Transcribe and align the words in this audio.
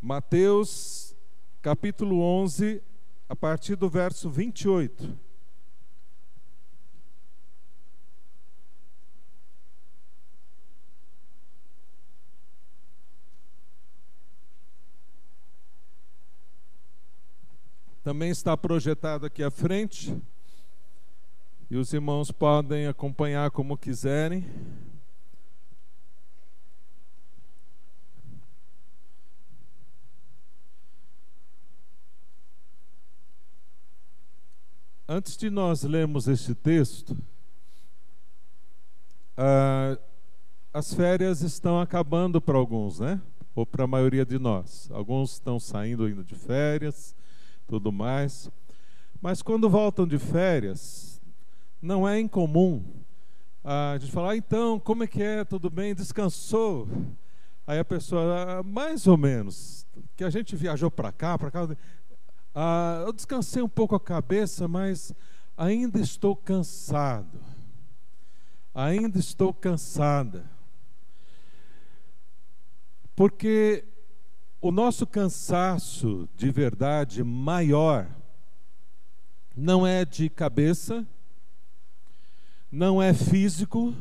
Mateus 0.00 1.16
capítulo 1.62 2.20
11, 2.20 2.82
a 3.28 3.34
partir 3.34 3.76
do 3.76 3.88
verso 3.88 4.30
28. 4.30 5.26
Também 18.06 18.30
está 18.30 18.56
projetado 18.56 19.26
aqui 19.26 19.42
à 19.42 19.50
frente. 19.50 20.16
E 21.68 21.76
os 21.76 21.92
irmãos 21.92 22.30
podem 22.30 22.86
acompanhar 22.86 23.50
como 23.50 23.76
quiserem. 23.76 24.46
Antes 35.08 35.36
de 35.36 35.50
nós 35.50 35.84
lermos 35.84 36.26
este 36.26 36.54
texto, 36.54 37.16
ah, 39.36 39.96
as 40.72 40.92
férias 40.92 41.42
estão 41.42 41.80
acabando 41.80 42.40
para 42.40 42.58
alguns, 42.58 42.98
né? 42.98 43.20
Ou 43.54 43.64
para 43.64 43.84
a 43.84 43.86
maioria 43.86 44.26
de 44.26 44.38
nós. 44.38 44.88
Alguns 44.92 45.34
estão 45.34 45.60
saindo 45.60 46.04
ainda 46.04 46.24
de 46.24 46.34
férias, 46.34 47.14
tudo 47.68 47.92
mais. 47.92 48.50
Mas 49.20 49.42
quando 49.42 49.70
voltam 49.70 50.06
de 50.06 50.18
férias, 50.18 51.20
não 51.80 52.06
é 52.06 52.18
incomum 52.18 52.84
ah, 53.68 53.92
a 53.92 53.98
gente 53.98 54.12
falar, 54.12 54.30
ah, 54.30 54.36
então, 54.36 54.78
como 54.78 55.02
é 55.02 55.06
que 55.08 55.20
é? 55.20 55.44
Tudo 55.44 55.68
bem? 55.68 55.92
Descansou? 55.92 56.88
Aí 57.66 57.80
a 57.80 57.84
pessoa, 57.84 58.58
ah, 58.58 58.62
mais 58.62 59.08
ou 59.08 59.16
menos, 59.16 59.84
que 60.16 60.22
a 60.22 60.30
gente 60.30 60.54
viajou 60.54 60.88
para 60.88 61.10
cá, 61.10 61.36
para 61.36 61.50
cá. 61.50 61.68
Ah, 62.58 63.02
eu 63.04 63.12
descansei 63.12 63.60
um 63.60 63.68
pouco 63.68 63.94
a 63.94 64.00
cabeça, 64.00 64.66
mas 64.66 65.12
ainda 65.54 66.00
estou 66.00 66.34
cansado. 66.34 67.38
Ainda 68.74 69.18
estou 69.18 69.52
cansada. 69.52 70.50
Porque 73.14 73.84
o 74.58 74.70
nosso 74.70 75.06
cansaço 75.06 76.26
de 76.34 76.50
verdade 76.50 77.22
maior 77.22 78.08
não 79.54 79.86
é 79.86 80.06
de 80.06 80.30
cabeça, 80.30 81.06
não 82.72 83.02
é 83.02 83.12
físico, 83.12 83.94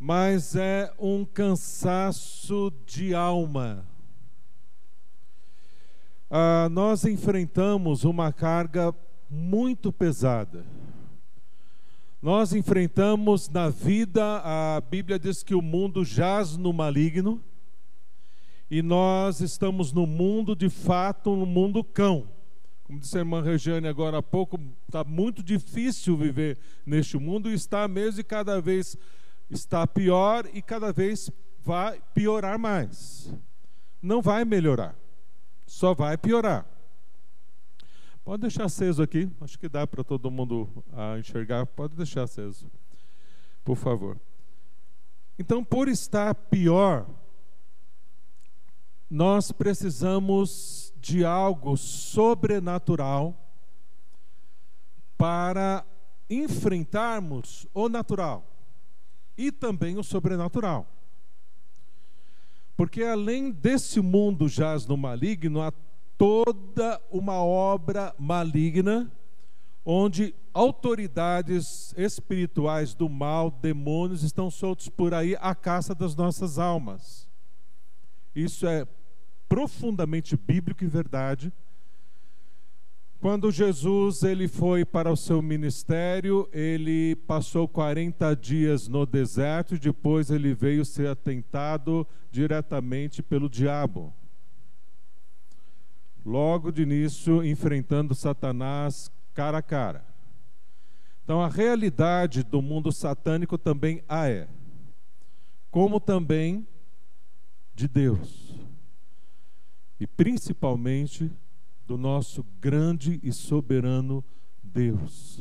mas 0.00 0.56
é 0.56 0.92
um 0.98 1.24
cansaço 1.24 2.72
de 2.84 3.14
alma 3.14 3.86
ah, 6.30 6.68
nós 6.70 7.04
enfrentamos 7.04 8.04
uma 8.04 8.32
carga 8.32 8.94
muito 9.30 9.92
pesada. 9.92 10.64
Nós 12.20 12.52
enfrentamos 12.52 13.48
na 13.48 13.68
vida, 13.68 14.40
a 14.42 14.80
Bíblia 14.80 15.18
diz 15.18 15.42
que 15.42 15.54
o 15.54 15.62
mundo 15.62 16.04
jaz 16.04 16.56
no 16.56 16.72
maligno, 16.72 17.42
e 18.68 18.82
nós 18.82 19.40
estamos 19.40 19.92
no 19.92 20.06
mundo 20.06 20.56
de 20.56 20.68
fato, 20.68 21.36
no 21.36 21.46
mundo 21.46 21.84
cão. 21.84 22.28
Como 22.82 22.98
disse 22.98 23.16
a 23.16 23.20
irmã 23.20 23.42
Regiane 23.42 23.86
agora 23.86 24.18
há 24.18 24.22
pouco, 24.22 24.58
está 24.86 25.04
muito 25.04 25.42
difícil 25.42 26.16
viver 26.16 26.58
neste 26.84 27.16
mundo, 27.16 27.50
e 27.50 27.54
está 27.54 27.86
mesmo 27.86 28.20
e 28.20 28.24
cada 28.24 28.60
vez 28.60 28.96
está 29.48 29.86
pior 29.86 30.48
e 30.52 30.60
cada 30.60 30.92
vez 30.92 31.30
vai 31.62 32.00
piorar 32.12 32.58
mais. 32.58 33.32
Não 34.02 34.20
vai 34.20 34.44
melhorar 34.44 34.96
só 35.66 35.92
vai 35.92 36.16
piorar. 36.16 36.64
Pode 38.24 38.42
deixar 38.42 38.64
aceso 38.64 39.02
aqui, 39.02 39.30
acho 39.40 39.58
que 39.58 39.68
dá 39.68 39.86
para 39.86 40.02
todo 40.02 40.30
mundo 40.30 40.68
ah, 40.92 41.18
enxergar. 41.18 41.66
Pode 41.66 41.94
deixar 41.94 42.22
aceso, 42.22 42.70
por 43.64 43.76
favor. 43.76 44.18
Então, 45.38 45.62
por 45.62 45.86
estar 45.88 46.34
pior, 46.34 47.06
nós 49.08 49.52
precisamos 49.52 50.92
de 50.96 51.24
algo 51.24 51.76
sobrenatural 51.76 53.38
para 55.16 55.86
enfrentarmos 56.28 57.66
o 57.72 57.88
natural 57.88 58.44
e 59.36 59.52
também 59.52 59.98
o 59.98 60.02
sobrenatural. 60.02 60.95
Porque 62.76 63.02
além 63.02 63.50
desse 63.50 64.00
mundo 64.00 64.48
jaz 64.48 64.86
no 64.86 64.96
maligno, 64.96 65.62
há 65.62 65.72
toda 66.18 67.00
uma 67.10 67.42
obra 67.42 68.14
maligna, 68.18 69.10
onde 69.84 70.34
autoridades 70.52 71.94
espirituais 71.96 72.94
do 72.94 73.08
mal, 73.08 73.50
demônios, 73.50 74.22
estão 74.22 74.50
soltos 74.50 74.88
por 74.88 75.14
aí 75.14 75.36
à 75.40 75.54
caça 75.54 75.94
das 75.94 76.14
nossas 76.14 76.58
almas. 76.58 77.28
Isso 78.34 78.66
é 78.66 78.86
profundamente 79.48 80.36
bíblico 80.36 80.84
e 80.84 80.88
verdade. 80.88 81.52
Quando 83.20 83.50
Jesus 83.50 84.22
ele 84.22 84.46
foi 84.46 84.84
para 84.84 85.10
o 85.10 85.16
seu 85.16 85.40
ministério, 85.40 86.48
ele 86.52 87.16
passou 87.16 87.66
40 87.66 88.34
dias 88.36 88.88
no 88.88 89.06
deserto 89.06 89.74
e 89.74 89.78
depois 89.78 90.30
ele 90.30 90.54
veio 90.54 90.84
ser 90.84 91.08
atentado 91.08 92.06
diretamente 92.30 93.22
pelo 93.22 93.48
diabo. 93.48 94.12
Logo 96.24 96.70
de 96.70 96.82
início, 96.82 97.44
enfrentando 97.44 98.14
Satanás 98.14 99.10
cara 99.32 99.58
a 99.58 99.62
cara. 99.62 100.04
Então, 101.24 101.42
a 101.42 101.48
realidade 101.48 102.42
do 102.42 102.62
mundo 102.62 102.92
satânico 102.92 103.58
também 103.58 104.02
a 104.08 104.28
é, 104.28 104.48
como 105.70 105.98
também 105.98 106.66
de 107.74 107.88
Deus, 107.88 108.54
e 109.98 110.06
principalmente 110.06 111.30
do 111.86 111.96
nosso 111.96 112.42
grande 112.60 113.20
e 113.22 113.32
soberano 113.32 114.24
Deus. 114.62 115.40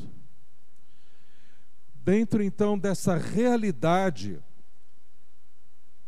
Dentro 1.95 2.44
então 2.44 2.78
dessa 2.78 3.17
realidade, 3.17 4.39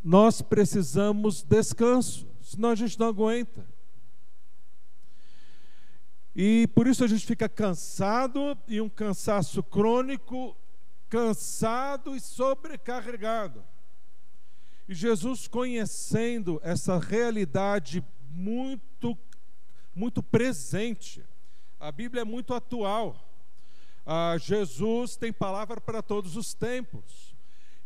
nós 0.04 0.42
precisamos 0.42 1.42
descanso, 1.42 2.28
senão 2.42 2.70
a 2.70 2.76
gente 2.76 3.00
não 3.00 3.08
aguenta. 3.08 3.68
E 6.36 6.68
por 6.68 6.86
isso 6.86 7.04
a 7.04 7.08
gente 7.08 7.26
fica 7.26 7.50
cansado 7.50 8.56
e 8.68 8.80
um 8.80 8.88
cansaço 8.88 9.64
crônico, 9.64 10.56
cansado 11.10 12.16
e 12.16 12.20
sobrecarregado. 12.22 13.64
E 14.88 14.94
Jesus, 14.94 15.48
conhecendo 15.48 16.62
essa 16.64 17.00
realidade 17.00 18.06
muito 18.30 19.18
muito 19.98 20.22
presente. 20.22 21.26
A 21.80 21.92
Bíblia 21.92 22.22
é 22.22 22.26
muito 22.26 22.54
atual. 22.54 23.28
Ah, 24.06 24.38
Jesus 24.38 25.18
tem 25.18 25.34
palavra 25.34 25.82
para 25.82 26.02
todos 26.02 26.38
os 26.38 26.54
tempos. 26.54 27.36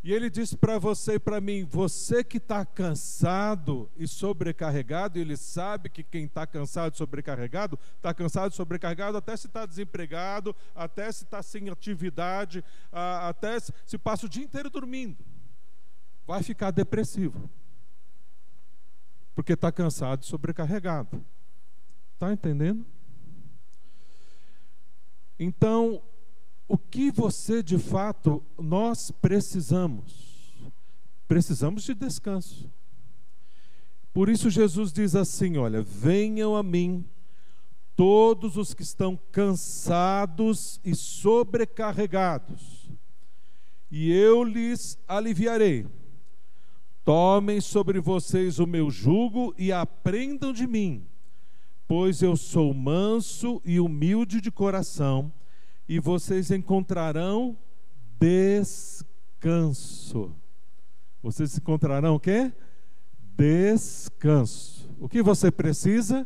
E 0.04 0.12
ele 0.12 0.32
diz 0.32 0.54
para 0.54 0.80
você 0.80 1.14
e 1.14 1.20
para 1.20 1.40
mim: 1.40 1.64
você 1.64 2.24
que 2.24 2.38
está 2.38 2.66
cansado 2.66 3.90
e 3.96 4.08
sobrecarregado, 4.08 5.20
ele 5.20 5.38
sabe 5.38 5.90
que 5.90 6.04
quem 6.04 6.26
está 6.26 6.46
cansado 6.48 6.94
e 6.94 6.98
sobrecarregado, 6.98 7.80
está 7.96 8.14
cansado 8.14 8.52
e 8.52 8.56
sobrecarregado 8.56 9.18
até 9.18 9.38
se 9.38 9.48
está 9.48 9.66
desempregado, 9.66 10.56
até 10.76 11.12
se 11.12 11.24
está 11.24 11.44
sem 11.44 11.70
atividade, 11.70 12.64
até 12.92 13.58
se 13.60 13.98
passa 13.98 14.26
o 14.26 14.30
dia 14.30 14.44
inteiro 14.44 14.70
dormindo. 14.70 15.24
Vai 16.26 16.42
ficar 16.42 16.72
depressivo, 16.72 17.50
porque 19.36 19.54
está 19.54 19.72
cansado 19.72 20.24
e 20.24 20.26
sobrecarregado. 20.26 21.24
Está 22.22 22.32
entendendo? 22.32 22.86
Então, 25.40 26.04
o 26.68 26.78
que 26.78 27.10
você 27.10 27.64
de 27.64 27.80
fato 27.80 28.44
nós 28.60 29.10
precisamos? 29.10 30.54
Precisamos 31.28 31.82
de 31.82 31.96
descanso. 31.96 32.72
Por 34.14 34.30
isso 34.30 34.52
Jesus 34.52 34.94
diz 34.94 35.16
assim: 35.16 35.58
Olha, 35.58 35.82
venham 35.82 36.56
a 36.56 36.62
mim 36.62 37.04
todos 37.96 38.56
os 38.56 38.76
que 38.76 38.84
estão 38.84 39.18
cansados 39.32 40.80
e 40.86 40.94
sobrecarregados, 40.94 42.88
e 43.90 44.12
eu 44.12 44.44
lhes 44.44 44.96
aliviarei. 45.08 45.88
Tomem 47.04 47.60
sobre 47.60 48.00
vocês 48.00 48.60
o 48.60 48.68
meu 48.68 48.92
jugo 48.92 49.56
e 49.58 49.72
aprendam 49.72 50.54
de 50.54 50.68
mim 50.68 51.08
pois 51.92 52.22
eu 52.22 52.38
sou 52.38 52.74
manso 52.74 53.62
e 53.66 53.78
humilde 53.78 54.40
de 54.40 54.50
coração, 54.50 55.30
e 55.90 56.00
vocês 56.00 56.50
encontrarão 56.50 57.58
descanso. 58.18 59.14
Vocês 61.22 61.58
encontrarão 61.58 62.16
o 62.16 62.20
quê? 62.20 62.54
Descanso. 63.36 64.90
O 65.02 65.10
que 65.10 65.22
você 65.22 65.52
precisa? 65.52 66.26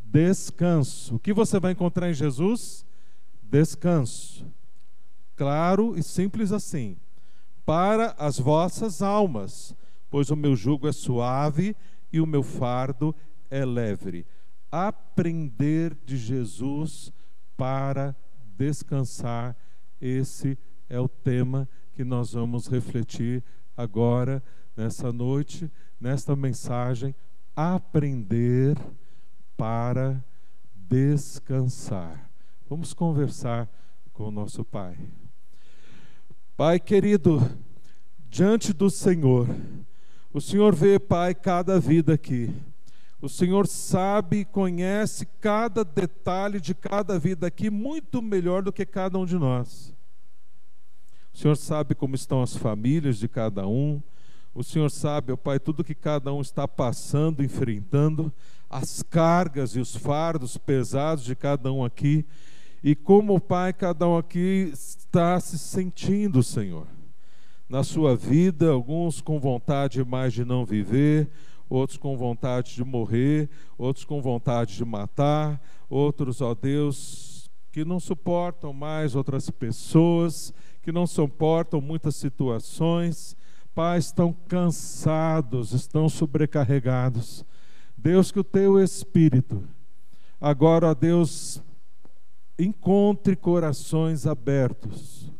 Descanso. 0.00 1.16
O 1.16 1.18
que 1.18 1.32
você 1.32 1.58
vai 1.58 1.72
encontrar 1.72 2.08
em 2.08 2.14
Jesus? 2.14 2.86
Descanso. 3.42 4.46
Claro 5.34 5.98
e 5.98 6.04
simples 6.04 6.52
assim. 6.52 6.96
Para 7.66 8.14
as 8.16 8.38
vossas 8.38 9.02
almas, 9.02 9.74
pois 10.08 10.30
o 10.30 10.36
meu 10.36 10.54
jugo 10.54 10.86
é 10.86 10.92
suave 10.92 11.74
e 12.12 12.20
o 12.20 12.26
meu 12.26 12.44
fardo 12.44 13.12
é 13.50 13.64
leve. 13.64 14.24
Aprender 14.76 15.96
de 16.04 16.16
Jesus 16.16 17.12
para 17.56 18.12
descansar, 18.56 19.56
esse 20.00 20.58
é 20.88 20.98
o 20.98 21.06
tema 21.06 21.68
que 21.92 22.02
nós 22.02 22.32
vamos 22.32 22.66
refletir 22.66 23.44
agora, 23.76 24.42
nessa 24.76 25.12
noite, 25.12 25.70
nesta 26.00 26.34
mensagem. 26.34 27.14
Aprender 27.54 28.76
para 29.56 30.20
descansar. 30.74 32.28
Vamos 32.68 32.92
conversar 32.92 33.70
com 34.12 34.24
o 34.24 34.32
nosso 34.32 34.64
Pai. 34.64 34.98
Pai 36.56 36.80
querido, 36.80 37.38
diante 38.28 38.72
do 38.72 38.90
Senhor, 38.90 39.46
o 40.32 40.40
Senhor 40.40 40.74
vê, 40.74 40.98
Pai, 40.98 41.32
cada 41.32 41.78
vida 41.78 42.14
aqui. 42.14 42.52
O 43.24 43.28
Senhor 43.30 43.66
sabe 43.66 44.40
e 44.40 44.44
conhece 44.44 45.26
cada 45.40 45.82
detalhe 45.82 46.60
de 46.60 46.74
cada 46.74 47.18
vida 47.18 47.46
aqui 47.46 47.70
muito 47.70 48.20
melhor 48.20 48.62
do 48.62 48.70
que 48.70 48.84
cada 48.84 49.18
um 49.18 49.24
de 49.24 49.38
nós. 49.38 49.94
O 51.32 51.38
Senhor 51.38 51.56
sabe 51.56 51.94
como 51.94 52.14
estão 52.14 52.42
as 52.42 52.54
famílias 52.54 53.16
de 53.16 53.26
cada 53.26 53.66
um. 53.66 54.02
O 54.54 54.62
Senhor 54.62 54.90
sabe, 54.90 55.32
ó 55.32 55.38
Pai, 55.38 55.58
tudo 55.58 55.82
que 55.82 55.94
cada 55.94 56.34
um 56.34 56.42
está 56.42 56.68
passando, 56.68 57.42
enfrentando, 57.42 58.30
as 58.68 59.02
cargas 59.02 59.74
e 59.74 59.80
os 59.80 59.96
fardos 59.96 60.58
pesados 60.58 61.24
de 61.24 61.34
cada 61.34 61.72
um 61.72 61.82
aqui. 61.82 62.26
E 62.82 62.94
como, 62.94 63.40
Pai, 63.40 63.72
cada 63.72 64.06
um 64.06 64.18
aqui 64.18 64.70
está 64.70 65.40
se 65.40 65.58
sentindo, 65.58 66.42
Senhor. 66.42 66.86
Na 67.70 67.82
sua 67.82 68.14
vida, 68.14 68.68
alguns 68.68 69.22
com 69.22 69.40
vontade 69.40 70.04
mais 70.04 70.34
de 70.34 70.44
não 70.44 70.66
viver, 70.66 71.30
outros 71.68 71.98
com 71.98 72.16
vontade 72.16 72.74
de 72.74 72.84
morrer, 72.84 73.48
outros 73.76 74.04
com 74.04 74.20
vontade 74.20 74.76
de 74.76 74.84
matar, 74.84 75.60
outros, 75.88 76.40
ó 76.40 76.54
Deus, 76.54 77.50
que 77.72 77.84
não 77.84 77.98
suportam 77.98 78.72
mais 78.72 79.14
outras 79.14 79.50
pessoas, 79.50 80.52
que 80.82 80.92
não 80.92 81.06
suportam 81.06 81.80
muitas 81.80 82.16
situações. 82.16 83.36
Pai, 83.74 83.98
estão 83.98 84.32
cansados, 84.46 85.72
estão 85.72 86.08
sobrecarregados. 86.08 87.44
Deus, 87.96 88.30
que 88.30 88.38
o 88.38 88.44
teu 88.44 88.78
Espírito, 88.78 89.66
agora, 90.40 90.90
ó 90.90 90.94
Deus, 90.94 91.60
encontre 92.58 93.34
corações 93.34 94.26
abertos. 94.26 95.33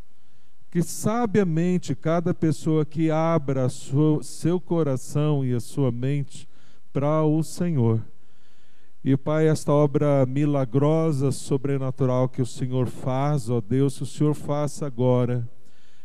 Que 0.74 0.82
sabiamente 0.82 1.94
cada 1.94 2.34
pessoa 2.34 2.84
que 2.84 3.08
abra 3.08 3.68
sua, 3.68 4.20
seu 4.24 4.58
coração 4.60 5.44
e 5.44 5.54
a 5.54 5.60
sua 5.60 5.92
mente 5.92 6.48
para 6.92 7.22
o 7.22 7.44
Senhor. 7.44 8.02
E, 9.04 9.16
Pai, 9.16 9.46
esta 9.46 9.70
obra 9.70 10.26
milagrosa, 10.26 11.30
sobrenatural 11.30 12.28
que 12.28 12.42
o 12.42 12.46
Senhor 12.46 12.88
faz, 12.88 13.48
ó 13.48 13.60
Deus, 13.60 13.98
que 13.98 14.02
o 14.02 14.06
Senhor 14.06 14.34
faça 14.34 14.84
agora, 14.84 15.48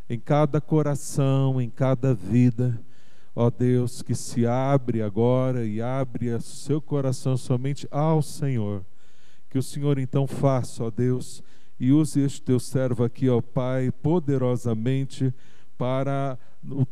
em 0.07 0.19
cada 0.19 0.61
coração, 0.61 1.59
em 1.59 1.67
cada 1.67 2.13
vida, 2.13 2.79
ó 3.35 3.49
Deus, 3.49 4.03
que 4.03 4.13
se 4.13 4.45
abre 4.45 5.01
agora 5.01 5.65
e 5.65 5.81
abre 5.81 6.39
seu 6.41 6.79
coração 6.79 7.35
somente 7.35 7.87
ao 7.89 8.21
Senhor 8.21 8.85
que 9.49 9.57
o 9.57 9.63
Senhor 9.63 9.97
então 9.97 10.27
faça, 10.27 10.83
ó 10.83 10.91
Deus, 10.91 11.43
e 11.79 11.91
use 11.93 12.19
este 12.19 12.41
teu 12.41 12.59
servo 12.59 13.03
aqui, 13.03 13.29
ó 13.29 13.41
Pai, 13.41 13.91
poderosamente 13.91 15.33
para 15.77 16.37
o 16.69 16.85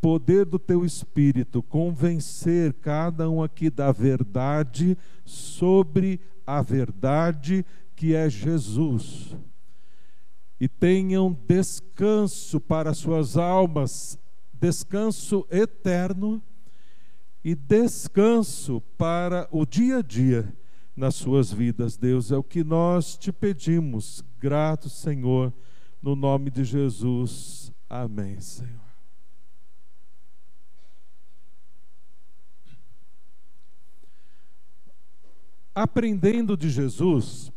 poder 0.00 0.46
do 0.46 0.58
teu 0.58 0.84
espírito 0.84 1.62
convencer 1.62 2.72
cada 2.72 3.28
um 3.28 3.42
aqui 3.42 3.68
da 3.68 3.92
verdade 3.92 4.96
sobre 5.26 6.18
a 6.46 6.62
verdade 6.62 7.64
que 7.94 8.14
é 8.14 8.30
Jesus. 8.30 9.36
E 10.58 10.66
tenham 10.66 11.36
descanso 11.46 12.58
para 12.58 12.94
suas 12.94 13.36
almas, 13.36 14.18
descanso 14.54 15.46
eterno 15.50 16.42
e 17.44 17.54
descanso 17.54 18.80
para 18.96 19.46
o 19.50 19.66
dia 19.66 19.98
a 19.98 20.02
dia 20.02 20.54
nas 20.96 21.14
suas 21.14 21.52
vidas, 21.52 21.96
Deus. 21.96 22.30
É 22.30 22.36
o 22.36 22.42
que 22.42 22.62
nós 22.62 23.16
te 23.16 23.32
pedimos, 23.32 24.22
grato 24.38 24.88
Senhor, 24.88 25.52
no 26.02 26.14
nome 26.14 26.50
de 26.50 26.64
Jesus. 26.64 27.72
Amém, 27.88 28.40
Senhor. 28.40 28.80
Aprendendo 35.74 36.56
de 36.56 36.68
Jesus, 36.68 37.52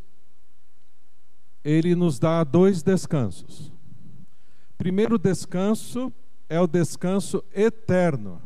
ele 1.62 1.94
nos 1.94 2.18
dá 2.18 2.44
dois 2.44 2.82
descansos. 2.82 3.72
Primeiro 4.78 5.18
descanso 5.18 6.12
é 6.48 6.60
o 6.60 6.66
descanso 6.66 7.44
eterno. 7.52 8.40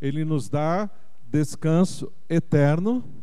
Ele 0.00 0.24
nos 0.24 0.48
dá 0.48 0.88
descanso 1.30 2.12
eterno 2.28 3.13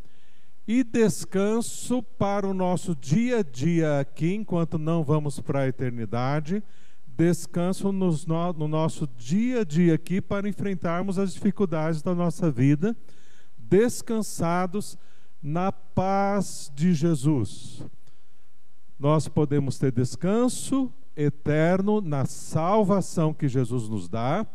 e 0.67 0.83
descanso 0.83 2.03
para 2.03 2.47
o 2.47 2.53
nosso 2.53 2.95
dia 2.95 3.39
a 3.39 3.43
dia 3.43 3.99
aqui, 3.99 4.33
enquanto 4.33 4.77
não 4.77 5.03
vamos 5.03 5.39
para 5.39 5.61
a 5.61 5.67
eternidade. 5.67 6.63
Descanso 7.05 7.91
no, 7.91 8.11
no 8.57 8.67
nosso 8.67 9.07
dia 9.17 9.61
a 9.61 9.63
dia 9.63 9.95
aqui 9.95 10.21
para 10.21 10.47
enfrentarmos 10.47 11.19
as 11.19 11.33
dificuldades 11.33 12.01
da 12.01 12.15
nossa 12.15 12.49
vida, 12.49 12.95
descansados 13.57 14.97
na 15.41 15.71
paz 15.71 16.71
de 16.75 16.93
Jesus. 16.93 17.83
Nós 18.99 19.27
podemos 19.27 19.77
ter 19.79 19.91
descanso 19.91 20.93
eterno 21.15 22.01
na 22.01 22.25
salvação 22.25 23.33
que 23.33 23.47
Jesus 23.47 23.89
nos 23.89 24.07
dá, 24.07 24.45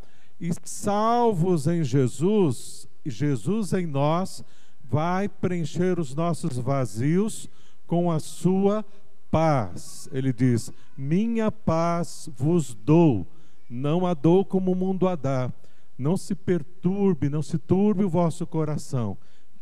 e 0.41 0.51
salvos 0.65 1.67
em 1.67 1.83
Jesus, 1.83 2.89
Jesus 3.05 3.73
em 3.73 3.87
nós, 3.87 4.45
vai 4.89 5.29
preencher 5.29 5.99
os 5.99 6.15
nossos 6.15 6.59
vazios 6.59 7.49
com 7.87 8.11
a 8.11 8.19
sua 8.19 8.85
paz. 9.31 10.09
Ele 10.13 10.33
diz: 10.33 10.73
Minha 10.97 11.51
paz 11.51 12.29
vos 12.37 12.75
dou, 12.75 13.27
não 13.69 14.07
a 14.07 14.15
dou 14.15 14.45
como 14.45 14.73
o 14.73 14.77
mundo 14.77 15.09
a 15.09 15.15
dá. 15.15 15.53
Não 15.99 16.17
se 16.17 16.35
perturbe, 16.35 17.29
não 17.29 17.43
se 17.43 17.59
turbe 17.59 18.05
o 18.05 18.09
vosso 18.09 18.47
coração. 18.47 19.17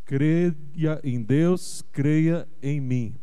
Creia 0.05 0.55
em 1.03 1.23
Deus, 1.23 1.83
creia 1.93 2.47
em 2.63 2.81
mim. 2.81 3.15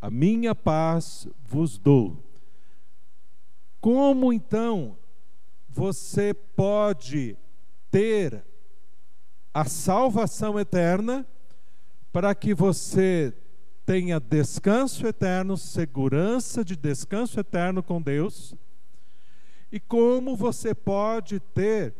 A 0.00 0.10
minha 0.10 0.54
paz 0.54 1.26
vos 1.44 1.78
dou. 1.78 2.22
Como 3.80 4.32
então 4.32 4.96
você 5.68 6.34
pode 6.34 7.36
ter 7.90 8.44
a 9.52 9.64
salvação 9.64 10.58
eterna, 10.58 11.26
para 12.12 12.34
que 12.34 12.54
você 12.54 13.34
tenha 13.84 14.20
descanso 14.20 15.06
eterno, 15.06 15.56
segurança 15.56 16.64
de 16.64 16.76
descanso 16.76 17.38
eterno 17.38 17.82
com 17.82 18.00
Deus. 18.00 18.54
E 19.70 19.80
como 19.80 20.36
você 20.36 20.74
pode 20.74 21.40
ter 21.40 21.94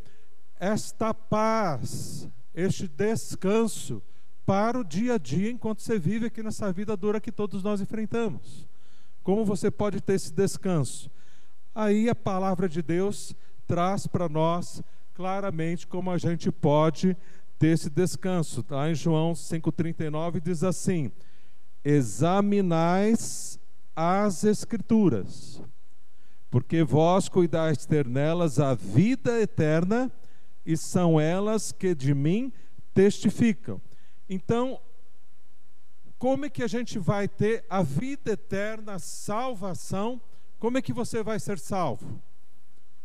esta 0.61 1.12
paz, 1.12 2.28
este 2.54 2.87
descanso 2.87 4.02
para 4.44 4.78
o 4.78 4.85
dia 4.85 5.14
a 5.14 5.18
dia 5.18 5.50
enquanto 5.50 5.82
você 5.82 5.99
vive 5.99 6.26
aqui 6.26 6.42
nessa 6.42 6.73
vida 6.73 6.97
dura 6.97 7.21
que 7.21 7.32
todos 7.32 7.62
nós 7.62 7.80
enfrentamos. 7.80 8.68
Como 9.23 9.44
você 9.44 9.71
pode 9.71 10.00
ter 10.00 10.14
esse 10.14 10.32
descanso? 10.32 11.11
Aí 11.75 12.09
a 12.09 12.14
palavra 12.14 12.68
de 12.68 12.82
Deus 12.82 13.35
traz 13.66 14.06
para 14.06 14.28
nós 14.28 14.82
claramente 15.14 15.87
como 15.87 16.11
a 16.11 16.18
gente 16.18 16.50
pode 16.50 17.16
ter 17.62 17.69
esse 17.69 17.88
descanso. 17.88 18.64
Lá 18.69 18.90
em 18.90 18.95
João 18.97 19.35
5,39 19.35 20.40
diz 20.40 20.64
assim: 20.64 21.12
Examinais 21.85 23.57
as 23.95 24.42
Escrituras, 24.42 25.62
porque 26.50 26.83
vós 26.83 27.28
cuidais 27.28 27.87
ter 27.87 28.04
nelas 28.04 28.59
a 28.59 28.75
vida 28.75 29.40
eterna, 29.40 30.11
e 30.66 30.76
são 30.76 31.21
elas 31.21 31.71
que 31.71 31.95
de 31.95 32.12
mim 32.12 32.52
testificam. 32.92 33.81
Então, 34.28 34.81
como 36.19 36.47
é 36.47 36.50
que 36.50 36.64
a 36.64 36.69
gente 36.69 36.99
vai 36.99 37.28
ter 37.28 37.64
a 37.71 37.81
vida 37.81 38.33
eterna, 38.33 38.95
a 38.95 38.99
salvação? 38.99 40.21
Como 40.59 40.78
é 40.78 40.83
que 40.83 40.92
você 40.92 41.23
vai 41.23 41.38
ser 41.38 41.61
salvo? 41.61 42.21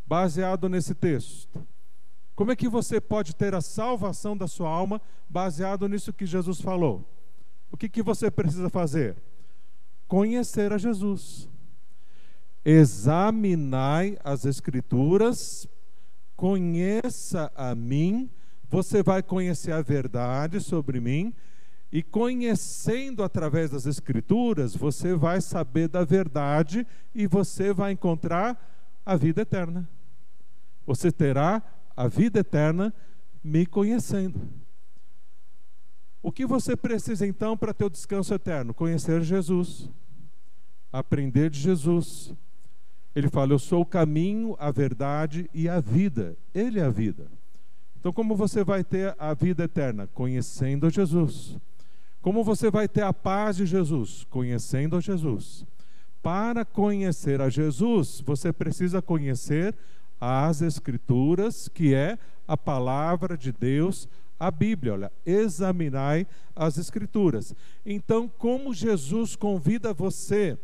Baseado 0.07 0.67
nesse 0.67 0.95
texto. 0.95 1.63
Como 2.37 2.51
é 2.51 2.55
que 2.55 2.69
você 2.69 3.01
pode 3.01 3.35
ter 3.35 3.55
a 3.55 3.61
salvação 3.61 4.37
da 4.37 4.47
sua 4.47 4.69
alma 4.69 5.01
baseado 5.27 5.89
nisso 5.89 6.13
que 6.13 6.23
Jesus 6.23 6.61
falou? 6.61 7.03
O 7.71 7.75
que, 7.75 7.89
que 7.89 8.03
você 8.03 8.29
precisa 8.29 8.69
fazer? 8.69 9.17
Conhecer 10.07 10.71
a 10.71 10.77
Jesus. 10.77 11.49
Examinai 12.63 14.19
as 14.23 14.45
Escrituras, 14.45 15.67
conheça 16.35 17.51
a 17.55 17.73
mim, 17.73 18.29
você 18.69 19.01
vai 19.01 19.23
conhecer 19.23 19.71
a 19.71 19.81
verdade 19.81 20.59
sobre 20.59 20.99
mim, 20.99 21.33
e 21.91 22.03
conhecendo 22.03 23.23
através 23.23 23.71
das 23.71 23.87
Escrituras, 23.87 24.75
você 24.75 25.15
vai 25.15 25.41
saber 25.41 25.87
da 25.87 26.05
verdade 26.05 26.85
e 27.15 27.25
você 27.25 27.73
vai 27.73 27.93
encontrar 27.93 29.01
a 29.03 29.15
vida 29.15 29.41
eterna. 29.41 29.89
Você 30.85 31.11
terá 31.11 31.63
a 31.97 32.07
vida 32.07 32.39
eterna 32.41 32.93
me 33.43 33.65
conhecendo. 33.65 34.47
O 36.21 36.31
que 36.31 36.45
você 36.45 36.75
precisa 36.75 37.25
então 37.25 37.57
para 37.57 37.73
ter 37.73 37.85
o 37.85 37.89
descanso 37.89 38.33
eterno? 38.33 38.73
Conhecer 38.73 39.21
Jesus, 39.23 39.89
aprender 40.91 41.49
de 41.49 41.59
Jesus. 41.59 42.33
Ele 43.15 43.29
fala: 43.29 43.53
Eu 43.53 43.59
sou 43.59 43.81
o 43.81 43.85
caminho, 43.85 44.55
a 44.59 44.69
verdade 44.69 45.49
e 45.53 45.67
a 45.67 45.79
vida. 45.79 46.37
Ele 46.53 46.79
é 46.79 46.83
a 46.83 46.89
vida. 46.89 47.31
Então, 47.99 48.13
como 48.13 48.35
você 48.35 48.63
vai 48.63 48.83
ter 48.83 49.15
a 49.17 49.33
vida 49.33 49.63
eterna? 49.63 50.07
Conhecendo 50.07 50.89
Jesus. 50.89 51.57
Como 52.21 52.43
você 52.43 52.69
vai 52.69 52.87
ter 52.87 53.03
a 53.03 53.13
paz 53.13 53.55
de 53.55 53.65
Jesus? 53.65 54.23
Conhecendo 54.29 55.01
Jesus. 55.01 55.65
Para 56.21 56.65
conhecer 56.65 57.41
a 57.41 57.49
Jesus, 57.49 58.21
você 58.25 58.51
precisa 58.51 59.01
conhecer 59.01 59.73
as 60.19 60.61
Escrituras, 60.61 61.67
que 61.67 61.93
é 61.93 62.17
a 62.47 62.57
palavra 62.57 63.37
de 63.37 63.51
Deus, 63.51 64.07
a 64.39 64.51
Bíblia. 64.51 64.93
Olha, 64.93 65.11
examinai 65.25 66.27
as 66.55 66.77
Escrituras. 66.77 67.55
Então, 67.85 68.27
como 68.27 68.73
Jesus 68.73 69.35
convida 69.35 69.93
você, 69.93 70.57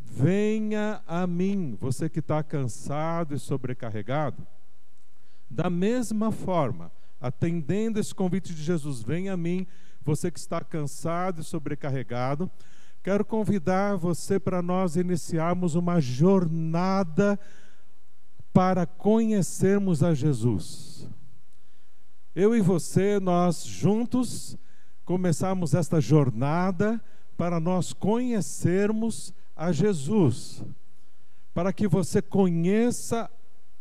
venha 0.00 1.02
a 1.06 1.26
mim, 1.26 1.76
você 1.80 2.08
que 2.08 2.18
está 2.18 2.42
cansado 2.42 3.34
e 3.34 3.38
sobrecarregado, 3.38 4.46
da 5.48 5.68
mesma 5.70 6.30
forma, 6.30 6.90
atendendo 7.20 8.00
esse 8.00 8.14
convite 8.14 8.54
de 8.54 8.62
Jesus, 8.62 9.02
venha 9.02 9.34
a 9.34 9.36
mim, 9.36 9.66
você 10.02 10.30
que 10.30 10.38
está 10.38 10.60
cansado 10.60 11.40
e 11.40 11.44
sobrecarregado. 11.44 12.50
Quero 13.02 13.24
convidar 13.24 13.96
você 13.96 14.38
para 14.38 14.62
nós 14.62 14.96
iniciarmos 14.96 15.74
uma 15.74 16.00
jornada 16.00 17.38
para 18.52 18.86
conhecermos 18.86 20.02
a 20.02 20.14
Jesus. 20.14 21.08
Eu 22.34 22.54
e 22.54 22.60
você, 22.60 23.18
nós 23.20 23.64
juntos 23.64 24.56
começamos 25.04 25.74
esta 25.74 26.00
jornada 26.00 27.02
para 27.36 27.58
nós 27.58 27.92
conhecermos 27.92 29.34
a 29.56 29.72
Jesus, 29.72 30.62
para 31.52 31.72
que 31.72 31.86
você 31.86 32.22
conheça 32.22 33.30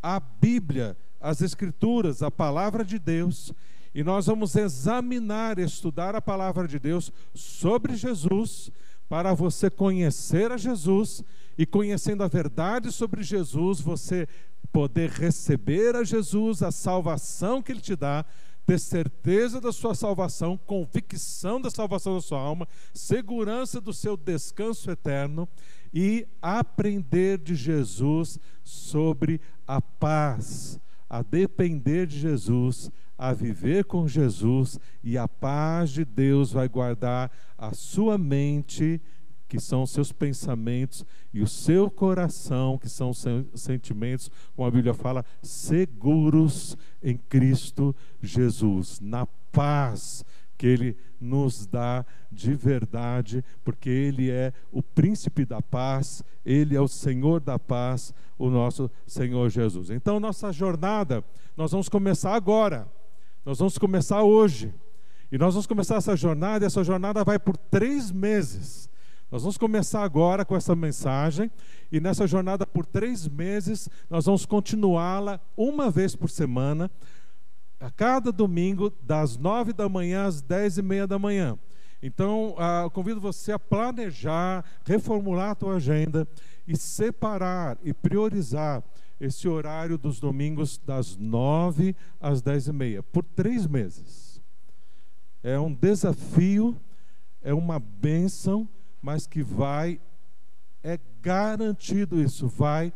a 0.01 0.19
Bíblia, 0.19 0.97
as 1.19 1.41
Escrituras, 1.41 2.21
a 2.21 2.31
palavra 2.31 2.83
de 2.83 2.97
Deus, 2.97 3.53
e 3.93 4.03
nós 4.03 4.25
vamos 4.25 4.55
examinar, 4.55 5.59
estudar 5.59 6.15
a 6.15 6.21
palavra 6.21 6.67
de 6.67 6.79
Deus 6.79 7.11
sobre 7.33 7.95
Jesus, 7.95 8.71
para 9.07 9.33
você 9.33 9.69
conhecer 9.69 10.51
a 10.51 10.57
Jesus 10.57 11.23
e 11.61 11.65
conhecendo 11.67 12.23
a 12.23 12.27
verdade 12.27 12.91
sobre 12.91 13.21
Jesus, 13.21 13.79
você 13.79 14.27
poder 14.71 15.11
receber 15.11 15.95
a 15.95 16.03
Jesus, 16.03 16.63
a 16.63 16.71
salvação 16.71 17.61
que 17.61 17.71
Ele 17.71 17.79
te 17.79 17.95
dá, 17.95 18.25
ter 18.65 18.79
certeza 18.79 19.61
da 19.61 19.71
sua 19.71 19.93
salvação, 19.93 20.57
convicção 20.57 21.61
da 21.61 21.69
salvação 21.69 22.15
da 22.15 22.21
sua 22.21 22.39
alma, 22.39 22.67
segurança 22.95 23.79
do 23.79 23.93
seu 23.93 24.17
descanso 24.17 24.89
eterno 24.89 25.47
e 25.93 26.27
aprender 26.41 27.37
de 27.37 27.53
Jesus 27.53 28.39
sobre 28.63 29.39
a 29.67 29.79
paz, 29.79 30.79
a 31.07 31.21
depender 31.21 32.07
de 32.07 32.17
Jesus, 32.17 32.89
a 33.15 33.33
viver 33.33 33.85
com 33.85 34.07
Jesus 34.07 34.79
e 35.03 35.15
a 35.15 35.27
paz 35.27 35.91
de 35.91 36.03
Deus 36.03 36.51
vai 36.51 36.67
guardar 36.67 37.31
a 37.55 37.71
sua 37.71 38.17
mente 38.17 38.99
que 39.51 39.59
são 39.59 39.83
os 39.83 39.91
seus 39.91 40.13
pensamentos, 40.13 41.05
e 41.33 41.41
o 41.41 41.47
seu 41.47 41.91
coração, 41.91 42.77
que 42.77 42.87
são 42.87 43.09
os 43.09 43.27
sentimentos, 43.53 44.31
como 44.55 44.65
a 44.65 44.71
Bíblia 44.71 44.93
fala, 44.93 45.25
seguros 45.43 46.77
em 47.03 47.17
Cristo 47.17 47.93
Jesus, 48.21 49.01
na 49.01 49.25
paz 49.51 50.23
que 50.57 50.65
Ele 50.65 50.97
nos 51.19 51.65
dá 51.67 52.05
de 52.31 52.53
verdade, 52.53 53.43
porque 53.61 53.89
Ele 53.89 54.31
é 54.31 54.53
o 54.71 54.81
príncipe 54.81 55.43
da 55.43 55.61
paz, 55.61 56.23
Ele 56.45 56.73
é 56.73 56.79
o 56.79 56.87
Senhor 56.87 57.41
da 57.41 57.59
paz, 57.59 58.13
o 58.37 58.49
nosso 58.49 58.89
Senhor 59.05 59.49
Jesus. 59.49 59.89
Então, 59.89 60.17
nossa 60.17 60.53
jornada, 60.53 61.25
nós 61.57 61.71
vamos 61.71 61.89
começar 61.89 62.35
agora, 62.35 62.87
nós 63.43 63.59
vamos 63.59 63.77
começar 63.77 64.23
hoje. 64.23 64.73
E 65.29 65.37
nós 65.37 65.55
vamos 65.55 65.67
começar 65.67 65.97
essa 65.97 66.15
jornada, 66.15 66.63
e 66.63 66.67
essa 66.67 66.85
jornada 66.85 67.21
vai 67.25 67.37
por 67.37 67.57
três 67.57 68.11
meses. 68.11 68.89
Nós 69.31 69.43
vamos 69.43 69.57
começar 69.57 70.03
agora 70.03 70.43
com 70.43 70.57
essa 70.57 70.75
mensagem 70.75 71.49
e 71.89 72.01
nessa 72.01 72.27
jornada 72.27 72.67
por 72.67 72.85
três 72.85 73.29
meses 73.29 73.87
nós 74.09 74.25
vamos 74.25 74.45
continuá-la 74.45 75.39
uma 75.55 75.89
vez 75.89 76.17
por 76.17 76.29
semana, 76.29 76.91
a 77.79 77.89
cada 77.89 78.29
domingo, 78.29 78.91
das 79.01 79.37
nove 79.37 79.71
da 79.71 79.87
manhã 79.87 80.25
às 80.25 80.41
dez 80.41 80.77
e 80.77 80.81
meia 80.81 81.07
da 81.07 81.17
manhã. 81.17 81.57
Então, 82.03 82.55
ah, 82.57 82.89
convido 82.91 83.21
você 83.21 83.53
a 83.53 83.59
planejar, 83.59 84.65
reformular 84.83 85.51
a 85.51 85.55
tua 85.55 85.75
agenda 85.77 86.27
e 86.67 86.75
separar 86.75 87.77
e 87.85 87.93
priorizar 87.93 88.83
esse 89.17 89.47
horário 89.47 89.97
dos 89.97 90.19
domingos 90.19 90.77
das 90.77 91.15
nove 91.15 91.95
às 92.19 92.41
dez 92.41 92.67
e 92.67 92.73
meia, 92.73 93.01
por 93.01 93.23
três 93.23 93.65
meses. 93.65 94.41
É 95.41 95.57
um 95.57 95.73
desafio, 95.73 96.75
é 97.41 97.53
uma 97.53 97.79
bênção 97.79 98.67
mas 99.01 99.25
que 99.25 99.41
vai, 99.41 99.99
é 100.83 100.99
garantido 101.21 102.21
isso, 102.21 102.47
vai 102.47 102.93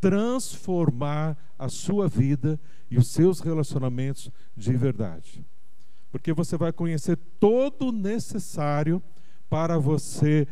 transformar 0.00 1.36
a 1.58 1.68
sua 1.68 2.08
vida 2.08 2.60
e 2.90 2.98
os 2.98 3.08
seus 3.08 3.40
relacionamentos 3.40 4.30
de 4.56 4.72
verdade. 4.76 5.46
Porque 6.10 6.32
você 6.32 6.56
vai 6.56 6.72
conhecer 6.72 7.16
todo 7.40 7.88
o 7.88 7.92
necessário 7.92 9.02
para 9.48 9.78
você 9.78 10.46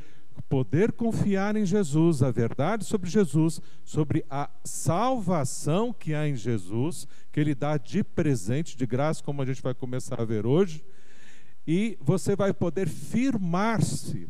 poder 0.49 0.93
confiar 0.93 1.57
em 1.57 1.65
Jesus, 1.65 2.23
a 2.23 2.31
verdade 2.31 2.85
sobre 2.85 3.11
Jesus, 3.11 3.61
sobre 3.85 4.25
a 4.31 4.49
salvação 4.65 5.93
que 5.93 6.15
há 6.15 6.27
em 6.27 6.35
Jesus, 6.35 7.07
que 7.31 7.41
Ele 7.41 7.55
dá 7.55 7.77
de 7.77 8.03
presente, 8.03 8.77
de 8.77 8.87
graça, 8.87 9.23
como 9.23 9.43
a 9.43 9.47
gente 9.47 9.63
vai 9.63 9.75
começar 9.75 10.21
a 10.21 10.25
ver 10.25 10.47
hoje, 10.47 10.85
e 11.67 11.97
você 12.01 12.35
vai 12.35 12.53
poder 12.53 12.89
firmar-se 12.89 14.29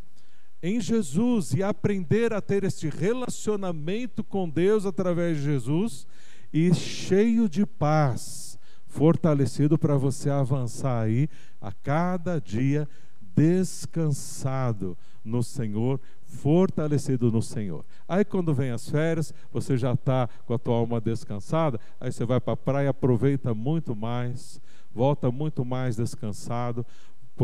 em 0.62 0.80
Jesus 0.80 1.52
e 1.52 1.62
aprender 1.62 2.32
a 2.32 2.40
ter 2.40 2.62
este 2.62 2.88
relacionamento 2.88 4.22
com 4.22 4.48
Deus 4.48 4.86
através 4.86 5.38
de 5.38 5.44
Jesus 5.44 6.06
e 6.52 6.72
cheio 6.72 7.48
de 7.48 7.66
paz, 7.66 8.58
fortalecido 8.86 9.76
para 9.76 9.96
você 9.96 10.30
avançar 10.30 11.02
aí 11.02 11.28
a 11.60 11.72
cada 11.72 12.38
dia 12.38 12.88
descansado 13.34 14.96
no 15.24 15.42
Senhor, 15.42 16.00
fortalecido 16.24 17.30
no 17.30 17.42
Senhor. 17.42 17.84
Aí 18.06 18.24
quando 18.24 18.54
vem 18.54 18.70
as 18.70 18.88
férias, 18.88 19.32
você 19.52 19.76
já 19.76 19.92
está 19.94 20.28
com 20.46 20.54
a 20.54 20.58
tua 20.58 20.76
alma 20.76 21.00
descansada, 21.00 21.80
aí 22.00 22.12
você 22.12 22.24
vai 22.24 22.40
para 22.40 22.52
a 22.52 22.56
praia, 22.56 22.90
aproveita 22.90 23.54
muito 23.54 23.96
mais, 23.96 24.60
volta 24.94 25.30
muito 25.30 25.64
mais 25.64 25.96
descansado, 25.96 26.84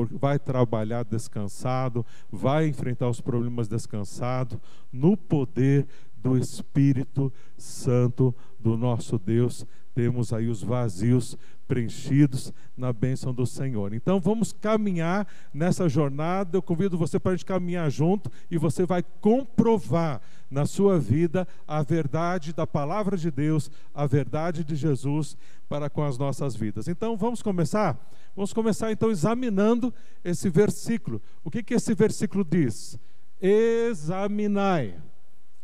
vai 0.07 0.39
trabalhar 0.39 1.05
descansado, 1.05 2.05
vai 2.31 2.67
enfrentar 2.67 3.09
os 3.09 3.21
problemas 3.21 3.69
descansado, 3.69 4.61
no 4.93 5.17
poder 5.17 5.87
do 6.17 6.37
Espírito 6.37 7.33
Santo 7.57 8.35
do 8.59 8.77
nosso 8.77 9.19
Deus. 9.19 9.67
Temos 9.95 10.33
aí 10.33 10.49
os 10.49 10.63
vazios 10.63 11.37
preenchidos 11.67 12.53
na 12.77 12.93
bênção 12.93 13.33
do 13.35 13.45
Senhor. 13.45 13.93
Então 13.93 14.19
vamos 14.19 14.53
caminhar 14.53 15.27
nessa 15.53 15.89
jornada. 15.89 16.57
Eu 16.57 16.63
convido 16.63 16.97
você 16.97 17.19
para 17.19 17.33
a 17.33 17.35
gente 17.35 17.45
caminhar 17.45 17.91
junto 17.91 18.31
e 18.51 18.57
você 18.57 18.87
vai 18.87 19.05
comprovar 19.21 20.21
na 20.51 20.67
sua 20.67 20.99
vida 20.99 21.47
a 21.67 21.83
verdade 21.83 22.53
da 22.53 22.67
palavra 22.67 23.17
de 23.17 23.31
Deus, 23.31 23.71
a 23.95 24.07
verdade 24.07 24.65
de 24.65 24.75
Jesus 24.75 25.37
para 25.69 25.91
com 25.91 26.03
as 26.03 26.17
nossas 26.17 26.55
vidas. 26.57 26.89
Então 26.89 27.17
vamos 27.17 27.43
começar? 27.43 27.99
Vamos 28.35 28.53
começar 28.53 28.91
então 28.93 29.11
examinando 29.11 29.93
esse 30.25 30.49
versículo. 30.49 31.21
O 31.45 31.51
que, 31.51 31.63
que 31.63 31.75
esse 31.75 31.95
versículo 31.95 32.45
diz? 32.45 32.99
Examinai. 33.41 34.97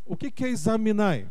O 0.05 0.17
que, 0.17 0.31
que 0.31 0.45
é 0.45 0.49
examinai? 0.49 1.27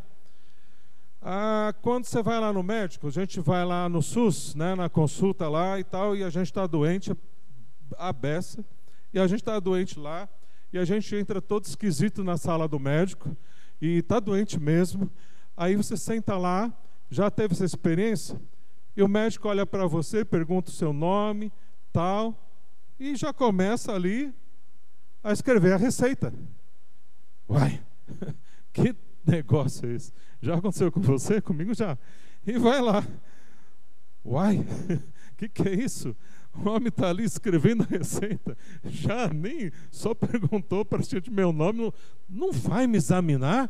Ah, 1.26 1.74
quando 1.80 2.04
você 2.04 2.22
vai 2.22 2.38
lá 2.38 2.52
no 2.52 2.62
médico, 2.62 3.06
a 3.06 3.10
gente 3.10 3.40
vai 3.40 3.64
lá 3.64 3.88
no 3.88 4.02
SUS, 4.02 4.54
né, 4.54 4.74
na 4.74 4.90
consulta 4.90 5.48
lá 5.48 5.80
e 5.80 5.84
tal, 5.84 6.14
e 6.14 6.22
a 6.22 6.28
gente 6.28 6.48
está 6.48 6.66
doente, 6.66 7.16
a 7.96 8.12
beça, 8.12 8.62
e 9.12 9.18
a 9.18 9.26
gente 9.26 9.40
está 9.40 9.58
doente 9.58 9.98
lá, 9.98 10.28
e 10.74 10.78
a 10.78 10.84
gente 10.84 11.14
entra 11.14 11.40
todo 11.40 11.66
esquisito 11.66 12.24
na 12.24 12.36
sala 12.36 12.66
do 12.66 12.80
médico, 12.80 13.36
e 13.80 13.98
está 13.98 14.18
doente 14.18 14.58
mesmo. 14.58 15.08
Aí 15.56 15.76
você 15.76 15.96
senta 15.96 16.36
lá, 16.36 16.76
já 17.08 17.30
teve 17.30 17.54
essa 17.54 17.64
experiência? 17.64 18.40
E 18.96 19.00
o 19.00 19.06
médico 19.06 19.48
olha 19.48 19.64
para 19.64 19.86
você, 19.86 20.24
pergunta 20.24 20.70
o 20.70 20.74
seu 20.74 20.92
nome, 20.92 21.52
tal, 21.92 22.36
e 22.98 23.14
já 23.14 23.32
começa 23.32 23.92
ali 23.92 24.34
a 25.22 25.32
escrever 25.32 25.74
a 25.74 25.76
receita. 25.76 26.34
Uai, 27.48 27.80
que 28.74 28.96
negócio 29.24 29.88
é 29.88 29.94
esse? 29.94 30.12
Já 30.42 30.56
aconteceu 30.56 30.90
com 30.90 31.00
você? 31.00 31.40
Comigo 31.40 31.72
já. 31.72 31.96
E 32.44 32.58
vai 32.58 32.80
lá. 32.80 33.06
Uai, 34.24 34.58
o 34.58 35.36
que, 35.38 35.48
que 35.48 35.68
é 35.68 35.72
isso? 35.72 36.16
O 36.54 36.68
homem 36.68 36.88
está 36.88 37.08
ali 37.08 37.24
escrevendo 37.24 37.82
a 37.82 37.86
receita, 37.86 38.56
já 38.84 39.28
nem 39.28 39.72
só 39.90 40.14
perguntou 40.14 40.84
para 40.84 41.02
gente 41.02 41.30
meu 41.30 41.52
nome, 41.52 41.80
não, 41.80 41.92
não 42.28 42.52
vai 42.52 42.86
me 42.86 42.96
examinar? 42.96 43.68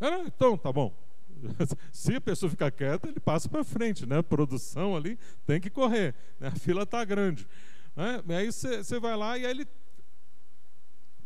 Ah, 0.00 0.22
então, 0.26 0.56
tá 0.56 0.72
bom. 0.72 0.94
Se 1.92 2.14
a 2.14 2.20
pessoa 2.20 2.50
ficar 2.50 2.70
quieta, 2.70 3.08
ele 3.08 3.20
passa 3.20 3.48
para 3.48 3.64
frente, 3.64 4.06
né? 4.06 4.18
A 4.18 4.22
produção 4.22 4.96
ali 4.96 5.18
tem 5.46 5.60
que 5.60 5.70
correr, 5.70 6.14
né? 6.38 6.48
a 6.48 6.58
fila 6.58 6.82
está 6.82 7.04
grande. 7.04 7.46
Né? 7.96 8.22
E 8.28 8.34
aí 8.34 8.52
você 8.52 8.98
vai 8.98 9.16
lá 9.16 9.36
e 9.38 9.44
aí 9.44 9.50
ele 9.50 9.66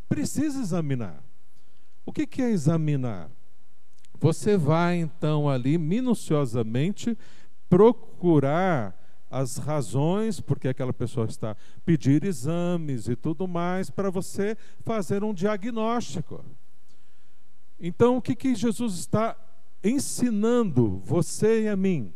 precisa 0.09 0.61
examinar. 0.61 1.23
O 2.05 2.13
que, 2.13 2.27
que 2.27 2.41
é 2.41 2.51
examinar? 2.51 3.31
Você 4.19 4.57
vai 4.57 4.97
então 4.97 5.49
ali 5.49 5.77
minuciosamente 5.77 7.17
procurar 7.69 8.95
as 9.31 9.57
razões 9.57 10.41
porque 10.41 10.69
aquela 10.69 10.93
pessoa 10.93 11.27
está 11.27 11.57
pedir 11.85 12.25
exames 12.25 13.09
e 13.09 13.17
tudo 13.17 13.47
mais 13.49 13.91
para 13.91 14.11
você 14.11 14.57
fazer 14.81 15.25
um 15.25 15.35
diagnóstico. 15.35 16.45
Então, 17.79 18.17
o 18.17 18.23
que, 18.23 18.35
que 18.35 18.55
Jesus 18.55 18.95
está 18.95 19.37
ensinando 19.83 20.99
você 21.05 21.65
e 21.65 21.69
a 21.69 21.77
mim? 21.77 22.13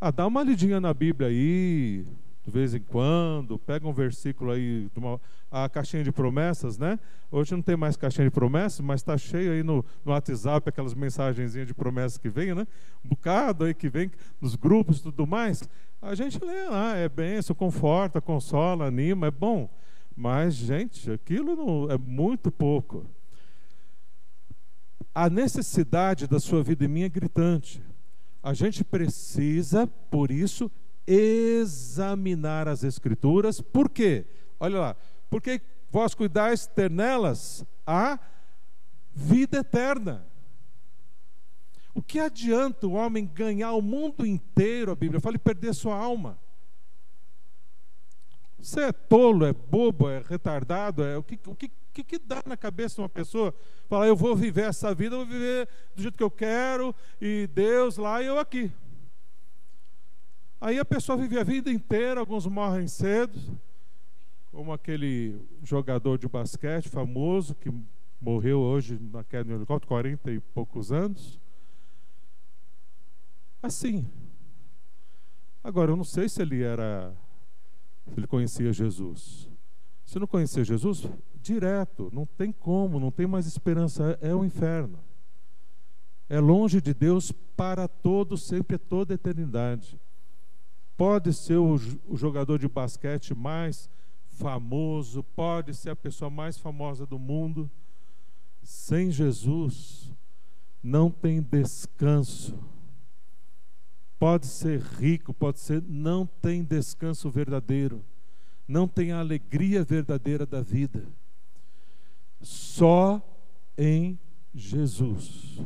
Ah, 0.00 0.10
dá 0.10 0.26
uma 0.26 0.42
lidinha 0.42 0.80
na 0.80 0.94
Bíblia 0.94 1.28
aí, 1.28 2.06
de 2.50 2.58
vez 2.58 2.74
em 2.74 2.80
quando, 2.80 3.58
pega 3.58 3.86
um 3.86 3.92
versículo 3.92 4.50
aí, 4.50 4.90
uma, 4.96 5.20
a 5.50 5.68
caixinha 5.68 6.02
de 6.02 6.10
promessas, 6.10 6.76
né? 6.76 6.98
Hoje 7.30 7.52
não 7.52 7.62
tem 7.62 7.76
mais 7.76 7.96
caixinha 7.96 8.24
de 8.24 8.30
promessas, 8.30 8.80
mas 8.80 9.00
está 9.00 9.16
cheio 9.16 9.52
aí 9.52 9.62
no, 9.62 9.84
no 10.04 10.10
WhatsApp 10.10 10.68
aquelas 10.68 10.92
mensagenzinhas 10.92 11.68
de 11.68 11.72
promessas 11.72 12.18
que 12.18 12.28
vem, 12.28 12.52
né? 12.52 12.66
Um 13.04 13.10
bocado 13.10 13.64
aí 13.64 13.72
que 13.72 13.88
vem 13.88 14.10
nos 14.40 14.56
grupos 14.56 14.98
e 14.98 15.02
tudo 15.04 15.26
mais. 15.26 15.62
A 16.02 16.14
gente 16.14 16.44
lê 16.44 16.68
lá, 16.68 16.96
é 16.96 17.08
benção, 17.08 17.54
conforta, 17.54 18.20
consola, 18.20 18.86
anima, 18.86 19.28
é 19.28 19.30
bom. 19.30 19.70
Mas, 20.16 20.54
gente, 20.54 21.10
aquilo 21.10 21.54
não, 21.54 21.90
é 21.90 21.96
muito 21.96 22.50
pouco. 22.50 23.06
A 25.14 25.30
necessidade 25.30 26.26
da 26.26 26.40
sua 26.40 26.64
vida 26.64 26.84
e 26.84 26.88
minha 26.88 27.06
é 27.06 27.08
gritante. 27.08 27.80
A 28.42 28.54
gente 28.54 28.82
precisa, 28.82 29.86
por 29.86 30.30
isso, 30.30 30.70
examinar 31.12 32.68
as 32.68 32.84
Escrituras. 32.84 33.60
Por 33.60 33.88
quê? 33.88 34.24
Olha 34.60 34.78
lá. 34.78 34.96
Porque 35.28 35.60
vós 35.90 36.14
cuidais 36.14 36.66
ter 36.68 36.88
nelas 36.88 37.64
a 37.84 38.18
vida 39.12 39.58
eterna. 39.58 40.24
O 41.92 42.00
que 42.00 42.20
adianta 42.20 42.86
o 42.86 42.92
homem 42.92 43.26
ganhar 43.26 43.72
o 43.72 43.82
mundo 43.82 44.24
inteiro, 44.24 44.92
a 44.92 44.94
Bíblia 44.94 45.20
fala, 45.20 45.34
e 45.34 45.40
perder 45.40 45.74
sua 45.74 45.96
alma? 45.96 46.38
Você 48.56 48.80
é 48.82 48.92
tolo, 48.92 49.44
é 49.44 49.52
bobo, 49.52 50.08
é 50.08 50.22
retardado, 50.28 51.02
é 51.02 51.16
o 51.16 51.22
que, 51.22 51.38
o 51.46 51.56
que, 51.56 51.70
que, 51.92 52.04
que 52.04 52.18
dá 52.18 52.42
na 52.46 52.56
cabeça 52.56 52.96
de 52.96 53.00
uma 53.00 53.08
pessoa? 53.08 53.52
Falar, 53.88 54.06
eu 54.06 54.14
vou 54.14 54.36
viver 54.36 54.68
essa 54.68 54.94
vida, 54.94 55.16
eu 55.16 55.20
vou 55.20 55.26
viver 55.26 55.68
do 55.96 56.02
jeito 56.02 56.16
que 56.16 56.22
eu 56.22 56.30
quero, 56.30 56.94
e 57.20 57.48
Deus 57.48 57.96
lá 57.96 58.22
e 58.22 58.26
eu 58.26 58.38
aqui. 58.38 58.70
Aí 60.60 60.78
a 60.78 60.84
pessoa 60.84 61.16
vive 61.16 61.38
a 61.38 61.42
vida 61.42 61.72
inteira, 61.72 62.20
alguns 62.20 62.46
morrem 62.46 62.86
cedo, 62.86 63.58
como 64.52 64.72
aquele 64.74 65.40
jogador 65.62 66.18
de 66.18 66.28
basquete 66.28 66.88
famoso 66.88 67.54
que 67.54 67.72
morreu 68.20 68.60
hoje 68.60 68.98
na 69.00 69.24
queda 69.24 69.44
de 69.44 69.52
helicóptero, 69.52 69.88
40 69.88 70.30
e 70.30 70.38
poucos 70.38 70.92
anos. 70.92 71.40
Assim. 73.62 74.06
Agora, 75.64 75.92
eu 75.92 75.96
não 75.96 76.04
sei 76.04 76.28
se 76.28 76.42
ele 76.42 76.62
era, 76.62 77.14
se 78.12 78.18
ele 78.18 78.26
conhecia 78.26 78.70
Jesus. 78.70 79.48
Se 80.04 80.18
não 80.18 80.26
conhecia 80.26 80.64
Jesus, 80.64 81.08
direto, 81.40 82.10
não 82.12 82.26
tem 82.26 82.52
como, 82.52 83.00
não 83.00 83.10
tem 83.10 83.26
mais 83.26 83.46
esperança, 83.46 84.18
é 84.20 84.34
o 84.34 84.44
inferno. 84.44 84.98
É 86.28 86.38
longe 86.38 86.82
de 86.82 86.92
Deus 86.92 87.32
para 87.56 87.88
todo, 87.88 88.36
sempre, 88.36 88.76
toda 88.76 89.14
a 89.14 89.16
eternidade. 89.16 89.98
Pode 91.00 91.32
ser 91.32 91.56
o, 91.56 91.76
o 92.06 92.14
jogador 92.14 92.58
de 92.58 92.68
basquete 92.68 93.34
mais 93.34 93.88
famoso, 94.32 95.22
pode 95.22 95.72
ser 95.72 95.88
a 95.88 95.96
pessoa 95.96 96.28
mais 96.28 96.58
famosa 96.58 97.06
do 97.06 97.18
mundo, 97.18 97.70
sem 98.62 99.10
Jesus 99.10 100.12
não 100.82 101.10
tem 101.10 101.40
descanso. 101.40 102.54
Pode 104.18 104.46
ser 104.46 104.78
rico, 104.78 105.32
pode 105.32 105.60
ser, 105.60 105.82
não 105.88 106.26
tem 106.26 106.62
descanso 106.62 107.30
verdadeiro, 107.30 108.04
não 108.68 108.86
tem 108.86 109.10
a 109.10 109.20
alegria 109.20 109.82
verdadeira 109.82 110.44
da 110.44 110.60
vida. 110.60 111.08
Só 112.42 113.22
em 113.78 114.18
Jesus. 114.54 115.62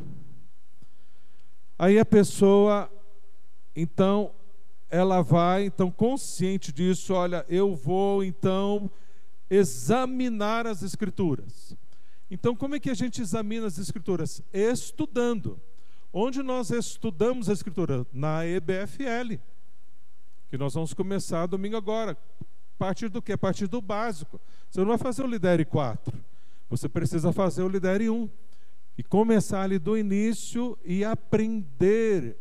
Aí 1.77 1.99
a 1.99 2.05
pessoa, 2.05 2.89
então, 3.75 4.31
ela 4.89 5.21
vai, 5.21 5.65
então, 5.65 5.89
consciente 5.91 6.71
disso, 6.71 7.13
olha, 7.13 7.45
eu 7.49 7.75
vou, 7.75 8.23
então, 8.23 8.89
examinar 9.49 10.67
as 10.67 10.83
Escrituras. 10.83 11.75
Então, 12.29 12.55
como 12.55 12.75
é 12.75 12.79
que 12.79 12.89
a 12.89 12.93
gente 12.93 13.21
examina 13.21 13.67
as 13.67 13.77
Escrituras? 13.77 14.41
Estudando. 14.53 15.59
Onde 16.11 16.41
nós 16.41 16.69
estudamos 16.69 17.49
a 17.49 17.53
Escritura? 17.53 18.05
Na 18.11 18.45
EBFL, 18.45 19.37
que 20.49 20.57
nós 20.57 20.73
vamos 20.73 20.93
começar 20.93 21.45
domingo 21.45 21.75
agora. 21.75 22.17
A 22.41 22.77
partir 22.77 23.09
do 23.09 23.21
quê? 23.21 23.33
A 23.33 23.37
partir 23.37 23.67
do 23.67 23.81
básico. 23.81 24.39
Você 24.69 24.79
não 24.79 24.87
vai 24.87 24.97
fazer 24.97 25.23
o 25.23 25.27
Lidere 25.27 25.65
4. 25.65 26.17
Você 26.69 26.89
precisa 26.89 27.31
fazer 27.31 27.63
o 27.63 27.69
Lidere 27.69 28.09
1. 28.09 28.29
E 28.97 29.03
começar 29.03 29.63
ali 29.63 29.77
do 29.77 29.97
início 29.97 30.77
e 30.85 31.03
aprender 31.03 32.37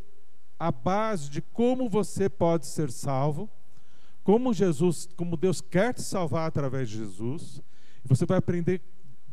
a 0.59 0.71
base 0.71 1.31
de 1.31 1.43
como 1.43 1.89
você 1.89 2.29
pode 2.29 2.67
ser 2.67 2.91
salvo, 2.91 3.51
como 4.23 4.55
Jesus, 4.55 5.09
como 5.17 5.37
Deus 5.37 5.61
quer 5.61 5.95
te 5.95 6.03
salvar 6.03 6.49
através 6.49 6.89
de 6.89 6.99
Jesus. 6.99 7.63
Você 8.05 8.25
vai 8.25 8.39
aprender 8.39 8.81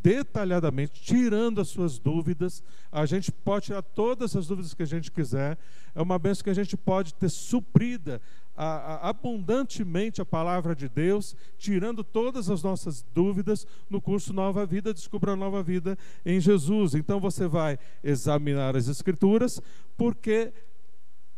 detalhadamente, 0.01 1.01
tirando 1.01 1.61
as 1.61 1.69
suas 1.69 1.99
dúvidas. 1.99 2.63
A 2.91 3.05
gente 3.05 3.31
pode 3.31 3.67
tirar 3.67 3.81
todas 3.81 4.35
as 4.35 4.47
dúvidas 4.47 4.73
que 4.73 4.83
a 4.83 4.87
gente 4.87 5.11
quiser. 5.11 5.57
É 5.93 6.01
uma 6.01 6.17
bênção 6.17 6.43
que 6.43 6.49
a 6.49 6.55
gente 6.55 6.75
pode 6.75 7.13
ter 7.13 7.29
suprida 7.29 8.21
a, 8.55 8.65
a, 8.65 9.09
abundantemente 9.09 10.21
a 10.21 10.25
palavra 10.25 10.75
de 10.75 10.89
Deus, 10.89 11.35
tirando 11.57 12.03
todas 12.03 12.49
as 12.49 12.63
nossas 12.63 13.05
dúvidas 13.13 13.65
no 13.89 14.01
curso 14.01 14.33
Nova 14.33 14.65
Vida, 14.65 14.93
Descubra 14.93 15.33
a 15.33 15.35
Nova 15.35 15.63
Vida 15.63 15.97
em 16.25 16.39
Jesus. 16.39 16.95
Então 16.95 17.19
você 17.19 17.47
vai 17.47 17.77
examinar 18.03 18.75
as 18.75 18.87
Escrituras, 18.87 19.61
porque 19.97 20.51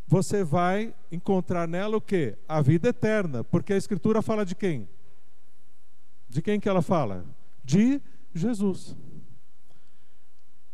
você 0.06 0.44
vai 0.44 0.94
encontrar 1.10 1.66
nela 1.66 1.96
o 1.96 2.00
que? 2.00 2.36
A 2.46 2.60
vida 2.60 2.88
eterna. 2.88 3.42
Porque 3.42 3.72
a 3.72 3.76
Escritura 3.76 4.20
fala 4.20 4.44
de 4.44 4.54
quem? 4.54 4.88
De 6.28 6.42
quem 6.42 6.60
que 6.60 6.68
ela 6.68 6.82
fala? 6.82 7.24
De 7.64 8.00
Jesus. 8.34 8.96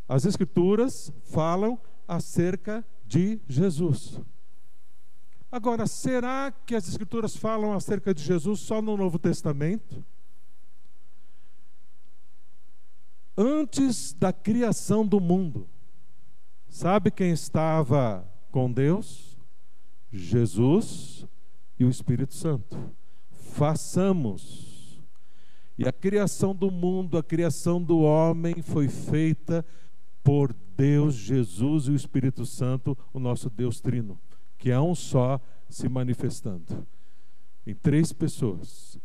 As 0.08 0.24
Escrituras 0.24 1.12
falam 1.22 1.78
acerca 2.08 2.84
de 3.06 3.40
Jesus. 3.46 4.20
Agora, 5.52 5.86
será 5.86 6.52
que 6.66 6.74
as 6.74 6.88
Escrituras 6.88 7.36
falam 7.36 7.72
acerca 7.72 8.12
de 8.12 8.22
Jesus 8.22 8.60
só 8.60 8.82
no 8.82 8.96
Novo 8.96 9.18
Testamento? 9.18 10.04
Antes 13.36 14.12
da 14.12 14.32
criação 14.32 15.06
do 15.06 15.20
mundo, 15.20 15.68
sabe 16.68 17.10
quem 17.10 17.30
estava 17.30 18.28
com 18.50 18.70
Deus? 18.70 19.38
Jesus 20.12 21.26
e 21.78 21.84
o 21.84 21.90
Espírito 21.90 22.34
Santo. 22.34 22.78
Façamos 23.30 24.70
e 25.80 25.88
a 25.88 25.92
criação 25.92 26.54
do 26.54 26.70
mundo, 26.70 27.16
a 27.16 27.22
criação 27.22 27.82
do 27.82 28.00
homem 28.00 28.60
foi 28.60 28.86
feita 28.86 29.64
por 30.22 30.54
Deus, 30.76 31.14
Jesus 31.14 31.84
e 31.86 31.90
o 31.90 31.96
Espírito 31.96 32.44
Santo, 32.44 32.96
o 33.14 33.18
nosso 33.18 33.48
Deus 33.48 33.80
Trino, 33.80 34.20
que 34.58 34.70
é 34.70 34.78
um 34.78 34.94
só 34.94 35.40
se 35.70 35.88
manifestando 35.88 36.86
em 37.66 37.74
três 37.74 38.12
pessoas: 38.12 38.98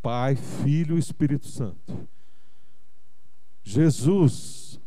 Pai, 0.00 0.34
Filho 0.34 0.96
e 0.96 0.98
Espírito 0.98 1.48
Santo. 1.48 2.08
Jesus 3.62 4.80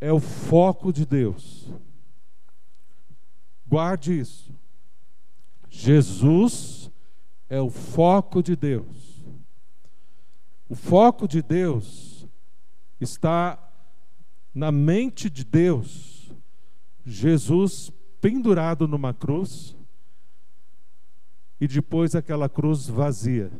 é 0.00 0.12
o 0.12 0.18
foco 0.18 0.92
de 0.92 1.06
Deus. 1.06 1.57
Guarde 3.68 4.18
isso. 4.18 4.54
Jesus 5.68 6.90
é 7.48 7.60
o 7.60 7.68
foco 7.68 8.42
de 8.42 8.56
Deus. 8.56 9.22
O 10.68 10.74
foco 10.74 11.28
de 11.28 11.42
Deus 11.42 12.26
está 13.00 13.58
na 14.54 14.72
mente 14.72 15.28
de 15.28 15.44
Deus. 15.44 16.32
Jesus 17.04 17.92
pendurado 18.20 18.88
numa 18.88 19.14
cruz 19.14 19.76
e 21.60 21.66
depois 21.66 22.14
aquela 22.14 22.48
cruz 22.48 22.86
vazia. 22.86 23.50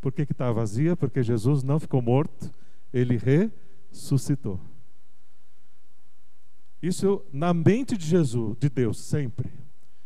Por 0.00 0.12
que 0.12 0.22
está 0.22 0.50
vazia? 0.52 0.96
Porque 0.96 1.22
Jesus 1.22 1.62
não 1.62 1.80
ficou 1.80 2.00
morto, 2.02 2.50
ele 2.92 3.18
ressuscitou. 3.18 4.60
Isso 6.84 7.24
na 7.32 7.54
mente 7.54 7.96
de 7.96 8.06
Jesus, 8.06 8.58
de 8.58 8.68
Deus, 8.68 8.98
sempre. 8.98 9.50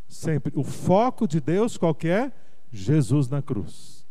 Sempre. 0.07 0.53
O 0.57 0.62
foco 0.62 1.27
de 1.27 1.41
Deus 1.41 1.77
qual 1.77 1.97
é? 2.05 2.33
Jesus 2.71 3.29
na 3.29 3.43
cruz. 3.43 4.07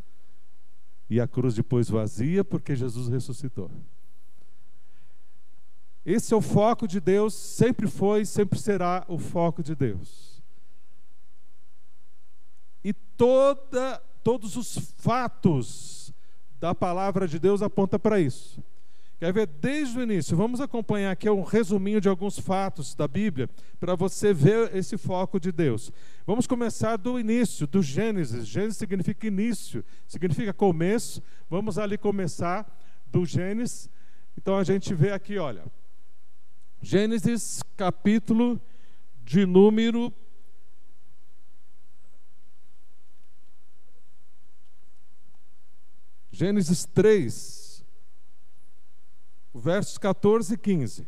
E 1.09 1.21
a 1.21 1.25
cruz 1.25 1.55
depois 1.55 1.87
vazia 1.87 2.43
porque 2.43 2.75
Jesus 2.75 3.07
ressuscitou. 3.07 3.71
Esse 6.05 6.33
é 6.33 6.37
o 6.37 6.41
foco 6.41 6.85
de 6.89 6.99
Deus, 6.99 7.33
sempre 7.33 7.87
foi, 7.87 8.25
sempre 8.25 8.59
será 8.59 9.05
o 9.07 9.17
foco 9.17 9.63
de 9.63 9.73
Deus. 9.73 10.43
E 12.83 12.91
toda, 12.91 13.97
todos 14.21 14.57
os 14.57 14.77
fatos 14.97 16.13
da 16.59 16.75
palavra 16.75 17.29
de 17.29 17.39
Deus 17.39 17.61
apontam 17.61 17.97
para 17.97 18.19
isso. 18.19 18.61
Quer 19.19 19.33
ver 19.33 19.47
desde 19.47 19.97
o 19.97 20.03
início? 20.03 20.37
Vamos 20.37 20.61
acompanhar 20.61 21.11
aqui 21.11 21.27
um 21.27 21.41
resuminho 21.41 21.99
de 21.99 22.07
alguns 22.07 22.37
fatos 22.37 22.93
da 22.93 23.07
Bíblia 23.07 23.49
para 23.79 23.95
você 23.95 24.31
ver 24.31 24.75
esse 24.75 24.95
foco 24.95 25.39
de 25.39 25.51
Deus. 25.51 25.91
Vamos 26.25 26.45
começar 26.45 26.97
do 26.97 27.19
início, 27.19 27.65
do 27.65 27.81
Gênesis. 27.81 28.45
Gênesis 28.45 28.77
significa 28.77 29.25
início, 29.25 29.83
significa 30.07 30.53
começo. 30.53 31.23
Vamos 31.49 31.79
ali 31.79 31.97
começar 31.97 32.71
do 33.07 33.25
Gênesis. 33.25 33.89
Então 34.37 34.55
a 34.55 34.63
gente 34.63 34.93
vê 34.93 35.11
aqui, 35.11 35.39
olha, 35.39 35.65
Gênesis 36.79 37.63
capítulo 37.75 38.61
de 39.25 39.47
número 39.47 40.13
Gênesis 46.31 46.85
3 46.85 47.66
versos 49.53 49.97
14 49.97 50.53
e 50.53 50.57
15. 50.57 51.07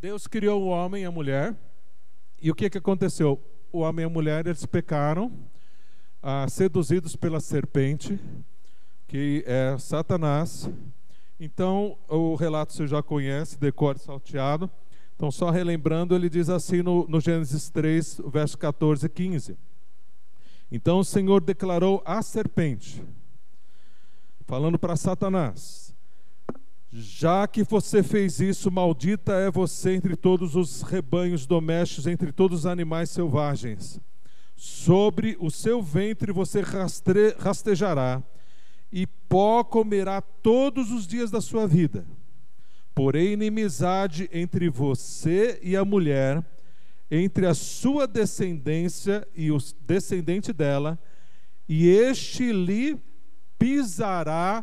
Deus 0.00 0.26
criou 0.26 0.62
o 0.62 0.66
homem 0.66 1.02
e 1.02 1.06
a 1.06 1.10
mulher, 1.10 1.56
e 2.40 2.50
o 2.50 2.54
que, 2.54 2.68
que 2.68 2.78
aconteceu? 2.78 3.40
O 3.72 3.78
homem 3.80 4.04
e 4.04 4.06
a 4.06 4.10
mulher 4.10 4.46
eles 4.46 4.66
pecaram, 4.66 5.32
ah, 6.22 6.46
seduzidos 6.48 7.16
pela 7.16 7.40
serpente, 7.40 8.20
que 9.08 9.42
é 9.46 9.76
Satanás. 9.78 10.68
Então, 11.40 11.96
o 12.08 12.34
relato 12.34 12.72
você 12.72 12.86
já 12.86 13.02
conhece, 13.02 13.58
decore 13.58 13.98
salteado. 13.98 14.70
Então, 15.16 15.30
só 15.30 15.50
relembrando, 15.50 16.14
ele 16.14 16.28
diz 16.28 16.48
assim 16.48 16.82
no, 16.82 17.06
no 17.08 17.20
Gênesis 17.20 17.70
3, 17.70 18.20
versos 18.26 18.56
14 18.56 19.06
e 19.06 19.08
15. 19.08 19.56
Então 20.74 20.98
o 20.98 21.04
Senhor 21.04 21.40
declarou 21.40 22.02
à 22.04 22.20
serpente: 22.20 23.00
falando 24.46 24.78
para 24.78 24.96
Satanás: 24.96 25.94
Já 26.90 27.46
que 27.46 27.62
você 27.62 28.02
fez 28.02 28.40
isso, 28.40 28.70
maldita 28.70 29.32
é 29.32 29.50
você 29.50 29.94
entre 29.94 30.16
todos 30.16 30.54
os 30.54 30.82
rebanhos 30.82 31.46
domésticos, 31.46 32.06
entre 32.06 32.32
todos 32.32 32.60
os 32.60 32.66
animais 32.66 33.10
selvagens. 33.10 34.00
Sobre 34.56 35.36
o 35.40 35.50
seu 35.50 35.82
ventre 35.82 36.32
você 36.32 36.60
rastre, 36.60 37.34
rastejará, 37.38 38.22
e 38.92 39.06
pó 39.06 39.64
comerá 39.64 40.20
todos 40.20 40.90
os 40.92 41.06
dias 41.06 41.30
da 41.30 41.40
sua 41.40 41.66
vida. 41.66 42.06
Porém, 42.94 43.32
inimizade 43.32 44.30
entre 44.32 44.68
você 44.68 45.58
e 45.60 45.76
a 45.76 45.84
mulher, 45.84 46.44
entre 47.10 47.44
a 47.46 47.54
sua 47.54 48.06
descendência 48.06 49.26
e 49.34 49.50
o 49.50 49.58
descendente 49.84 50.52
dela, 50.52 50.96
e 51.68 51.88
este 51.88 52.52
lhe 52.52 52.96
pisará 53.64 54.62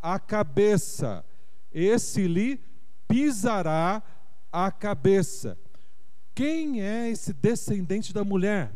a 0.00 0.20
cabeça. 0.20 1.24
Esse 1.72 2.28
lhe 2.28 2.60
pisará 3.08 4.00
a 4.52 4.70
cabeça. 4.70 5.58
Quem 6.32 6.80
é 6.80 7.10
esse 7.10 7.32
descendente 7.32 8.14
da 8.14 8.22
mulher? 8.22 8.70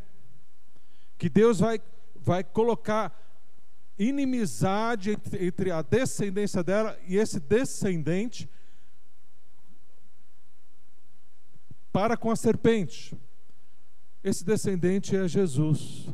Que 1.17 1.29
Deus 1.29 1.61
vai, 1.61 1.81
vai 2.17 2.43
colocar 2.43 3.17
inimizade 3.97 5.13
entre, 5.13 5.47
entre 5.47 5.71
a 5.71 5.83
descendência 5.83 6.65
dela 6.65 6.99
e 7.07 7.17
esse 7.17 7.39
descendente 7.39 8.51
para 11.93 12.17
com 12.17 12.29
a 12.29 12.35
serpente. 12.35 13.17
Esse 14.25 14.45
descendente 14.45 15.15
é 15.15 15.29
Jesus. 15.29 16.09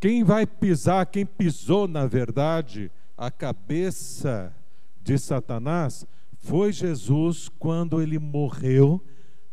Quem 0.00 0.22
vai 0.22 0.46
pisar, 0.46 1.06
quem 1.06 1.26
pisou, 1.26 1.88
na 1.88 2.06
verdade, 2.06 2.90
a 3.16 3.30
cabeça 3.30 4.54
de 5.02 5.18
Satanás 5.18 6.06
foi 6.38 6.72
Jesus 6.72 7.48
quando 7.58 8.00
ele 8.00 8.18
morreu 8.18 9.04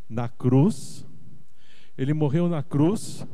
na 0.08 0.29
cruz. 0.29 1.05
Ele 1.97 2.13
morreu 2.13 2.47
na 2.47 2.62
cruz 2.62 3.25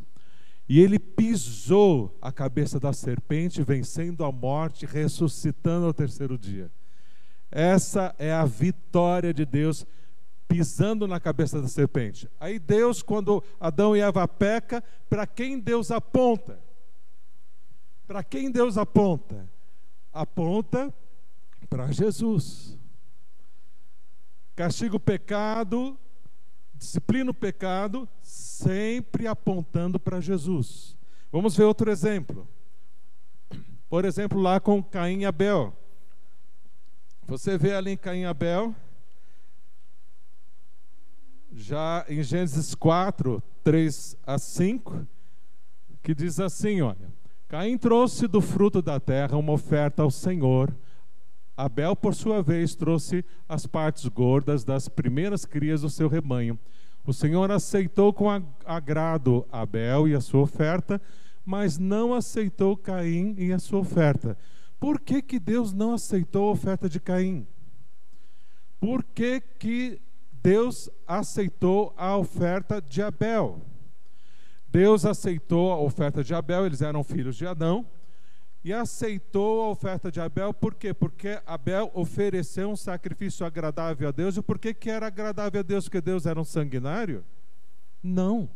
e 0.70 0.80
ele 0.80 0.98
pisou 0.98 2.18
a 2.22 2.32
cabeça 2.32 2.80
da 2.80 2.94
serpente, 2.94 3.62
vencendo 3.62 4.24
a 4.24 4.32
morte, 4.32 4.86
ressuscitando 4.86 5.88
ao 5.88 5.94
terceiro 5.94 6.38
dia. 6.38 6.72
Essa 7.52 8.16
é 8.18 8.32
a 8.32 8.46
vitória 8.46 9.34
de 9.34 9.46
Deus 9.46 9.86
pisando 10.48 11.08
na 11.08 11.20
cabeça 11.20 11.62
da 11.62 11.68
serpente. 11.68 12.30
Aí 12.40 12.58
Deus, 12.58 13.02
quando 13.02 13.44
Adão 13.60 13.98
e 13.98 14.00
Eva 14.00 14.26
peca, 14.28 14.82
para 15.10 15.28
quem 15.28 15.60
Deus 15.60 15.92
aponta? 15.92 16.71
Para 18.12 18.26
quem 18.26 18.52
Deus 18.52 18.78
aponta? 18.78 19.50
Aponta 20.12 20.94
para 21.70 21.94
Jesus. 21.94 22.78
Castiga 24.54 24.98
o 24.98 25.00
pecado, 25.00 25.98
disciplina 26.74 27.32
o 27.32 27.34
pecado, 27.34 28.10
sempre 28.22 29.28
apontando 29.28 29.98
para 29.98 30.20
Jesus. 30.20 30.98
Vamos 31.32 31.56
ver 31.56 31.64
outro 31.64 31.90
exemplo. 31.90 32.46
Por 33.88 34.04
exemplo, 34.04 34.42
lá 34.42 34.60
com 34.60 34.84
Caim 34.84 35.22
e 35.22 35.26
Abel. 35.26 35.74
Você 37.26 37.58
vê 37.58 37.74
ali 37.74 37.92
em 37.92 37.98
Caim 37.98 38.24
e 38.24 38.26
Abel, 38.26 38.76
já 41.54 42.06
em 42.10 42.22
Gênesis 42.22 42.76
4, 42.76 43.42
3 43.64 44.18
a 44.28 44.38
5, 44.38 45.08
que 46.04 46.14
diz 46.14 46.42
assim: 46.42 46.82
olha. 46.82 47.21
Caim 47.52 47.78
trouxe 47.78 48.30
do 48.30 48.40
fruto 48.40 48.82
da 48.82 48.98
terra 48.98 49.38
uma 49.38 49.52
oferta 49.52 50.04
ao 50.04 50.10
Senhor. 50.10 50.74
Abel, 51.58 51.98
por 51.98 52.16
sua 52.16 52.42
vez, 52.42 52.76
trouxe 52.76 53.26
as 53.46 53.68
partes 53.68 54.08
gordas 54.08 54.64
das 54.64 54.88
primeiras 54.88 55.44
crias 55.44 55.82
do 55.82 55.90
seu 55.90 56.08
rebanho. 56.08 56.58
O 57.06 57.12
Senhor 57.12 57.52
aceitou 57.52 58.14
com 58.14 58.30
agrado 58.64 59.46
Abel 59.52 60.08
e 60.08 60.16
a 60.16 60.22
sua 60.22 60.44
oferta, 60.44 61.02
mas 61.46 61.78
não 61.78 62.14
aceitou 62.14 62.78
Caim 62.78 63.36
e 63.38 63.52
a 63.52 63.60
sua 63.60 63.80
oferta. 63.80 64.38
Por 64.80 64.98
que, 64.98 65.22
que 65.22 65.38
Deus 65.38 65.74
não 65.74 65.96
aceitou 65.96 66.48
a 66.48 66.52
oferta 66.54 66.88
de 66.88 67.02
Caim? 67.02 67.46
Por 68.80 69.04
que, 69.04 69.42
que 69.42 70.02
Deus 70.42 70.90
aceitou 71.06 71.94
a 71.98 72.16
oferta 72.16 72.82
de 72.82 73.02
Abel? 73.02 73.60
Deus 74.72 75.04
aceitou 75.06 75.72
a 75.72 75.80
oferta 75.80 76.24
de 76.24 76.34
Abel, 76.34 76.66
eles 76.66 76.82
eram 76.82 77.04
filhos 77.04 77.36
de 77.36 77.46
Adão, 77.46 77.86
e 78.64 78.72
aceitou 78.72 79.64
a 79.64 79.70
oferta 79.70 80.10
de 80.10 80.22
Abel, 80.22 80.54
por 80.54 80.76
quê? 80.76 80.94
Porque 80.94 81.42
Abel 81.46 81.92
ofereceu 81.94 82.70
um 82.70 82.76
sacrifício 82.78 83.46
agradável 83.46 84.08
a 84.08 84.12
Deus, 84.12 84.38
e 84.38 84.42
por 84.42 84.58
que, 84.58 84.74
que 84.74 84.90
era 84.90 85.08
agradável 85.08 85.60
a 85.60 85.64
Deus? 85.64 85.86
Porque 85.86 86.00
Deus 86.00 86.26
era 86.26 86.40
um 86.40 86.46
sanguinário? 86.46 87.26
Não. 88.02 88.50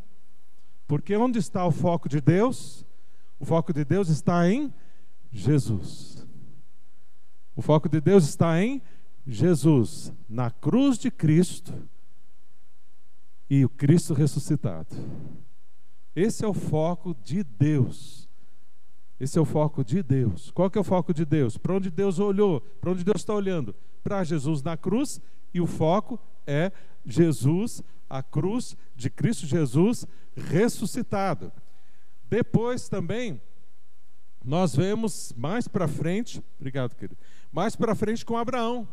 Porque 0.88 1.18
onde 1.18 1.40
está 1.40 1.66
o 1.66 1.72
foco 1.72 2.08
de 2.08 2.22
Deus? 2.22 2.86
O 3.38 3.46
foco 3.46 3.74
de 3.74 3.84
Deus 3.84 4.08
está 4.08 4.50
em 4.50 4.74
Jesus. 5.32 6.26
O 7.56 7.62
foco 7.62 7.90
de 7.90 8.00
Deus 8.00 8.24
está 8.24 8.62
em 8.62 8.82
Jesus, 9.28 10.14
na 10.30 10.50
cruz 10.50 10.98
de 10.98 11.12
Cristo 11.12 11.74
e 13.50 13.66
o 13.66 13.70
Cristo 13.70 14.14
ressuscitado. 14.14 14.96
Esse 16.16 16.46
é 16.46 16.48
o 16.48 16.54
foco 16.54 17.16
de 17.24 17.44
Deus. 17.44 18.30
Esse 19.20 19.38
é 19.38 19.42
o 19.42 19.46
foco 19.46 19.84
de 19.84 20.02
Deus. 20.02 20.52
Qual 20.52 20.70
que 20.70 20.78
é 20.78 20.82
o 20.82 20.84
foco 20.84 21.14
de 21.14 21.26
Deus? 21.26 21.58
Para 21.58 21.74
onde 21.74 21.90
Deus 21.90 22.20
olhou? 22.20 22.62
Para 22.62 22.92
onde 22.92 23.04
Deus 23.04 23.22
está 23.22 23.34
olhando? 23.34 23.76
Para 24.04 24.24
Jesus 24.24 24.62
na 24.62 24.78
cruz 24.78 25.22
e 25.54 25.62
o 25.62 25.68
foco 25.68 26.20
é 26.46 26.72
Jesus, 27.06 27.82
a 28.10 28.22
cruz 28.22 28.76
de 28.96 29.10
Cristo 29.10 29.46
Jesus 29.46 30.06
ressuscitado. 30.36 31.52
Depois 32.30 32.90
também 32.90 33.42
nós 34.44 34.76
vemos 34.76 35.34
mais 35.36 35.68
para 35.68 35.88
frente, 35.88 36.44
obrigado, 36.60 36.96
querido. 36.96 37.18
Mais 37.52 37.76
para 37.76 37.96
frente 37.96 38.26
com 38.26 38.38
Abraão. 38.38 38.88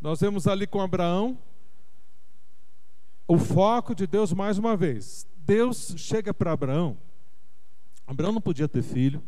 Nós 0.00 0.20
vemos 0.20 0.46
ali 0.46 0.66
com 0.66 0.80
Abraão 0.80 1.38
o 3.26 3.38
foco 3.38 3.94
de 3.94 4.06
Deus 4.06 4.32
mais 4.32 4.58
uma 4.58 4.76
vez. 4.76 5.26
Deus 5.48 5.94
chega 5.96 6.34
para 6.34 6.52
Abraão. 6.52 6.98
Abraão 8.06 8.32
não 8.32 8.40
podia 8.40 8.68
ter 8.68 8.82
filho. 8.82 9.22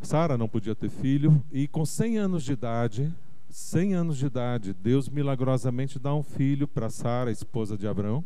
Sara 0.00 0.38
não 0.38 0.48
podia 0.48 0.74
ter 0.74 0.88
filho 0.88 1.44
e 1.52 1.68
com 1.68 1.84
100 1.84 2.16
anos 2.16 2.42
de 2.42 2.52
idade, 2.52 3.14
100 3.50 3.94
anos 3.94 4.16
de 4.16 4.24
idade, 4.24 4.72
Deus 4.72 5.10
milagrosamente 5.10 5.98
dá 5.98 6.14
um 6.14 6.22
filho 6.22 6.66
para 6.66 6.88
Sara, 6.88 7.30
esposa 7.30 7.76
de 7.76 7.86
Abraão. 7.86 8.24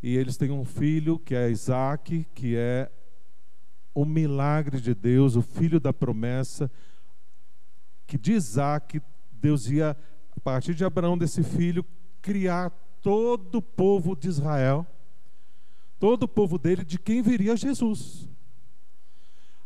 E 0.00 0.16
eles 0.16 0.36
têm 0.36 0.52
um 0.52 0.64
filho 0.64 1.18
que 1.18 1.34
é 1.34 1.50
Isaac, 1.50 2.24
que 2.32 2.54
é 2.54 2.88
o 3.92 4.04
milagre 4.04 4.80
de 4.80 4.94
Deus, 4.94 5.34
o 5.34 5.42
filho 5.42 5.80
da 5.80 5.92
promessa, 5.92 6.70
que 8.06 8.16
de 8.16 8.34
Isaac, 8.34 9.02
Deus 9.32 9.68
ia, 9.68 9.96
a 10.36 10.40
partir 10.40 10.72
de 10.72 10.84
Abraão, 10.84 11.18
desse 11.18 11.42
filho, 11.42 11.84
criar 12.22 12.70
todo 13.06 13.58
o 13.58 13.62
povo 13.62 14.16
de 14.16 14.26
Israel, 14.26 14.84
todo 15.96 16.24
o 16.24 16.28
povo 16.28 16.58
dele, 16.58 16.84
de 16.84 16.98
quem 16.98 17.22
viria 17.22 17.56
Jesus. 17.56 18.28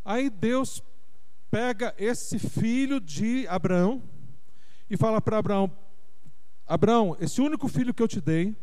Aí 0.05 0.29
Deus 0.29 0.85
pega 1.50 1.94
esse 1.96 2.38
filho 2.38 3.00
de 3.00 3.48
Abraão 3.48 4.03
e 4.90 4.96
fala 4.98 5.22
para 5.22 5.38
Abraão: 5.38 5.72
Abraão, 6.66 7.16
esse 7.18 7.40
único 7.40 7.66
filho 7.66 7.94
que 7.94 8.03
eu 8.03 8.09
te 8.09 8.20
dei, 8.20 8.55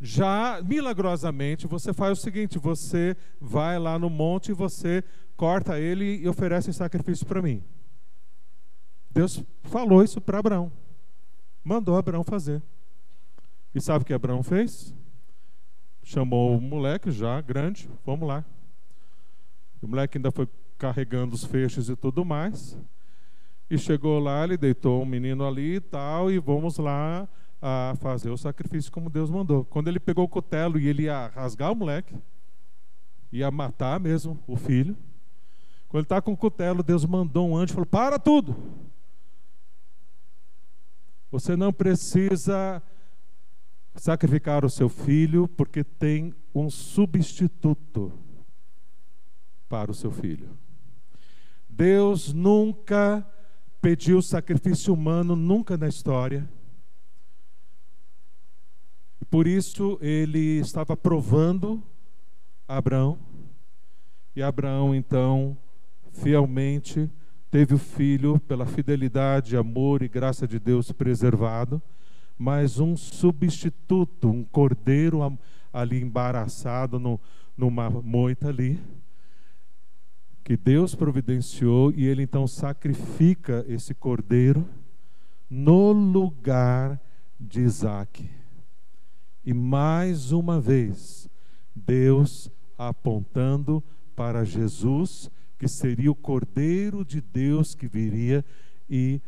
já 0.00 0.62
milagrosamente 0.64 1.66
você 1.66 1.92
faz 1.92 2.18
o 2.18 2.22
seguinte: 2.22 2.58
você 2.58 3.14
vai 3.38 3.78
lá 3.78 3.98
no 3.98 4.08
monte 4.08 4.48
e 4.48 4.54
você 4.54 5.04
corta 5.36 5.78
ele 5.78 6.22
e 6.22 6.26
oferece 6.26 6.72
sacrifício 6.72 7.26
para 7.26 7.42
mim. 7.42 7.62
Deus 9.10 9.44
falou 9.64 10.02
isso 10.02 10.22
para 10.22 10.38
Abraão, 10.38 10.72
mandou 11.62 11.98
Abraão 11.98 12.24
fazer. 12.24 12.62
E 13.76 13.80
sabe 13.82 14.04
o 14.04 14.06
que 14.06 14.14
Abraão 14.14 14.42
fez? 14.42 14.94
Chamou 16.02 16.56
o 16.56 16.60
moleque 16.62 17.10
já 17.10 17.38
grande, 17.42 17.90
vamos 18.06 18.26
lá. 18.26 18.42
O 19.82 19.86
moleque 19.86 20.16
ainda 20.16 20.30
foi 20.30 20.48
carregando 20.78 21.34
os 21.34 21.44
feixes 21.44 21.90
e 21.90 21.94
tudo 21.94 22.24
mais. 22.24 22.78
E 23.68 23.76
chegou 23.76 24.18
lá, 24.18 24.44
ele 24.44 24.56
deitou 24.56 25.02
um 25.02 25.04
menino 25.04 25.46
ali 25.46 25.74
e 25.74 25.80
tal, 25.80 26.30
e 26.30 26.38
vamos 26.38 26.78
lá 26.78 27.28
a 27.60 27.92
fazer 28.00 28.30
o 28.30 28.38
sacrifício 28.38 28.90
como 28.90 29.10
Deus 29.10 29.28
mandou. 29.28 29.62
Quando 29.66 29.88
ele 29.88 30.00
pegou 30.00 30.24
o 30.24 30.28
cutelo 30.28 30.80
e 30.80 30.88
ele 30.88 31.02
ia 31.02 31.26
rasgar 31.26 31.70
o 31.70 31.76
moleque, 31.76 32.16
ia 33.30 33.50
matar 33.50 34.00
mesmo 34.00 34.42
o 34.46 34.56
filho. 34.56 34.96
Quando 35.86 36.00
ele 36.00 36.04
está 36.06 36.22
com 36.22 36.32
o 36.32 36.36
cutelo, 36.36 36.82
Deus 36.82 37.04
mandou 37.04 37.46
um 37.46 37.54
anjo 37.54 37.72
e 37.72 37.74
falou: 37.74 37.84
Para 37.84 38.18
tudo! 38.18 38.56
Você 41.30 41.54
não 41.54 41.74
precisa 41.74 42.82
sacrificar 43.96 44.64
o 44.64 44.70
seu 44.70 44.88
filho, 44.88 45.48
porque 45.48 45.82
tem 45.82 46.34
um 46.54 46.70
substituto 46.70 48.12
para 49.68 49.90
o 49.90 49.94
seu 49.94 50.10
filho. 50.10 50.50
Deus 51.68 52.32
nunca 52.32 53.26
pediu 53.80 54.22
sacrifício 54.22 54.94
humano, 54.94 55.36
nunca 55.36 55.76
na 55.76 55.88
história. 55.88 56.48
Por 59.28 59.46
isso 59.46 59.98
ele 60.00 60.58
estava 60.60 60.96
provando 60.96 61.82
Abraão, 62.66 63.18
e 64.34 64.42
Abraão 64.42 64.94
então 64.94 65.56
fielmente 66.12 67.10
teve 67.50 67.74
o 67.74 67.78
filho 67.78 68.38
pela 68.38 68.66
fidelidade, 68.66 69.56
amor 69.56 70.02
e 70.02 70.08
graça 70.08 70.46
de 70.46 70.58
Deus 70.58 70.92
preservado, 70.92 71.82
mas 72.38 72.78
um 72.78 72.96
substituto, 72.96 74.28
um 74.28 74.44
cordeiro 74.44 75.20
ali 75.72 76.02
embaraçado 76.02 76.98
no, 76.98 77.20
numa 77.56 77.88
moita 77.90 78.48
ali, 78.48 78.80
que 80.44 80.56
Deus 80.56 80.94
providenciou 80.94 81.92
e 81.92 82.06
ele 82.06 82.22
então 82.22 82.46
sacrifica 82.46 83.64
esse 83.68 83.94
cordeiro 83.94 84.68
no 85.50 85.92
lugar 85.92 87.00
de 87.38 87.62
Isaac. 87.62 88.30
E 89.44 89.52
mais 89.52 90.32
uma 90.32 90.60
vez, 90.60 91.28
Deus 91.74 92.50
apontando 92.76 93.82
para 94.14 94.44
Jesus, 94.44 95.30
que 95.58 95.68
seria 95.68 96.10
o 96.10 96.14
cordeiro 96.14 97.04
de 97.04 97.20
Deus 97.20 97.74
que 97.74 97.86
viria 97.86 98.44
e 98.88 99.20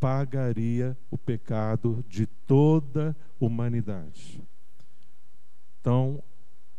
pagaria 0.00 0.96
o 1.10 1.16
pecado 1.16 2.04
de 2.08 2.26
toda 2.26 3.16
a 3.40 3.44
humanidade. 3.44 4.42
Então, 5.80 6.22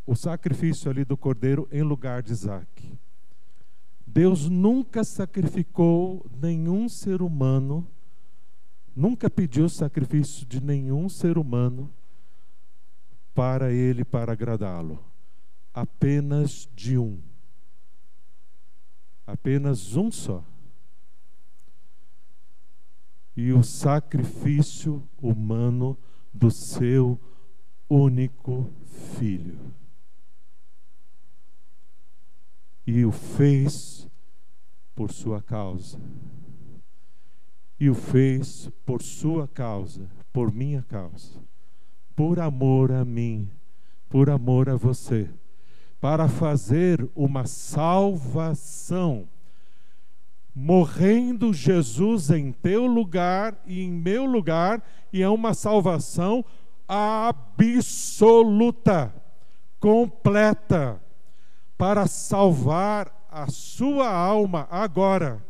o 0.06 0.16
sacrifício 0.16 0.90
ali 0.90 1.04
do 1.04 1.18
cordeiro 1.18 1.68
em 1.72 1.82
lugar 1.82 2.22
de 2.22 2.32
Isaac. 2.32 2.98
Deus 4.06 4.48
nunca 4.50 5.04
sacrificou 5.04 6.26
nenhum 6.42 6.88
ser 6.88 7.22
humano, 7.22 7.88
nunca 8.96 9.30
pediu 9.30 9.68
sacrifício 9.68 10.46
de 10.46 10.64
nenhum 10.64 11.10
ser 11.10 11.38
humano 11.38 11.92
para 13.34 13.74
ele, 13.74 14.06
para 14.06 14.32
agradá-lo. 14.32 15.04
Apenas 15.74 16.70
de 16.74 16.98
um. 16.98 17.20
Apenas 19.28 19.96
um 19.98 20.10
só. 20.10 20.46
E 23.36 23.52
o 23.52 23.64
sacrifício 23.64 25.04
humano 25.22 25.98
do 26.34 26.50
seu 26.50 27.20
único 27.90 28.72
filho. 29.18 29.76
e 32.86 33.04
o 33.04 33.12
fez 33.12 34.08
por 34.94 35.12
sua 35.12 35.42
causa. 35.42 36.00
E 37.80 37.90
o 37.90 37.96
fez 37.96 38.70
por 38.86 39.02
sua 39.02 39.48
causa, 39.48 40.10
por 40.32 40.54
minha 40.54 40.84
causa, 40.84 41.40
por 42.16 42.40
amor 42.40 42.92
a 42.92 43.04
mim, 43.04 43.50
por 44.10 44.30
amor 44.30 44.70
a 44.70 44.76
você, 44.76 45.30
para 46.00 46.30
fazer 46.30 47.10
uma 47.16 47.46
salvação. 47.46 49.28
Morrendo 50.56 51.54
Jesus 51.54 52.32
em 52.32 52.54
teu 52.54 52.86
lugar 52.86 53.62
e 53.66 53.82
em 53.82 53.92
meu 53.92 54.26
lugar, 54.26 54.82
e 55.12 55.22
é 55.22 55.28
uma 55.28 55.54
salvação 55.54 56.46
absoluta, 56.88 58.34
completa 59.80 61.02
para 61.78 62.08
salvar 62.08 63.28
a 63.30 63.48
sua 63.48 64.10
alma 64.10 64.66
agora. 64.72 65.46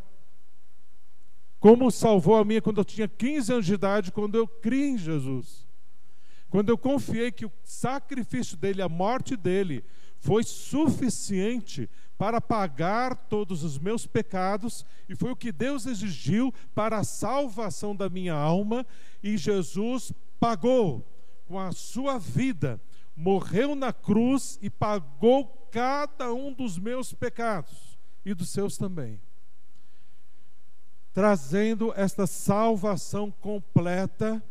Como 1.60 1.92
salvou 1.92 2.36
a 2.36 2.46
minha 2.46 2.62
quando 2.62 2.80
eu 2.80 2.86
tinha 2.86 3.08
15 3.08 3.54
anos 3.54 3.66
de 3.66 3.74
idade, 3.76 4.12
quando 4.12 4.36
eu 4.36 4.48
criei 4.48 4.90
em 4.90 4.98
Jesus. 4.98 5.68
Quando 6.50 6.70
eu 6.70 6.78
confiei 6.78 7.32
que 7.32 7.46
o 7.46 7.52
sacrifício 7.64 8.56
dele, 8.56 8.82
a 8.82 8.90
morte 8.90 9.36
dele, 9.36 9.84
foi 10.20 10.44
suficiente 10.44 11.90
para 12.18 12.40
pagar 12.40 13.16
todos 13.16 13.64
os 13.64 13.78
meus 13.78 14.08
pecados 14.08 14.86
e 15.10 15.16
foi 15.16 15.32
o 15.32 15.36
que 15.36 15.52
Deus 15.52 15.86
exigiu 15.86 16.54
para 16.74 17.00
a 17.00 17.04
salvação 17.04 17.96
da 17.96 18.10
minha 18.10 18.34
alma 18.34 18.86
e 19.22 19.38
Jesus 19.38 20.14
pagou 20.40 21.06
com 21.46 21.60
a 21.60 21.72
sua 21.72 22.18
vida, 22.18 22.82
morreu 23.16 23.76
na 23.76 23.92
cruz 23.92 24.58
e 24.62 24.70
pagou 24.70 25.46
cada 25.72 26.34
um 26.34 26.54
dos 26.54 26.80
meus 26.80 27.14
pecados 27.14 27.98
e 28.24 28.34
dos 28.34 28.50
seus 28.50 28.78
também. 28.78 29.22
Trazendo 31.14 31.94
esta 31.96 32.26
salvação 32.26 33.32
completa 33.32 34.44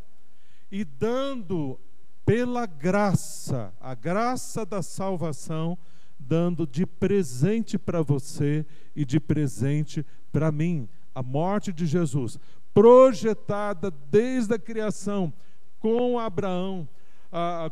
e 0.71 0.85
dando 0.85 1.79
pela 2.25 2.65
graça, 2.65 3.73
a 3.81 3.95
graça 3.95 4.65
da 4.65 4.83
salvação, 4.83 5.79
dando 6.27 6.67
de 6.67 6.87
presente 6.87 7.79
para 7.79 8.03
você 8.03 8.65
e 8.95 9.05
de 9.05 9.21
presente 9.21 10.05
para 10.33 10.51
mim, 10.51 10.89
a 11.15 11.23
morte 11.23 11.73
de 11.73 11.87
Jesus, 11.87 12.39
projetada 12.73 13.91
desde 14.11 14.55
a 14.55 14.59
criação 14.59 15.33
com 15.79 16.19
Abraão, 16.19 16.89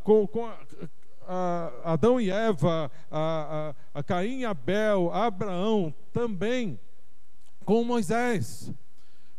com, 0.05 0.27
com 0.27 0.49
Adão 1.85 2.21
e 2.21 2.31
Eva, 2.31 2.91
a, 3.11 3.75
a, 3.95 4.01
a 4.01 4.03
Caim 4.03 4.41
e 4.41 4.45
Abel, 4.45 5.12
Abraão 5.12 5.95
também 6.12 6.79
com 7.65 7.83
Moisés. 7.85 8.73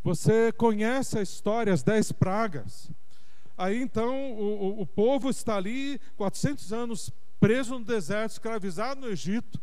Você 0.03 0.51
conhece 0.51 1.17
a 1.17 1.21
história, 1.21 1.71
as 1.71 1.83
dez 1.83 2.11
pragas. 2.11 2.91
Aí 3.57 3.81
então 3.81 4.33
o, 4.33 4.81
o, 4.81 4.85
povo 4.85 5.29
está 5.29 5.55
ali 5.55 5.99
400 6.17 6.73
anos 6.73 7.11
preso 7.43 7.77
no 7.77 7.83
deserto, 7.83 8.31
escravizado 8.31 9.01
no 9.01 9.09
Egito. 9.09 9.59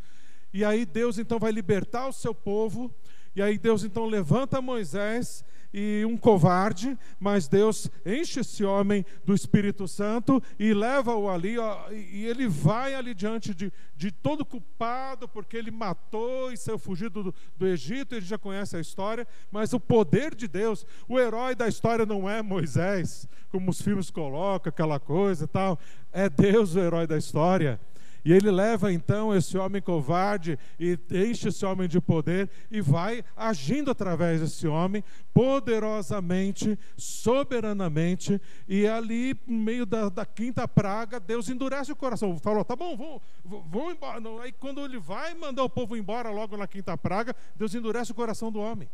E 0.53 0.63
aí 0.67 0.85
Deus 0.85 1.17
então 1.17 1.39
vai 1.39 1.51
libertar 1.51 2.09
o 2.09 2.13
seu 2.13 2.35
povo. 2.35 2.95
E 3.35 3.41
aí 3.41 3.57
Deus 3.57 3.85
então 3.85 4.05
levanta 4.05 4.61
Moisés 4.61 5.43
e 5.73 6.05
um 6.05 6.17
covarde, 6.17 6.99
mas 7.19 7.49
Deus 7.49 7.91
enche 8.05 8.41
esse 8.41 8.65
homem 8.65 9.05
do 9.25 9.35
Espírito 9.35 9.87
Santo 9.87 10.43
e 10.59 10.75
leva-o 10.75 11.29
ali, 11.29 11.59
ó, 11.59 11.91
e 11.91 12.27
ele 12.27 12.49
vai 12.49 12.95
ali 12.95 13.15
diante 13.15 13.55
de, 13.55 13.73
de 13.97 14.11
todo 14.11 14.45
culpado, 14.45 15.29
porque 15.29 15.57
ele 15.57 15.71
matou 15.71 16.53
e 16.53 16.57
saiu 16.57 16.79
fugido 16.79 17.23
do, 17.23 17.35
do 17.57 17.67
Egito, 17.67 18.15
ele 18.15 18.25
já 18.25 18.39
conhece 18.39 18.77
a 18.77 18.81
história, 18.81 19.27
mas 19.51 19.73
o 19.73 19.81
poder 19.81 20.35
de 20.35 20.49
Deus, 20.49 20.85
o 21.09 21.19
herói 21.19 21.55
da 21.55 21.69
história 21.69 22.05
não 22.05 22.29
é 22.29 22.43
Moisés, 22.43 23.29
como 23.51 23.71
os 23.71 23.81
filmes 23.81 24.11
colocam, 24.11 24.71
aquela 24.71 24.99
coisa 24.99 25.45
e 25.45 25.49
tal, 25.49 25.79
é 26.13 26.29
Deus 26.29 26.75
o 26.75 26.81
herói 26.81 27.07
da 27.07 27.17
história. 27.17 27.81
E 28.25 28.33
ele 28.33 28.51
leva 28.51 28.93
então 28.93 29.35
esse 29.35 29.57
homem 29.57 29.81
covarde 29.81 30.59
e 30.79 30.99
enche 31.11 31.49
esse 31.49 31.65
homem 31.65 31.89
de 31.89 32.01
poder 32.01 32.51
e 32.71 32.81
vai 32.81 33.25
agindo 33.37 33.91
através 33.91 34.41
desse 34.41 34.67
homem 34.67 35.03
poderosamente, 35.33 36.79
soberanamente. 36.97 38.41
E 38.69 38.87
ali, 38.87 39.39
no 39.47 39.59
meio 39.59 39.87
da, 39.87 40.09
da 40.09 40.27
quinta 40.27 40.69
praga, 40.69 41.19
Deus 41.19 41.49
endurece 41.49 41.93
o 41.93 41.97
coração. 41.97 42.39
Falou: 42.39 42.65
tá 42.65 42.77
bom, 42.77 42.97
vão, 42.97 43.21
vão 43.45 43.91
embora. 43.91 44.21
Aí 44.43 44.53
quando 44.53 44.85
ele 44.85 44.99
vai 44.99 45.35
mandar 45.35 45.65
o 45.65 45.71
povo 45.71 45.97
embora 45.97 46.31
logo 46.31 46.57
na 46.57 46.67
quinta 46.67 46.97
praga, 46.97 47.35
Deus 47.57 47.75
endurece 47.75 48.13
o 48.13 48.15
coração 48.15 48.53
do 48.53 48.61
homem. 48.61 48.89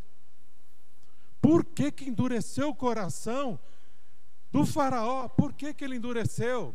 Por 1.41 1.65
que, 1.65 1.93
que 1.93 2.09
endureceu 2.09 2.71
o 2.71 2.75
coração 2.75 3.59
do 4.51 4.67
faraó? 4.67 5.29
Por 5.29 5.53
que, 5.53 5.73
que 5.73 5.85
ele 5.85 5.97
endureceu? 5.97 6.75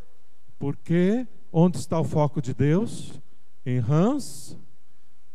Porque 0.57 1.27
Onde 1.51 1.77
está 1.77 1.99
o 1.99 2.03
foco 2.03 2.41
de 2.41 2.53
Deus? 2.53 3.19
Em 3.65 3.79
rãs, 3.79 4.57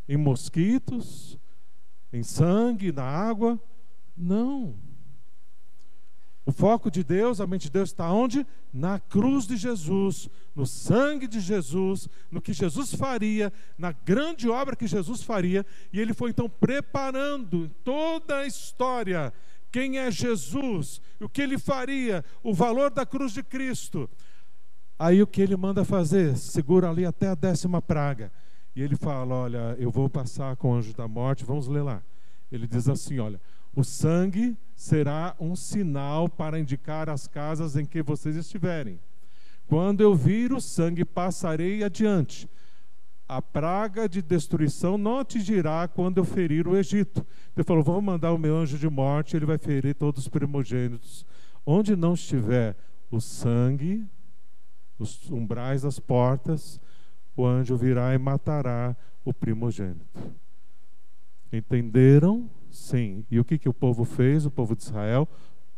em 0.08 0.16
mosquitos, 0.16 1.38
em 2.12 2.22
sangue, 2.22 2.90
na 2.90 3.04
água? 3.04 3.60
Não. 4.16 4.74
O 6.46 6.52
foco 6.52 6.90
de 6.90 7.02
Deus, 7.02 7.40
a 7.40 7.46
mente 7.46 7.64
de 7.64 7.70
Deus 7.70 7.90
está 7.90 8.10
onde? 8.10 8.46
Na 8.72 9.00
cruz 9.00 9.46
de 9.46 9.56
Jesus, 9.56 10.30
no 10.54 10.64
sangue 10.64 11.26
de 11.26 11.40
Jesus, 11.40 12.08
no 12.30 12.40
que 12.40 12.52
Jesus 12.52 12.94
faria, 12.94 13.52
na 13.76 13.90
grande 13.90 14.48
obra 14.48 14.76
que 14.76 14.86
Jesus 14.86 15.22
faria, 15.22 15.66
e 15.92 16.00
ele 16.00 16.14
foi 16.14 16.30
então 16.30 16.48
preparando 16.48 17.68
toda 17.82 18.38
a 18.38 18.46
história 18.46 19.32
quem 19.72 19.98
é 19.98 20.10
Jesus, 20.10 21.02
o 21.20 21.28
que 21.28 21.42
ele 21.42 21.58
faria, 21.58 22.24
o 22.42 22.54
valor 22.54 22.90
da 22.90 23.04
cruz 23.04 23.32
de 23.32 23.42
Cristo. 23.42 24.08
Aí 24.98 25.22
o 25.22 25.26
que 25.26 25.42
ele 25.42 25.56
manda 25.56 25.84
fazer? 25.84 26.36
Segura 26.36 26.88
ali 26.88 27.04
até 27.04 27.28
a 27.28 27.34
décima 27.34 27.82
praga. 27.82 28.32
E 28.74 28.82
ele 28.82 28.96
fala: 28.96 29.34
Olha, 29.34 29.76
eu 29.78 29.90
vou 29.90 30.08
passar 30.08 30.56
com 30.56 30.70
o 30.70 30.74
anjo 30.74 30.94
da 30.94 31.06
morte, 31.06 31.44
vamos 31.44 31.68
ler 31.68 31.82
lá. 31.82 32.02
Ele 32.50 32.66
diz 32.66 32.88
assim: 32.88 33.18
Olha, 33.18 33.40
o 33.74 33.84
sangue 33.84 34.56
será 34.74 35.36
um 35.38 35.54
sinal 35.54 36.28
para 36.28 36.58
indicar 36.58 37.10
as 37.10 37.26
casas 37.26 37.76
em 37.76 37.84
que 37.84 38.02
vocês 38.02 38.36
estiverem. 38.36 38.98
Quando 39.66 40.00
eu 40.00 40.14
vir 40.14 40.52
o 40.52 40.60
sangue, 40.60 41.04
passarei 41.04 41.82
adiante. 41.82 42.48
A 43.28 43.42
praga 43.42 44.08
de 44.08 44.22
destruição 44.22 44.96
não 44.96 45.18
atingirá 45.18 45.88
quando 45.88 46.18
eu 46.18 46.24
ferir 46.24 46.68
o 46.68 46.76
Egito. 46.76 47.26
Ele 47.54 47.64
falou: 47.64 47.82
Vou 47.82 48.00
mandar 48.00 48.32
o 48.32 48.38
meu 48.38 48.56
anjo 48.56 48.78
de 48.78 48.88
morte, 48.88 49.36
ele 49.36 49.44
vai 49.44 49.58
ferir 49.58 49.94
todos 49.94 50.22
os 50.22 50.28
primogênitos. 50.28 51.26
Onde 51.66 51.96
não 51.96 52.14
estiver 52.14 52.76
o 53.10 53.20
sangue, 53.20 54.06
os 54.98 55.30
umbrais 55.30 55.82
das 55.82 55.98
portas, 55.98 56.80
o 57.36 57.44
anjo 57.44 57.76
virá 57.76 58.14
e 58.14 58.18
matará 58.18 58.96
o 59.24 59.32
primogênito. 59.32 60.06
Entenderam? 61.52 62.48
Sim. 62.70 63.24
E 63.30 63.38
o 63.38 63.44
que, 63.44 63.58
que 63.58 63.68
o 63.68 63.74
povo 63.74 64.04
fez, 64.04 64.46
o 64.46 64.50
povo 64.50 64.74
de 64.74 64.82
Israel? 64.82 65.28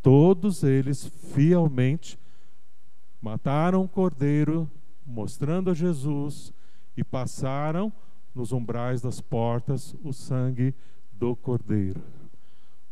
Todos 0.03 0.63
eles 0.63 1.07
fielmente 1.35 2.19
mataram 3.21 3.83
o 3.83 3.89
cordeiro, 3.89 4.71
mostrando 5.05 5.71
a 5.71 5.75
Jesus, 5.75 6.53
e 6.97 7.03
passaram 7.03 7.93
nos 8.35 8.53
umbrais 8.53 9.01
das 9.01 9.21
portas 9.21 9.95
o 10.03 10.13
sangue 10.13 10.75
do 11.13 11.35
cordeiro. 11.35 12.01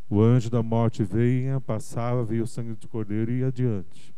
O 0.09 0.21
anjo 0.21 0.49
da 0.49 0.63
morte 0.63 1.03
veio, 1.03 1.61
passava, 1.61 2.25
via 2.25 2.43
o 2.43 2.47
sangue 2.47 2.75
do 2.75 2.89
cordeiro 2.89 3.31
e 3.31 3.41
ia 3.41 3.49
adiante. 3.49 4.16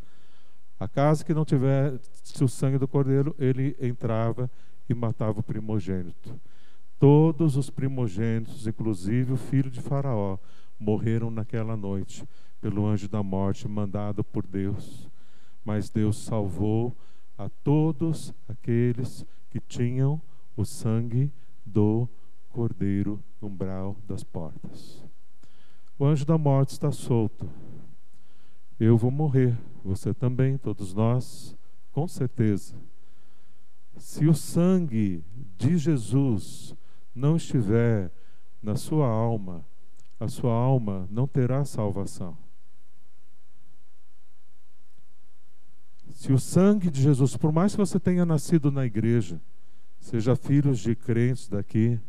A 0.78 0.86
casa 0.86 1.24
que 1.24 1.34
não 1.34 1.44
tivesse 1.44 2.42
o 2.42 2.48
sangue 2.48 2.78
do 2.78 2.86
cordeiro, 2.86 3.34
ele 3.38 3.76
entrava 3.80 4.50
e 4.88 4.94
matava 4.94 5.40
o 5.40 5.42
primogênito. 5.42 6.40
Todos 6.98 7.56
os 7.56 7.70
primogênitos, 7.70 8.66
inclusive 8.66 9.32
o 9.32 9.36
filho 9.36 9.70
de 9.70 9.80
Faraó, 9.80 10.38
morreram 10.78 11.30
naquela 11.30 11.76
noite 11.76 12.24
pelo 12.60 12.86
anjo 12.86 13.08
da 13.08 13.22
morte 13.22 13.68
mandado 13.68 14.22
por 14.22 14.46
Deus. 14.46 15.08
Mas 15.64 15.90
Deus 15.90 16.18
salvou 16.18 16.96
a 17.36 17.48
todos 17.48 18.32
aqueles 18.48 19.24
que 19.50 19.60
tinham 19.60 20.20
o 20.56 20.64
sangue 20.64 21.32
do 21.64 22.08
cordeiro 22.50 23.22
no 23.40 23.48
umbral 23.48 23.96
das 24.06 24.24
portas. 24.24 25.04
O 25.98 26.04
anjo 26.04 26.24
da 26.24 26.38
morte 26.38 26.70
está 26.70 26.90
solto. 26.90 27.48
Eu 28.80 28.96
vou 28.96 29.10
morrer, 29.10 29.58
você 29.84 30.14
também, 30.14 30.56
todos 30.56 30.94
nós, 30.94 31.56
com 31.90 32.06
certeza. 32.06 32.76
Se 33.96 34.24
o 34.26 34.34
sangue 34.34 35.24
de 35.56 35.76
Jesus 35.76 36.76
não 37.12 37.36
estiver 37.36 38.12
na 38.62 38.76
sua 38.76 39.08
alma, 39.08 39.66
a 40.20 40.28
sua 40.28 40.52
alma 40.52 41.08
não 41.10 41.26
terá 41.26 41.64
salvação. 41.64 42.38
Se 46.10 46.32
o 46.32 46.38
sangue 46.38 46.88
de 46.88 47.02
Jesus, 47.02 47.36
por 47.36 47.50
mais 47.50 47.72
que 47.72 47.78
você 47.78 47.98
tenha 47.98 48.24
nascido 48.24 48.70
na 48.70 48.86
igreja, 48.86 49.40
seja 49.98 50.36
filhos 50.36 50.78
de 50.78 50.94
crentes 50.94 51.48
daqui, 51.48 52.00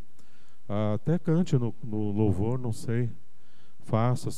até 0.94 1.18
cante 1.18 1.58
no, 1.58 1.74
no 1.84 2.12
louvor, 2.12 2.60
não 2.60 2.72
sei 2.72 3.10
faça, 3.90 4.30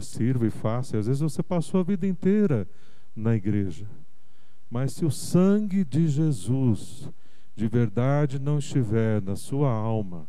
sirva 0.00 0.46
e 0.46 0.50
faça. 0.50 0.96
E 0.96 0.98
às 0.98 1.06
vezes 1.06 1.22
você 1.22 1.42
passou 1.42 1.80
a 1.80 1.84
vida 1.84 2.06
inteira 2.06 2.68
na 3.14 3.36
igreja. 3.36 3.88
Mas 4.68 4.92
se 4.92 5.04
o 5.06 5.10
sangue 5.10 5.84
de 5.84 6.08
Jesus 6.08 7.08
de 7.54 7.68
verdade 7.68 8.38
não 8.38 8.58
estiver 8.58 9.22
na 9.22 9.36
sua 9.36 9.70
alma, 9.70 10.28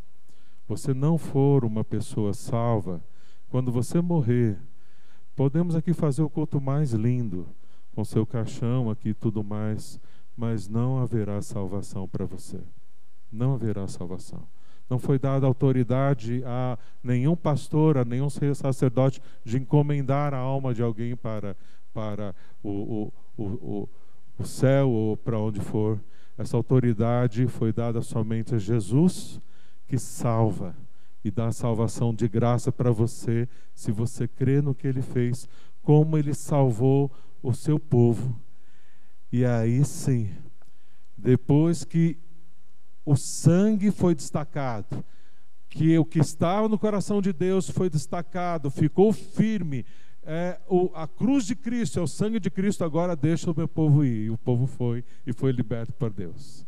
você 0.68 0.94
não 0.94 1.18
for 1.18 1.66
uma 1.66 1.84
pessoa 1.84 2.34
salva, 2.34 3.04
quando 3.50 3.72
você 3.72 4.00
morrer, 4.00 4.58
podemos 5.36 5.76
aqui 5.76 5.92
fazer 5.92 6.22
o 6.22 6.30
culto 6.30 6.62
mais 6.62 6.92
lindo, 6.92 7.48
com 7.96 8.06
seu 8.06 8.26
caixão 8.26 8.92
aqui 8.92 9.10
e 9.10 9.14
tudo 9.14 9.44
mais, 9.44 10.00
mas 10.38 10.68
não 10.68 11.00
haverá 11.00 11.42
salvação 11.42 12.08
para 12.08 12.26
você. 12.26 12.62
Não 13.32 13.56
haverá 13.56 13.88
salvação 13.88 14.48
não 14.90 14.98
foi 14.98 15.20
dada 15.20 15.46
autoridade 15.46 16.42
a 16.46 16.78
nenhum 17.04 17.36
pastor, 17.36 17.98
a 17.98 18.06
nenhum 18.06 18.30
sacerdote 18.30 19.22
de 19.44 19.58
encomendar 19.58 20.34
a 20.34 20.38
alma 20.38 20.74
de 20.74 20.82
alguém 20.82 21.16
para, 21.16 21.56
para 21.94 22.34
o, 22.64 23.12
o, 23.38 23.44
o, 23.44 23.90
o 24.40 24.46
céu 24.46 24.90
ou 24.90 25.18
para 25.18 25.40
onde 25.40 25.60
for. 25.60 26.00
Essa 26.38 26.56
autoridade 26.56 27.48
foi 27.48 27.74
dada 27.74 28.02
somente 28.02 28.56
a 28.56 28.58
Jesus, 28.58 29.42
que 29.88 29.98
salva 29.98 30.76
e 31.24 31.32
dá 31.32 31.52
salvação 31.52 32.14
de 32.14 32.28
graça 32.28 32.72
para 32.72 32.92
você, 32.92 33.50
se 33.74 33.92
você 33.92 34.28
crê 34.28 34.62
no 34.62 34.74
que 34.74 34.88
ele 34.88 35.02
fez, 35.02 35.50
como 35.82 36.18
ele 36.18 36.34
salvou 36.34 37.12
o 37.42 37.54
seu 37.54 37.80
povo. 37.80 38.40
E 39.32 39.44
aí 39.44 39.84
sim, 39.84 40.30
depois 41.18 41.84
que 41.84 42.18
o 43.08 43.16
sangue 43.16 43.90
foi 43.90 44.14
destacado, 44.14 45.02
que 45.70 45.98
o 45.98 46.04
que 46.04 46.20
estava 46.20 46.68
no 46.68 46.78
coração 46.78 47.22
de 47.22 47.32
Deus 47.32 47.70
foi 47.70 47.90
destacado, 47.90 48.70
ficou 48.70 49.14
firme. 49.14 49.86
É, 50.24 50.60
o, 50.68 50.92
a 50.94 51.08
cruz 51.08 51.46
de 51.46 51.56
Cristo, 51.56 52.00
é 52.00 52.02
o 52.02 52.08
sangue 52.08 52.38
de 52.38 52.52
Cristo, 52.52 52.84
agora 52.84 53.16
deixa 53.16 53.50
o 53.50 53.56
meu 53.56 53.66
povo 53.66 54.04
ir. 54.04 54.26
E 54.26 54.30
o 54.30 54.38
povo 54.38 54.68
foi 54.68 55.06
e 55.26 55.32
foi 55.32 55.54
liberto 55.54 55.94
por 55.94 56.12
Deus. 56.12 56.66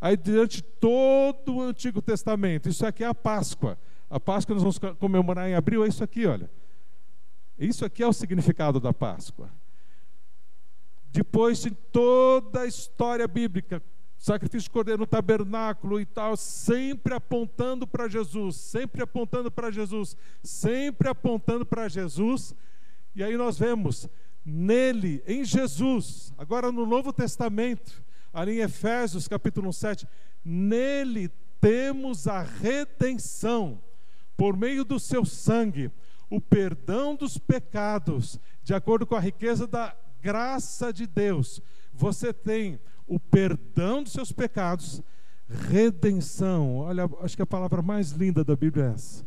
Aí, 0.00 0.16
diante 0.16 0.62
todo 0.62 1.56
o 1.56 1.62
Antigo 1.62 2.00
Testamento, 2.00 2.70
isso 2.70 2.86
aqui 2.86 3.04
é 3.04 3.06
a 3.06 3.14
Páscoa. 3.14 3.78
A 4.08 4.18
Páscoa 4.18 4.54
nós 4.54 4.62
vamos 4.62 4.78
comemorar 4.98 5.46
em 5.46 5.54
abril, 5.54 5.84
é 5.84 5.88
isso 5.88 6.02
aqui, 6.02 6.24
olha. 6.24 6.50
Isso 7.58 7.84
aqui 7.84 8.02
é 8.02 8.06
o 8.06 8.14
significado 8.14 8.80
da 8.80 8.94
Páscoa. 8.94 9.50
Depois 11.12 11.60
de 11.60 11.70
toda 11.70 12.62
a 12.62 12.66
história 12.66 13.28
bíblica, 13.28 13.82
sacrifício 14.26 14.64
de 14.64 14.70
cordeiro 14.70 14.98
no 14.98 15.06
tabernáculo 15.06 16.00
e 16.00 16.04
tal, 16.04 16.36
sempre 16.36 17.14
apontando 17.14 17.86
para 17.86 18.08
Jesus, 18.08 18.56
sempre 18.56 19.00
apontando 19.00 19.52
para 19.52 19.70
Jesus, 19.70 20.16
sempre 20.42 21.08
apontando 21.08 21.64
para 21.64 21.88
Jesus. 21.88 22.52
E 23.14 23.22
aí 23.22 23.36
nós 23.36 23.56
vemos 23.56 24.08
nele, 24.44 25.22
em 25.28 25.44
Jesus, 25.44 26.34
agora 26.36 26.72
no 26.72 26.84
Novo 26.84 27.12
Testamento, 27.12 28.02
ali 28.32 28.58
em 28.58 28.62
Efésios 28.62 29.28
capítulo 29.28 29.72
7, 29.72 30.08
nele 30.44 31.30
temos 31.60 32.26
a 32.26 32.42
redenção 32.42 33.80
por 34.36 34.56
meio 34.56 34.84
do 34.84 34.98
seu 34.98 35.24
sangue, 35.24 35.88
o 36.28 36.40
perdão 36.40 37.14
dos 37.14 37.38
pecados, 37.38 38.40
de 38.64 38.74
acordo 38.74 39.06
com 39.06 39.14
a 39.14 39.20
riqueza 39.20 39.68
da 39.68 39.96
graça 40.20 40.92
de 40.92 41.06
Deus. 41.06 41.62
Você 41.94 42.32
tem 42.32 42.80
o 43.06 43.20
perdão 43.20 44.02
dos 44.02 44.12
seus 44.12 44.32
pecados, 44.32 45.02
redenção. 45.48 46.78
Olha, 46.78 47.08
acho 47.20 47.36
que 47.36 47.42
a 47.42 47.46
palavra 47.46 47.82
mais 47.82 48.10
linda 48.10 48.44
da 48.44 48.56
Bíblia 48.56 48.86
é 48.86 48.88
essa. 48.94 49.26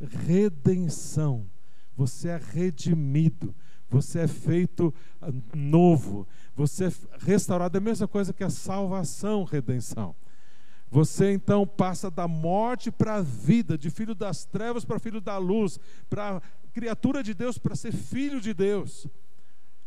Redenção. 0.00 1.46
Você 1.94 2.28
é 2.28 2.40
redimido, 2.52 3.54
você 3.88 4.20
é 4.20 4.26
feito 4.26 4.92
ah, 5.20 5.30
novo, 5.54 6.26
você 6.56 6.86
é 6.86 6.92
restaurado. 7.18 7.76
É 7.76 7.78
a 7.78 7.82
mesma 7.82 8.08
coisa 8.08 8.32
que 8.32 8.42
a 8.42 8.50
salvação, 8.50 9.44
redenção. 9.44 10.16
Você 10.90 11.32
então 11.32 11.66
passa 11.66 12.10
da 12.10 12.26
morte 12.26 12.90
para 12.90 13.16
a 13.16 13.22
vida, 13.22 13.78
de 13.78 13.90
filho 13.90 14.14
das 14.14 14.44
trevas 14.44 14.84
para 14.84 14.98
filho 14.98 15.20
da 15.20 15.38
luz, 15.38 15.78
para 16.08 16.42
criatura 16.72 17.22
de 17.22 17.34
Deus 17.34 17.58
para 17.58 17.76
ser 17.76 17.92
filho 17.92 18.40
de 18.40 18.54
Deus 18.54 19.06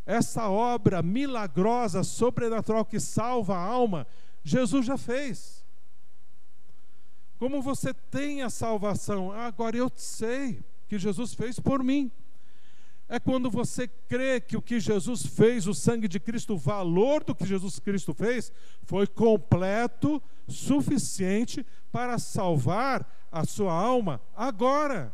essa 0.06 0.50
obra 0.50 1.02
milagrosa, 1.02 2.04
sobrenatural 2.04 2.86
que 2.86 3.00
salva 3.00 3.56
a 3.56 3.64
alma, 3.64 4.06
Jesus 4.44 4.86
já 4.86 4.98
fez. 4.98 5.66
Como 7.38 7.62
você 7.62 7.94
tem 7.94 8.44
a 8.44 8.50
salvação? 8.50 9.32
Agora 9.32 9.76
eu 9.76 9.92
sei 9.96 10.64
que 10.88 11.00
Jesus 11.00 11.34
fez 11.34 11.60
por 11.60 11.84
mim. 11.84 12.12
É 13.08 13.20
quando 13.20 13.52
você 13.52 13.88
crê 13.88 14.40
que 14.40 14.58
o 14.58 14.62
que 14.62 14.80
Jesus 14.80 15.26
fez, 15.26 15.68
o 15.68 15.74
sangue 15.74 16.08
de 16.08 16.20
Cristo, 16.20 16.54
o 16.54 16.58
valor 16.58 17.24
do 17.24 17.36
que 17.36 17.46
Jesus 17.46 17.78
Cristo 17.78 18.14
fez, 18.14 18.52
foi 18.84 19.06
completo, 19.06 20.22
suficiente 20.48 21.66
para 21.92 22.18
salvar 22.18 23.08
a 23.32 23.46
sua 23.46 23.74
alma 23.74 24.22
agora 24.36 25.14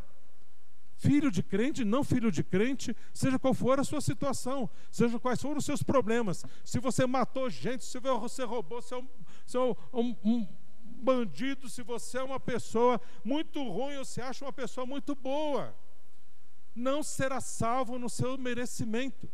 filho 1.01 1.31
de 1.31 1.41
crente, 1.41 1.83
não 1.83 2.03
filho 2.03 2.31
de 2.31 2.43
crente, 2.43 2.95
seja 3.11 3.39
qual 3.39 3.55
for 3.55 3.79
a 3.79 3.83
sua 3.83 3.99
situação, 3.99 4.69
seja 4.91 5.19
quais 5.19 5.41
foram 5.41 5.57
os 5.57 5.65
seus 5.65 5.81
problemas. 5.81 6.45
Se 6.63 6.79
você 6.79 7.07
matou 7.07 7.49
gente, 7.49 7.83
se 7.83 7.99
você 7.99 8.43
roubou, 8.43 8.83
se 8.83 8.93
é 8.93 8.97
um, 8.97 9.07
se 9.47 9.57
é 9.57 9.59
um, 9.59 10.15
um 10.23 10.47
bandido, 10.83 11.67
se 11.67 11.81
você 11.81 12.19
é 12.19 12.23
uma 12.23 12.39
pessoa 12.39 13.01
muito 13.23 13.63
ruim 13.67 13.97
ou 13.97 14.05
se 14.05 14.21
acha 14.21 14.45
uma 14.45 14.53
pessoa 14.53 14.85
muito 14.85 15.15
boa, 15.15 15.75
não 16.75 17.01
será 17.01 17.41
salvo 17.41 17.97
no 17.97 18.07
seu 18.07 18.37
merecimento. 18.37 19.27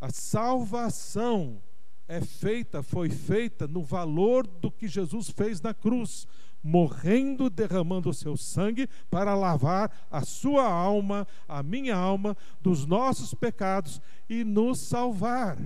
A 0.00 0.10
salvação 0.10 1.62
é 2.08 2.22
feita, 2.22 2.82
foi 2.82 3.10
feita 3.10 3.68
no 3.68 3.82
valor 3.82 4.46
do 4.46 4.70
que 4.70 4.88
Jesus 4.88 5.28
fez 5.28 5.60
na 5.60 5.74
cruz, 5.74 6.26
morrendo, 6.62 7.50
derramando 7.50 8.10
o 8.10 8.14
seu 8.14 8.36
sangue 8.36 8.88
para 9.10 9.34
lavar 9.34 9.90
a 10.10 10.24
sua 10.24 10.64
alma, 10.64 11.26
a 11.48 11.62
minha 11.62 11.96
alma, 11.96 12.36
dos 12.60 12.86
nossos 12.86 13.34
pecados 13.34 14.00
e 14.28 14.44
nos 14.44 14.78
salvar. 14.80 15.58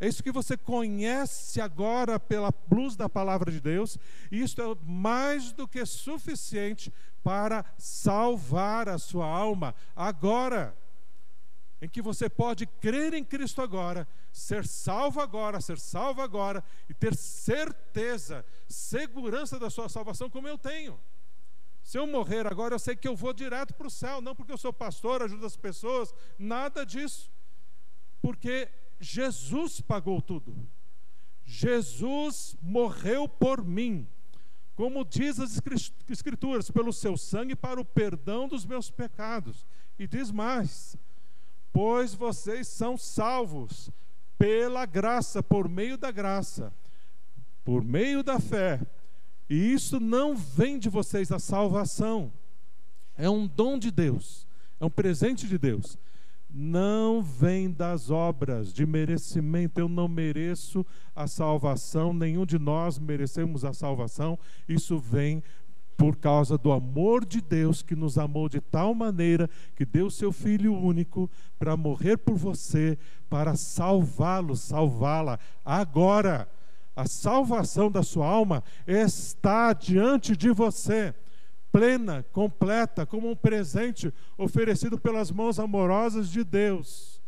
É 0.00 0.08
isso 0.08 0.22
que 0.22 0.32
você 0.32 0.56
conhece 0.56 1.60
agora 1.60 2.18
pela 2.18 2.52
luz 2.70 2.96
da 2.96 3.08
palavra 3.08 3.50
de 3.50 3.60
Deus, 3.60 3.96
e 4.30 4.42
isso 4.42 4.60
é 4.60 4.76
mais 4.84 5.52
do 5.52 5.68
que 5.68 5.86
suficiente 5.86 6.92
para 7.22 7.64
salvar 7.78 8.88
a 8.88 8.98
sua 8.98 9.26
alma 9.26 9.74
agora 9.96 10.76
em 11.84 11.88
que 11.88 12.00
você 12.00 12.30
pode 12.30 12.66
crer 12.66 13.12
em 13.12 13.22
Cristo 13.22 13.60
agora, 13.60 14.08
ser 14.32 14.66
salvo 14.66 15.20
agora, 15.20 15.60
ser 15.60 15.78
salvo 15.78 16.22
agora 16.22 16.64
e 16.88 16.94
ter 16.94 17.14
certeza, 17.14 18.42
segurança 18.66 19.58
da 19.58 19.68
sua 19.68 19.90
salvação, 19.90 20.30
como 20.30 20.48
eu 20.48 20.56
tenho. 20.56 20.98
Se 21.82 21.98
eu 21.98 22.06
morrer 22.06 22.46
agora, 22.46 22.74
eu 22.74 22.78
sei 22.78 22.96
que 22.96 23.06
eu 23.06 23.14
vou 23.14 23.34
direto 23.34 23.74
para 23.74 23.86
o 23.86 23.90
céu, 23.90 24.22
não 24.22 24.34
porque 24.34 24.50
eu 24.50 24.56
sou 24.56 24.72
pastor, 24.72 25.22
ajudo 25.22 25.44
as 25.44 25.58
pessoas, 25.58 26.14
nada 26.38 26.86
disso. 26.86 27.30
Porque 28.22 28.70
Jesus 28.98 29.82
pagou 29.82 30.22
tudo. 30.22 30.56
Jesus 31.44 32.56
morreu 32.62 33.28
por 33.28 33.62
mim. 33.62 34.08
Como 34.74 35.04
diz 35.04 35.38
as 35.38 35.60
Escrituras, 36.08 36.70
pelo 36.70 36.94
seu 36.94 37.18
sangue 37.18 37.54
para 37.54 37.78
o 37.78 37.84
perdão 37.84 38.48
dos 38.48 38.64
meus 38.64 38.90
pecados. 38.90 39.66
E 39.98 40.06
diz 40.06 40.30
mais: 40.30 40.96
pois 41.74 42.14
vocês 42.14 42.68
são 42.68 42.96
salvos 42.96 43.90
pela 44.38 44.86
graça, 44.86 45.42
por 45.42 45.68
meio 45.68 45.98
da 45.98 46.12
graça, 46.12 46.72
por 47.64 47.82
meio 47.82 48.22
da 48.22 48.38
fé. 48.38 48.80
E 49.50 49.72
isso 49.72 49.98
não 49.98 50.36
vem 50.36 50.78
de 50.78 50.88
vocês, 50.88 51.32
a 51.32 51.40
salvação. 51.40 52.32
É 53.16 53.28
um 53.28 53.44
dom 53.44 53.76
de 53.76 53.90
Deus, 53.90 54.46
é 54.78 54.84
um 54.84 54.90
presente 54.90 55.48
de 55.48 55.58
Deus. 55.58 55.98
Não 56.48 57.20
vem 57.20 57.68
das 57.68 58.08
obras 58.08 58.72
de 58.72 58.86
merecimento. 58.86 59.80
Eu 59.80 59.88
não 59.88 60.06
mereço 60.06 60.86
a 61.12 61.26
salvação, 61.26 62.14
nenhum 62.14 62.46
de 62.46 62.60
nós 62.60 63.00
merecemos 63.00 63.64
a 63.64 63.72
salvação. 63.72 64.38
Isso 64.68 64.96
vem 64.96 65.42
por 65.96 66.16
causa 66.16 66.58
do 66.58 66.72
amor 66.72 67.24
de 67.24 67.40
Deus 67.40 67.82
que 67.82 67.94
nos 67.94 68.18
amou 68.18 68.48
de 68.48 68.60
tal 68.60 68.94
maneira 68.94 69.48
que 69.76 69.84
deu 69.84 70.10
seu 70.10 70.32
Filho 70.32 70.74
único 70.74 71.30
para 71.58 71.76
morrer 71.76 72.16
por 72.16 72.34
você, 72.34 72.98
para 73.28 73.56
salvá-lo, 73.56 74.56
salvá-la 74.56 75.38
agora. 75.64 76.48
A 76.96 77.06
salvação 77.06 77.90
da 77.90 78.02
sua 78.02 78.26
alma 78.26 78.62
está 78.86 79.72
diante 79.72 80.36
de 80.36 80.50
você, 80.50 81.12
plena, 81.72 82.24
completa, 82.32 83.04
como 83.04 83.28
um 83.28 83.34
presente 83.34 84.12
oferecido 84.38 84.96
pelas 84.96 85.30
mãos 85.30 85.58
amorosas 85.58 86.28
de 86.28 86.44
Deus. 86.44 87.20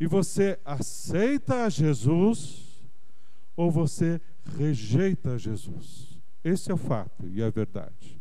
E 0.00 0.06
você 0.06 0.58
aceita 0.64 1.70
Jesus 1.70 2.88
ou 3.56 3.70
você 3.70 4.20
rejeita 4.56 5.38
Jesus? 5.38 6.13
Esse 6.44 6.70
é 6.70 6.74
o 6.74 6.76
fato 6.76 7.26
e 7.26 7.42
a 7.42 7.48
verdade. 7.48 8.20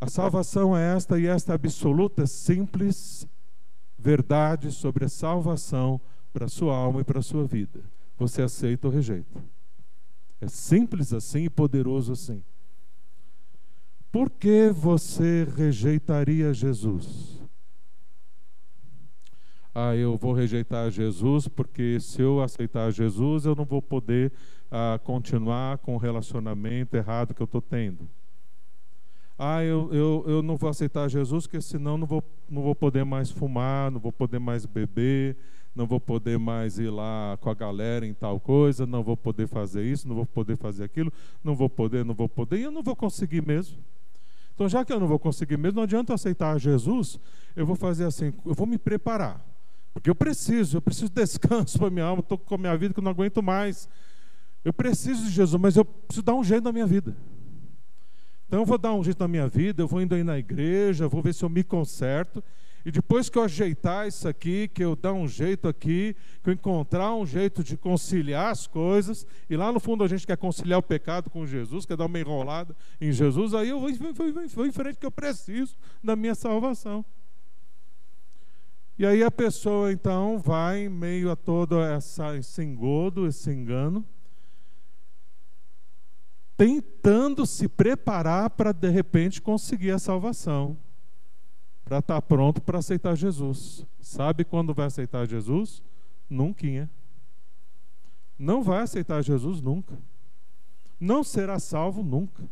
A 0.00 0.08
salvação 0.08 0.76
é 0.76 0.96
esta 0.96 1.18
e 1.18 1.26
esta 1.26 1.54
absoluta, 1.54 2.26
simples 2.26 3.28
verdade 3.98 4.70
sobre 4.70 5.04
a 5.04 5.08
salvação 5.08 6.00
para 6.32 6.46
a 6.46 6.48
sua 6.48 6.76
alma 6.76 7.00
e 7.00 7.04
para 7.04 7.20
a 7.20 7.22
sua 7.22 7.46
vida. 7.46 7.80
Você 8.18 8.42
aceita 8.42 8.86
ou 8.86 8.92
rejeita. 8.92 9.42
É 10.40 10.48
simples 10.48 11.12
assim 11.12 11.44
e 11.44 11.50
poderoso 11.50 12.12
assim. 12.12 12.42
Por 14.12 14.30
que 14.30 14.68
você 14.68 15.46
rejeitaria 15.56 16.52
Jesus? 16.52 17.40
Ah, 19.74 19.96
eu 19.96 20.16
vou 20.16 20.32
rejeitar 20.32 20.90
Jesus 20.90 21.48
porque 21.48 21.98
se 21.98 22.22
eu 22.22 22.40
aceitar 22.40 22.92
Jesus 22.92 23.44
eu 23.44 23.56
não 23.56 23.64
vou 23.64 23.82
poder 23.82 24.30
a 24.76 24.98
continuar 24.98 25.78
com 25.78 25.94
o 25.94 25.98
relacionamento 25.98 26.96
errado 26.96 27.32
que 27.32 27.40
eu 27.40 27.44
estou 27.44 27.62
tendo. 27.62 28.10
Ah, 29.38 29.62
eu, 29.62 29.88
eu, 29.94 30.24
eu 30.26 30.42
não 30.42 30.56
vou 30.56 30.68
aceitar 30.68 31.08
Jesus, 31.08 31.46
porque 31.46 31.60
senão 31.60 31.96
não 31.96 32.08
vou, 32.08 32.24
não 32.50 32.60
vou 32.60 32.74
poder 32.74 33.04
mais 33.04 33.30
fumar, 33.30 33.92
não 33.92 34.00
vou 34.00 34.10
poder 34.10 34.40
mais 34.40 34.66
beber, 34.66 35.36
não 35.76 35.86
vou 35.86 36.00
poder 36.00 36.40
mais 36.40 36.76
ir 36.76 36.90
lá 36.90 37.38
com 37.40 37.50
a 37.50 37.54
galera 37.54 38.04
em 38.04 38.12
tal 38.12 38.40
coisa, 38.40 38.84
não 38.84 39.04
vou 39.04 39.16
poder 39.16 39.46
fazer 39.46 39.84
isso, 39.84 40.08
não 40.08 40.16
vou 40.16 40.26
poder 40.26 40.56
fazer 40.56 40.82
aquilo, 40.82 41.12
não 41.44 41.54
vou 41.54 41.70
poder, 41.70 42.04
não 42.04 42.14
vou 42.14 42.28
poder, 42.28 42.58
e 42.58 42.62
eu 42.62 42.72
não 42.72 42.82
vou 42.82 42.96
conseguir 42.96 43.46
mesmo. 43.46 43.78
Então, 44.56 44.68
já 44.68 44.84
que 44.84 44.92
eu 44.92 44.98
não 44.98 45.06
vou 45.06 45.20
conseguir 45.20 45.56
mesmo, 45.56 45.76
não 45.76 45.84
adianta 45.84 46.10
eu 46.10 46.14
aceitar 46.16 46.58
Jesus, 46.58 47.20
eu 47.54 47.64
vou 47.64 47.76
fazer 47.76 48.06
assim, 48.06 48.32
eu 48.44 48.54
vou 48.54 48.66
me 48.66 48.78
preparar. 48.78 49.40
Porque 49.92 50.10
eu 50.10 50.16
preciso, 50.16 50.78
eu 50.78 50.82
preciso 50.82 51.12
de 51.12 51.22
descanso 51.22 51.78
para 51.78 51.90
minha 51.90 52.06
alma, 52.06 52.18
estou 52.18 52.36
com 52.36 52.56
a 52.56 52.58
minha 52.58 52.76
vida 52.76 52.92
que 52.92 52.98
eu 52.98 53.04
não 53.04 53.12
aguento 53.12 53.40
mais. 53.40 53.88
Eu 54.64 54.72
preciso 54.72 55.24
de 55.24 55.30
Jesus, 55.30 55.60
mas 55.60 55.76
eu 55.76 55.84
preciso 55.84 56.24
dar 56.24 56.34
um 56.34 56.42
jeito 56.42 56.64
na 56.64 56.72
minha 56.72 56.86
vida. 56.86 57.16
Então 58.46 58.60
eu 58.60 58.66
vou 58.66 58.78
dar 58.78 58.94
um 58.94 59.02
jeito 59.02 59.18
na 59.18 59.28
minha 59.28 59.48
vida, 59.48 59.82
eu 59.82 59.88
vou 59.88 60.00
indo 60.00 60.14
aí 60.14 60.24
na 60.24 60.38
igreja, 60.38 61.08
vou 61.08 61.22
ver 61.22 61.34
se 61.34 61.44
eu 61.44 61.48
me 61.48 61.62
conserto. 61.62 62.42
E 62.84 62.90
depois 62.90 63.30
que 63.30 63.38
eu 63.38 63.42
ajeitar 63.42 64.06
isso 64.06 64.28
aqui, 64.28 64.68
que 64.68 64.84
eu 64.84 64.94
dar 64.94 65.14
um 65.14 65.26
jeito 65.26 65.66
aqui, 65.66 66.14
que 66.42 66.50
eu 66.50 66.54
encontrar 66.54 67.14
um 67.14 67.24
jeito 67.24 67.64
de 67.64 67.78
conciliar 67.78 68.52
as 68.52 68.66
coisas, 68.66 69.26
e 69.48 69.56
lá 69.56 69.72
no 69.72 69.80
fundo 69.80 70.04
a 70.04 70.08
gente 70.08 70.26
quer 70.26 70.36
conciliar 70.36 70.78
o 70.78 70.82
pecado 70.82 71.30
com 71.30 71.46
Jesus, 71.46 71.86
quer 71.86 71.96
dar 71.96 72.04
uma 72.04 72.20
enrolada 72.20 72.76
em 73.00 73.10
Jesus, 73.10 73.54
aí 73.54 73.70
eu 73.70 73.80
vou, 73.80 73.92
vou, 73.94 74.12
vou, 74.12 74.48
vou 74.48 74.66
em 74.66 74.72
frente 74.72 74.98
que 74.98 75.06
eu 75.06 75.10
preciso 75.10 75.76
da 76.02 76.14
minha 76.14 76.34
salvação. 76.34 77.04
E 78.98 79.06
aí 79.06 79.24
a 79.24 79.30
pessoa 79.30 79.90
então 79.90 80.38
vai 80.38 80.84
em 80.84 80.88
meio 80.88 81.30
a 81.30 81.34
todo 81.34 81.80
essa, 81.80 82.36
esse 82.36 82.62
engodo, 82.62 83.26
esse 83.26 83.50
engano, 83.50 84.06
tentando 86.56 87.46
se 87.46 87.68
preparar 87.68 88.50
para 88.50 88.72
de 88.72 88.88
repente 88.88 89.42
conseguir 89.42 89.90
a 89.90 89.98
salvação 89.98 90.76
para 91.84 91.98
estar 91.98 92.14
tá 92.14 92.22
pronto 92.22 92.62
para 92.62 92.78
aceitar 92.78 93.14
Jesus. 93.14 93.86
Sabe 94.00 94.44
quando 94.44 94.72
vai 94.72 94.86
aceitar 94.86 95.26
Jesus? 95.26 95.82
Nunca. 96.28 96.88
Não 98.38 98.62
vai 98.62 98.82
aceitar 98.82 99.22
Jesus 99.22 99.60
nunca. 99.60 99.98
Não 100.98 101.22
será 101.22 101.58
salvo 101.58 102.02
nunca. 102.02 102.42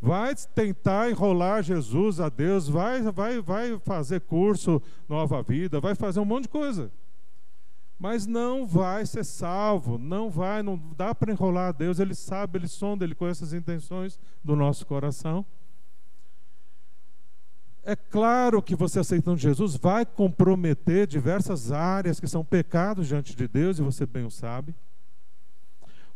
Vai 0.00 0.34
tentar 0.54 1.10
enrolar 1.10 1.62
Jesus 1.62 2.20
a 2.20 2.28
Deus, 2.28 2.68
vai, 2.68 3.02
vai, 3.02 3.40
vai 3.40 3.78
fazer 3.80 4.20
curso 4.20 4.80
Nova 5.08 5.42
Vida, 5.42 5.80
vai 5.80 5.94
fazer 5.94 6.20
um 6.20 6.24
monte 6.24 6.44
de 6.44 6.50
coisa. 6.50 6.92
Mas 7.98 8.26
não 8.26 8.66
vai 8.66 9.06
ser 9.06 9.24
salvo, 9.24 9.96
não 9.96 10.28
vai, 10.28 10.62
não 10.62 10.80
dá 10.96 11.14
para 11.14 11.32
enrolar 11.32 11.68
a 11.68 11.72
Deus, 11.72 11.98
ele 11.98 12.14
sabe, 12.14 12.58
ele 12.58 12.68
sonda, 12.68 13.04
ele 13.04 13.14
conhece 13.14 13.42
as 13.42 13.54
intenções 13.54 14.18
do 14.44 14.54
nosso 14.54 14.84
coração. 14.86 15.46
É 17.82 17.94
claro 17.94 18.60
que 18.60 18.74
você 18.74 18.98
aceitando 18.98 19.38
Jesus 19.38 19.76
vai 19.76 20.04
comprometer 20.04 21.06
diversas 21.06 21.70
áreas 21.70 22.18
que 22.18 22.26
são 22.26 22.44
pecados 22.44 23.06
diante 23.06 23.34
de 23.34 23.46
Deus, 23.46 23.78
e 23.78 23.82
você 23.82 24.04
bem 24.04 24.26
o 24.26 24.30
sabe. 24.30 24.74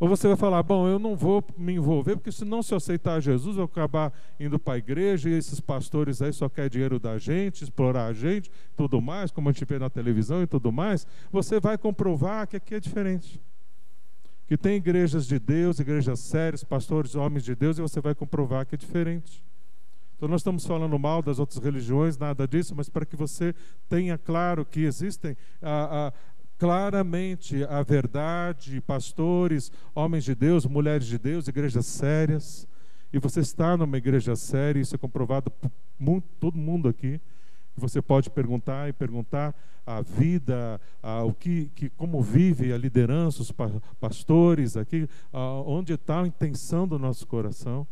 Ou 0.00 0.08
você 0.08 0.26
vai 0.28 0.36
falar, 0.36 0.62
bom, 0.62 0.88
eu 0.88 0.98
não 0.98 1.14
vou 1.14 1.44
me 1.58 1.74
envolver, 1.74 2.16
porque 2.16 2.32
se 2.32 2.42
não 2.42 2.62
se 2.62 2.74
aceitar 2.74 3.20
Jesus, 3.20 3.58
eu 3.58 3.64
acabar 3.64 4.10
indo 4.40 4.58
para 4.58 4.72
a 4.72 4.78
igreja 4.78 5.28
e 5.28 5.34
esses 5.34 5.60
pastores 5.60 6.22
aí 6.22 6.32
só 6.32 6.48
querem 6.48 6.70
dinheiro 6.70 6.98
da 6.98 7.18
gente, 7.18 7.62
explorar 7.62 8.06
a 8.06 8.12
gente, 8.14 8.50
tudo 8.74 8.98
mais, 8.98 9.30
como 9.30 9.50
a 9.50 9.52
gente 9.52 9.66
vê 9.66 9.78
na 9.78 9.90
televisão 9.90 10.42
e 10.42 10.46
tudo 10.46 10.72
mais. 10.72 11.06
Você 11.30 11.60
vai 11.60 11.76
comprovar 11.76 12.46
que 12.46 12.56
aqui 12.56 12.76
é 12.76 12.80
diferente. 12.80 13.38
Que 14.46 14.56
tem 14.56 14.76
igrejas 14.76 15.26
de 15.26 15.38
Deus, 15.38 15.78
igrejas 15.78 16.18
sérias, 16.20 16.64
pastores, 16.64 17.14
homens 17.14 17.44
de 17.44 17.54
Deus, 17.54 17.78
e 17.78 17.82
você 17.82 18.00
vai 18.00 18.14
comprovar 18.14 18.64
que 18.64 18.76
é 18.76 18.78
diferente. 18.78 19.44
Então, 20.20 20.28
nós 20.28 20.42
estamos 20.42 20.66
falando 20.66 20.98
mal 20.98 21.22
das 21.22 21.38
outras 21.38 21.64
religiões, 21.64 22.18
nada 22.18 22.46
disso, 22.46 22.74
mas 22.76 22.90
para 22.90 23.06
que 23.06 23.16
você 23.16 23.54
tenha 23.88 24.18
claro 24.18 24.66
que 24.66 24.80
existem 24.80 25.34
a, 25.62 26.08
a, 26.08 26.12
claramente 26.60 27.64
a 27.64 27.82
verdade, 27.82 28.82
pastores, 28.82 29.72
homens 29.94 30.24
de 30.24 30.34
Deus, 30.34 30.66
mulheres 30.66 31.06
de 31.06 31.18
Deus, 31.18 31.48
igrejas 31.48 31.86
sérias. 31.86 32.68
E 33.10 33.18
você 33.18 33.40
está 33.40 33.78
numa 33.78 33.96
igreja 33.96 34.36
séria, 34.36 34.78
isso 34.78 34.94
é 34.94 34.98
comprovado 34.98 35.50
por 35.50 36.22
todo 36.38 36.58
mundo 36.58 36.86
aqui. 36.86 37.18
Você 37.78 38.02
pode 38.02 38.28
perguntar 38.28 38.90
e 38.90 38.92
perguntar 38.92 39.54
a 39.86 40.02
vida, 40.02 40.78
a, 41.02 41.24
o 41.24 41.32
que, 41.32 41.70
que, 41.74 41.88
como 41.88 42.20
vive 42.20 42.74
a 42.74 42.76
liderança, 42.76 43.40
os 43.40 43.50
pastores 43.98 44.76
aqui, 44.76 45.08
a, 45.32 45.40
onde 45.62 45.94
está 45.94 46.20
a 46.22 46.26
intenção 46.26 46.86
do 46.86 46.98
nosso 46.98 47.26
coração. 47.26 47.86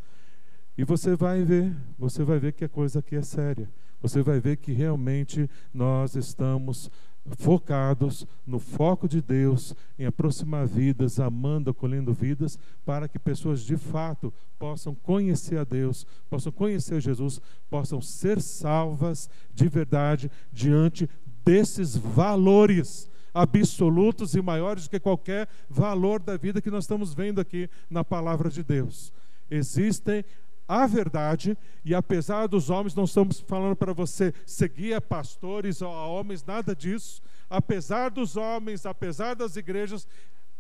E 0.77 0.85
você 0.85 1.17
vai 1.17 1.43
ver, 1.43 1.75
você 1.99 2.23
vai 2.23 2.39
ver 2.39 2.53
que 2.53 2.67
a 2.67 2.69
coisa 2.69 2.99
aqui 2.99 3.17
é 3.17 3.23
séria. 3.23 3.67
Você 4.01 4.23
vai 4.23 4.39
ver 4.39 4.59
que 4.59 4.73
realmente 4.73 5.51
nós 5.73 6.15
estamos 6.15 6.91
focados 7.37 8.27
no 8.47 8.59
foco 8.59 9.09
de 9.09 9.21
Deus, 9.21 9.75
em 9.99 10.07
aproximar 10.07 10.67
vidas, 10.67 11.21
amando, 11.21 11.71
acolhendo 11.71 12.13
vidas, 12.13 12.59
para 12.85 13.09
que 13.09 13.19
pessoas 13.19 13.63
de 13.63 13.77
fato 13.77 14.33
possam 14.59 14.95
conhecer 14.95 15.59
a 15.59 15.65
Deus, 15.65 16.07
possam 16.31 16.53
conhecer 16.53 17.01
Jesus, 17.01 17.41
possam 17.69 18.01
ser 18.01 18.41
salvas 18.41 19.29
de 19.55 19.69
verdade 19.69 20.31
diante 20.53 21.09
desses 21.45 21.97
valores 21.97 23.11
absolutos 23.33 24.35
e 24.35 24.43
maiores 24.43 24.85
do 24.85 24.91
que 24.91 25.01
qualquer 25.01 25.49
valor 25.69 26.21
da 26.21 26.37
vida 26.37 26.61
que 26.61 26.71
nós 26.71 26.85
estamos 26.85 27.15
vendo 27.15 27.41
aqui 27.41 27.69
na 27.89 28.05
palavra 28.05 28.51
de 28.51 28.63
Deus. 28.63 29.13
Existem 29.51 30.25
a 30.69 30.87
verdade, 30.87 31.57
e 31.83 31.95
apesar 31.95 32.47
dos 32.47 32.69
homens, 32.69 32.95
não 32.95 33.05
estamos 33.05 33.41
falando 33.41 33.75
para 33.75 33.95
você 33.95 34.35
seguir 34.45 34.93
a 34.93 35.01
pastores 35.01 35.81
ou 35.81 35.91
a 35.91 36.07
homens, 36.07 36.45
nada 36.45 36.77
disso. 36.77 37.23
Apesar 37.49 38.11
dos 38.11 38.37
homens, 38.37 38.85
apesar 38.85 39.35
das 39.35 39.57
igrejas, 39.57 40.07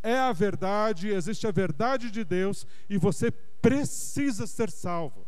é 0.02 0.16
a 0.16 0.32
verdade, 0.32 1.08
existe 1.08 1.46
a 1.46 1.50
verdade 1.50 2.10
de 2.10 2.24
Deus 2.24 2.66
e 2.88 2.96
você 2.96 3.30
precisa 3.30 4.46
ser 4.46 4.70
salvo. 4.70 5.26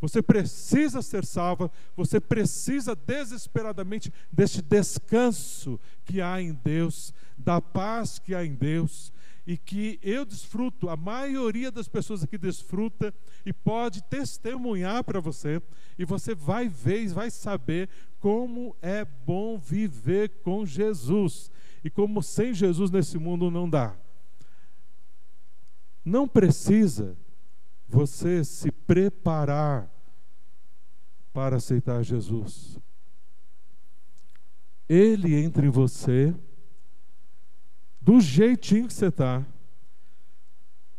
Você 0.00 0.20
precisa 0.20 1.00
ser 1.00 1.24
salvo. 1.24 1.70
você 1.96 2.20
precisa 2.20 2.96
desesperadamente 2.96 4.12
deste 4.32 4.60
descanso 4.60 5.78
que 6.04 6.20
há 6.20 6.42
em 6.42 6.52
Deus, 6.52 7.14
da 7.38 7.60
paz 7.60 8.18
que 8.18 8.34
há 8.34 8.44
em 8.44 8.52
Deus, 8.52 9.12
e 9.46 9.56
que 9.56 9.98
eu 10.02 10.24
desfruto, 10.24 10.88
a 10.88 10.96
maioria 10.96 11.70
das 11.70 11.88
pessoas 11.88 12.22
aqui 12.22 12.38
desfruta 12.38 13.12
e 13.44 13.52
pode 13.52 14.02
testemunhar 14.04 15.02
para 15.02 15.20
você, 15.20 15.60
e 15.98 16.04
você 16.04 16.34
vai 16.34 16.68
ver 16.68 17.08
vai 17.08 17.30
saber 17.30 17.88
como 18.20 18.76
é 18.80 19.04
bom 19.04 19.58
viver 19.58 20.28
com 20.42 20.64
Jesus 20.64 21.50
e 21.82 21.90
como 21.90 22.22
sem 22.22 22.54
Jesus 22.54 22.90
nesse 22.90 23.18
mundo 23.18 23.50
não 23.50 23.68
dá. 23.68 23.96
Não 26.04 26.28
precisa 26.28 27.16
você 27.88 28.44
se 28.44 28.70
preparar 28.70 29.90
para 31.32 31.56
aceitar 31.56 32.02
Jesus. 32.02 32.78
Ele 34.88 35.34
entra 35.34 35.64
em 35.64 35.70
você 35.70 36.34
do 38.02 38.20
jeitinho 38.20 38.88
que 38.88 38.92
você 38.92 39.06
está, 39.06 39.46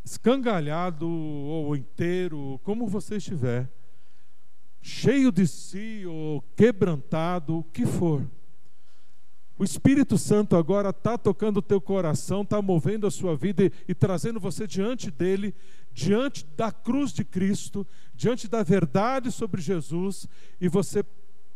escangalhado 0.05 1.07
ou 1.07 1.75
inteiro, 1.75 2.59
como 2.63 2.87
você 2.87 3.17
estiver, 3.17 3.69
cheio 4.81 5.31
de 5.31 5.45
si 5.45 6.05
ou 6.05 6.41
quebrantado, 6.55 7.57
o 7.57 7.63
que 7.63 7.85
for. 7.85 8.25
O 9.57 9.63
Espírito 9.63 10.17
Santo 10.17 10.55
agora 10.55 10.89
está 10.89 11.17
tocando 11.17 11.57
o 11.57 11.61
teu 11.61 11.79
coração, 11.79 12.41
está 12.41 12.61
movendo 12.61 13.05
a 13.05 13.11
sua 13.11 13.35
vida 13.35 13.65
e, 13.65 13.71
e, 13.89 13.93
trazendo 13.93 14.39
você 14.39 14.65
diante 14.65 15.11
dele, 15.11 15.53
diante 15.93 16.45
da 16.57 16.71
cruz 16.71 17.11
de 17.11 17.23
Cristo, 17.23 17.85
diante 18.15 18.47
da 18.47 18.63
verdade 18.63 19.31
sobre 19.31 19.61
Jesus, 19.61 20.27
e 20.59 20.67
você 20.69 21.03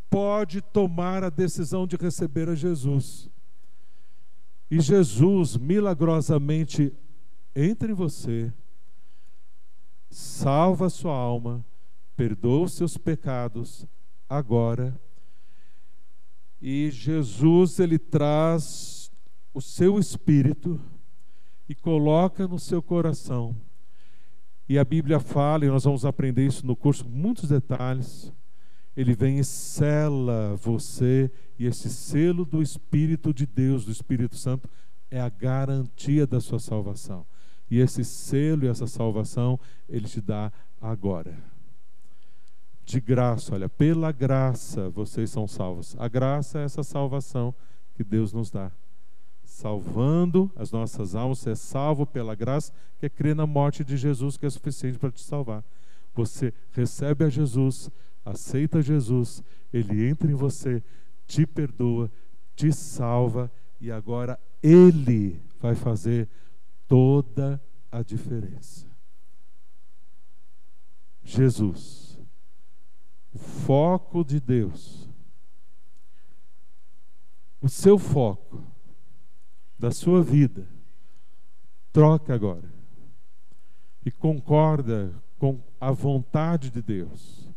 pode 0.10 0.62
tomar 0.62 1.24
a 1.24 1.30
decisão 1.30 1.88
de 1.88 1.96
receber 1.96 2.50
a 2.50 2.56
Jesus. 2.56 3.30
E 4.70 4.80
Jesus 4.80 5.56
milagrosamente 5.56 6.94
entra 7.56 7.90
em 7.90 7.96
você, 7.96 8.52
salva 10.10 10.88
a 10.88 10.90
sua 10.90 11.16
alma, 11.16 11.66
perdoa 12.16 12.66
os 12.66 12.74
seus 12.74 12.98
pecados 12.98 13.86
agora. 14.30 15.00
E 16.62 16.90
Jesus 16.92 17.80
ele 17.80 17.98
traz 17.98 19.12
o 19.54 19.62
seu 19.62 19.98
espírito 19.98 20.80
e 21.70 21.76
coloca 21.76 22.48
no 22.48 22.60
seu 22.60 22.82
coração. 22.82 23.56
E 24.68 24.78
a 24.78 24.84
Bíblia 24.84 25.20
fala, 25.20 25.66
e 25.66 25.70
nós 25.70 25.86
vamos 25.86 26.04
aprender 26.04 26.46
isso 26.46 26.66
no 26.66 26.76
curso, 26.76 27.08
muitos 27.08 27.50
detalhes. 27.50 28.34
Ele 28.96 29.16
vem 29.16 29.40
e 29.40 29.44
sela 29.44 30.56
você 30.58 31.32
e 31.60 31.66
esse 31.66 31.90
selo 31.90 32.46
do 32.46 32.62
Espírito 32.62 33.34
de 33.34 33.46
Deus, 33.46 33.86
do 33.86 33.92
Espírito 33.92 34.36
Santo, 34.36 34.70
é 35.10 35.20
a 35.20 35.30
garantia 35.30 36.28
da 36.28 36.40
sua 36.40 36.60
salvação. 36.60 37.26
E 37.70 37.80
esse 37.80 38.04
selo 38.04 38.66
e 38.66 38.68
essa 38.68 38.88
salvação, 38.88 39.60
ele 39.90 40.08
te 40.08 40.22
dá 40.22 40.52
agora. 40.82 41.38
De 42.86 43.02
graça, 43.02 43.54
olha, 43.54 43.68
pela 43.68 44.12
graça 44.12 44.90
vocês 44.90 45.30
são 45.30 45.48
salvos. 45.48 45.96
A 46.00 46.08
graça 46.08 46.60
é 46.60 46.64
essa 46.64 46.84
salvação 46.84 47.54
que 47.96 48.04
Deus 48.04 48.32
nos 48.32 48.50
dá. 48.50 48.72
Salvando 49.44 50.52
as 50.56 50.72
nossas 50.72 51.16
almas, 51.16 51.40
você 51.40 51.52
é 51.52 51.56
salvo 51.56 52.06
pela 52.06 52.36
graça, 52.36 52.72
que 53.00 53.08
é 53.08 53.10
crer 53.10 53.36
na 53.36 53.48
morte 53.48 53.84
de 53.84 53.98
Jesus, 53.98 54.38
que 54.38 54.46
é 54.46 54.50
suficiente 54.50 55.00
para 55.00 55.12
te 55.12 55.22
salvar. 55.22 55.64
Você 56.14 56.54
recebe 56.72 57.26
a 57.26 57.30
Jesus, 57.30 57.90
aceita 58.24 58.82
Jesus, 58.82 59.44
ele 59.74 60.08
entra 60.08 60.32
em 60.32 60.36
você, 60.36 60.82
te 61.28 61.46
perdoa, 61.46 62.12
te 62.56 62.74
salva 62.74 63.52
e 63.80 63.92
agora 63.92 64.40
Ele 64.64 65.40
vai 65.60 65.76
fazer 65.76 66.28
toda 66.88 67.62
a 67.92 68.02
diferença. 68.02 68.88
Jesus 71.24 72.08
foco 73.38 74.24
de 74.24 74.40
Deus, 74.40 75.08
o 77.62 77.70
seu 77.70 77.98
foco 77.98 78.64
da 79.78 79.92
sua 79.92 80.22
vida, 80.24 80.68
troca 81.94 82.34
agora 82.34 82.72
e 84.06 84.12
concorda 84.12 85.14
com 85.38 85.62
a 85.80 85.92
vontade 85.92 86.70
de 86.70 86.82
Deus. 86.82 87.48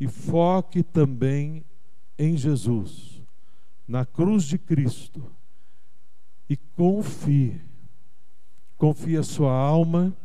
E 0.00 0.06
foque 0.06 0.82
também 0.82 1.64
em 2.18 2.36
Jesus, 2.36 3.22
na 3.86 4.04
cruz 4.04 4.44
de 4.44 4.58
Cristo. 4.58 5.24
E 6.48 6.56
confie. 6.56 7.60
Confie 8.76 9.16
a 9.16 9.22
sua 9.22 9.52
alma, 9.52 10.16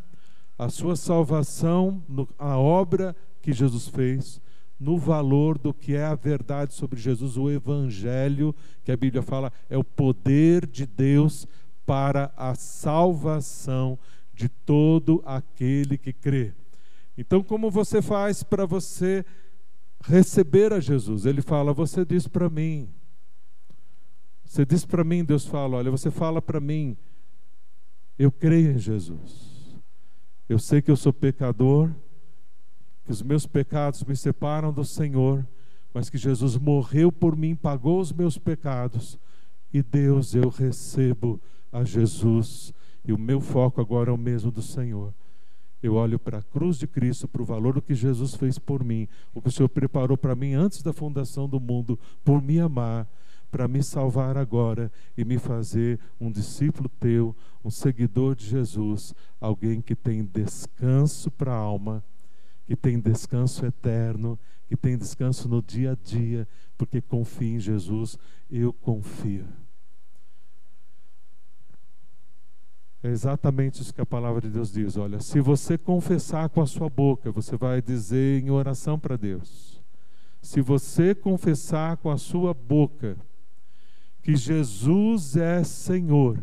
a 0.57 0.69
sua 0.69 0.95
salvação, 0.95 2.01
no, 2.07 2.27
a 2.37 2.57
obra 2.57 3.15
que 3.41 3.51
Jesus 3.51 3.87
fez, 3.87 4.41
no 4.79 4.97
valor 4.97 5.57
do 5.57 5.73
que 5.73 5.95
é 5.95 6.03
a 6.03 6.15
verdade 6.15 6.73
sobre 6.73 6.99
Jesus, 6.99 7.37
o 7.37 7.49
Evangelho, 7.49 8.55
que 8.83 8.91
a 8.91 8.97
Bíblia 8.97 9.21
fala, 9.21 9.51
é 9.69 9.77
o 9.77 9.83
poder 9.83 10.65
de 10.65 10.85
Deus 10.85 11.47
para 11.85 12.31
a 12.37 12.55
salvação 12.55 13.97
de 14.33 14.49
todo 14.49 15.21
aquele 15.25 15.97
que 15.97 16.13
crê. 16.13 16.53
Então, 17.17 17.43
como 17.43 17.69
você 17.69 18.01
faz 18.01 18.43
para 18.43 18.65
você 18.65 19.25
receber 20.03 20.71
a 20.71 20.79
Jesus? 20.79 21.25
Ele 21.25 21.41
fala: 21.41 21.73
Você 21.73 22.05
diz 22.05 22.27
para 22.27 22.49
mim. 22.49 22.89
Você 24.45 24.65
diz 24.65 24.85
para 24.85 25.03
mim, 25.03 25.23
Deus 25.23 25.45
fala: 25.45 25.77
Olha, 25.77 25.89
você 25.89 26.11
fala 26.11 26.41
para 26.41 26.59
mim, 26.59 26.95
eu 28.17 28.31
creio 28.31 28.71
em 28.71 28.77
Jesus. 28.77 29.81
Eu 30.47 30.59
sei 30.59 30.81
que 30.81 30.91
eu 30.91 30.95
sou 30.95 31.11
pecador, 31.11 31.89
que 33.05 33.11
os 33.11 33.21
meus 33.21 33.47
pecados 33.47 34.03
me 34.03 34.15
separam 34.15 34.71
do 34.71 34.85
Senhor, 34.85 35.47
mas 35.93 36.09
que 36.09 36.17
Jesus 36.17 36.57
morreu 36.57 37.11
por 37.11 37.35
mim, 37.35 37.55
pagou 37.55 37.99
os 37.99 38.11
meus 38.11 38.37
pecados. 38.37 39.17
E 39.73 39.81
Deus, 39.81 40.35
eu 40.35 40.49
recebo 40.49 41.41
a 41.71 41.83
Jesus 41.83 42.73
e 43.05 43.11
o 43.11 43.17
meu 43.17 43.41
foco 43.41 43.81
agora 43.81 44.09
é 44.09 44.13
o 44.13 44.17
mesmo 44.17 44.51
do 44.51 44.61
Senhor. 44.61 45.13
Eu 45.83 45.95
olho 45.95 46.17
para 46.17 46.37
a 46.37 46.41
cruz 46.41 46.77
de 46.77 46.87
Cristo, 46.87 47.27
para 47.27 47.41
o 47.41 47.45
valor 47.45 47.73
do 47.73 47.81
que 47.81 47.93
Jesus 47.93 48.35
fez 48.35 48.57
por 48.57 48.85
mim, 48.85 49.05
o 49.33 49.41
que 49.41 49.49
o 49.49 49.51
Senhor 49.51 49.67
preparou 49.67 50.17
para 50.17 50.33
mim 50.33 50.53
antes 50.53 50.81
da 50.81 50.93
fundação 50.93 51.47
do 51.47 51.59
mundo, 51.59 51.99
por 52.23 52.41
me 52.41 52.57
amar, 52.57 53.05
para 53.51 53.67
me 53.67 53.83
salvar 53.83 54.37
agora 54.37 54.89
e 55.17 55.25
me 55.25 55.37
fazer 55.37 55.99
um 56.21 56.31
discípulo 56.31 56.87
teu, 56.87 57.35
um 57.65 57.69
seguidor 57.69 58.33
de 58.33 58.45
Jesus, 58.45 59.13
alguém 59.41 59.81
que 59.81 59.93
tem 59.93 60.23
descanso 60.23 61.29
para 61.29 61.51
a 61.51 61.57
alma, 61.57 62.01
que 62.65 62.77
tem 62.77 62.97
descanso 62.97 63.65
eterno, 63.65 64.39
que 64.69 64.77
tem 64.77 64.97
descanso 64.97 65.49
no 65.49 65.61
dia 65.61 65.91
a 65.91 65.95
dia, 65.95 66.47
porque 66.77 67.01
confia 67.01 67.57
em 67.57 67.59
Jesus, 67.59 68.17
eu 68.49 68.71
confio. 68.71 69.45
É 73.03 73.09
exatamente 73.09 73.81
isso 73.81 73.93
que 73.93 73.99
a 73.99 74.05
palavra 74.05 74.39
de 74.39 74.49
Deus 74.49 74.71
diz. 74.71 74.95
Olha, 74.95 75.19
se 75.19 75.41
você 75.41 75.77
confessar 75.77 76.47
com 76.47 76.61
a 76.61 76.65
sua 76.65 76.89
boca, 76.89 77.29
você 77.31 77.57
vai 77.57 77.81
dizer 77.81 78.41
em 78.41 78.49
oração 78.49 78.97
para 78.97 79.17
Deus. 79.17 79.83
Se 80.41 80.61
você 80.61 81.13
confessar 81.13 81.97
com 81.97 82.09
a 82.09 82.17
sua 82.17 82.53
boca 82.53 83.17
que 84.21 84.37
Jesus 84.37 85.35
é 85.35 85.65
Senhor 85.65 86.39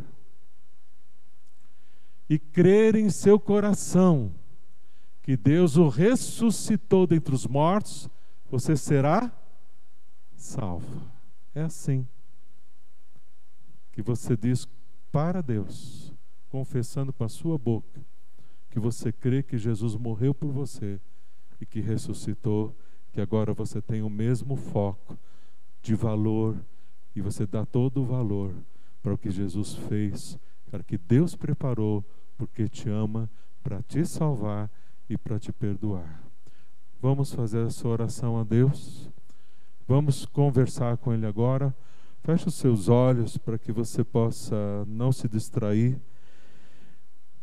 e 2.28 2.38
crer 2.38 2.94
em 2.94 3.08
seu 3.08 3.40
coração 3.40 4.30
que 5.22 5.38
Deus 5.38 5.78
o 5.78 5.88
ressuscitou 5.88 7.06
dentre 7.06 7.34
os 7.34 7.46
mortos, 7.46 8.08
você 8.50 8.76
será 8.76 9.32
salvo. 10.36 11.10
É 11.54 11.62
assim 11.62 12.06
que 13.92 14.02
você 14.02 14.36
diz 14.36 14.68
para 15.10 15.40
Deus 15.40 16.09
confessando 16.50 17.12
com 17.12 17.24
a 17.24 17.28
sua 17.28 17.56
boca 17.56 18.00
que 18.70 18.78
você 18.78 19.10
crê 19.10 19.42
que 19.42 19.58
Jesus 19.58 19.96
morreu 19.96 20.32
por 20.32 20.50
você 20.50 21.00
e 21.60 21.66
que 21.66 21.80
ressuscitou, 21.80 22.74
que 23.12 23.20
agora 23.20 23.52
você 23.52 23.82
tem 23.82 24.02
o 24.02 24.08
mesmo 24.08 24.54
foco 24.56 25.18
de 25.82 25.94
valor 25.94 26.56
e 27.14 27.20
você 27.20 27.44
dá 27.44 27.66
todo 27.66 28.00
o 28.00 28.04
valor 28.04 28.54
para 29.02 29.12
o 29.12 29.18
que 29.18 29.30
Jesus 29.30 29.74
fez, 29.74 30.38
para 30.70 30.84
que 30.84 30.96
Deus 30.96 31.34
preparou, 31.34 32.04
porque 32.38 32.68
te 32.68 32.88
ama, 32.88 33.28
para 33.62 33.82
te 33.82 34.04
salvar 34.06 34.70
e 35.08 35.18
para 35.18 35.38
te 35.38 35.52
perdoar. 35.52 36.22
Vamos 37.02 37.32
fazer 37.32 37.66
essa 37.66 37.88
oração 37.88 38.38
a 38.38 38.44
Deus. 38.44 39.10
Vamos 39.88 40.24
conversar 40.26 40.96
com 40.98 41.12
Ele 41.12 41.26
agora. 41.26 41.74
Feche 42.22 42.46
os 42.46 42.54
seus 42.54 42.88
olhos 42.88 43.36
para 43.36 43.58
que 43.58 43.72
você 43.72 44.04
possa 44.04 44.84
não 44.86 45.10
se 45.10 45.26
distrair. 45.26 46.00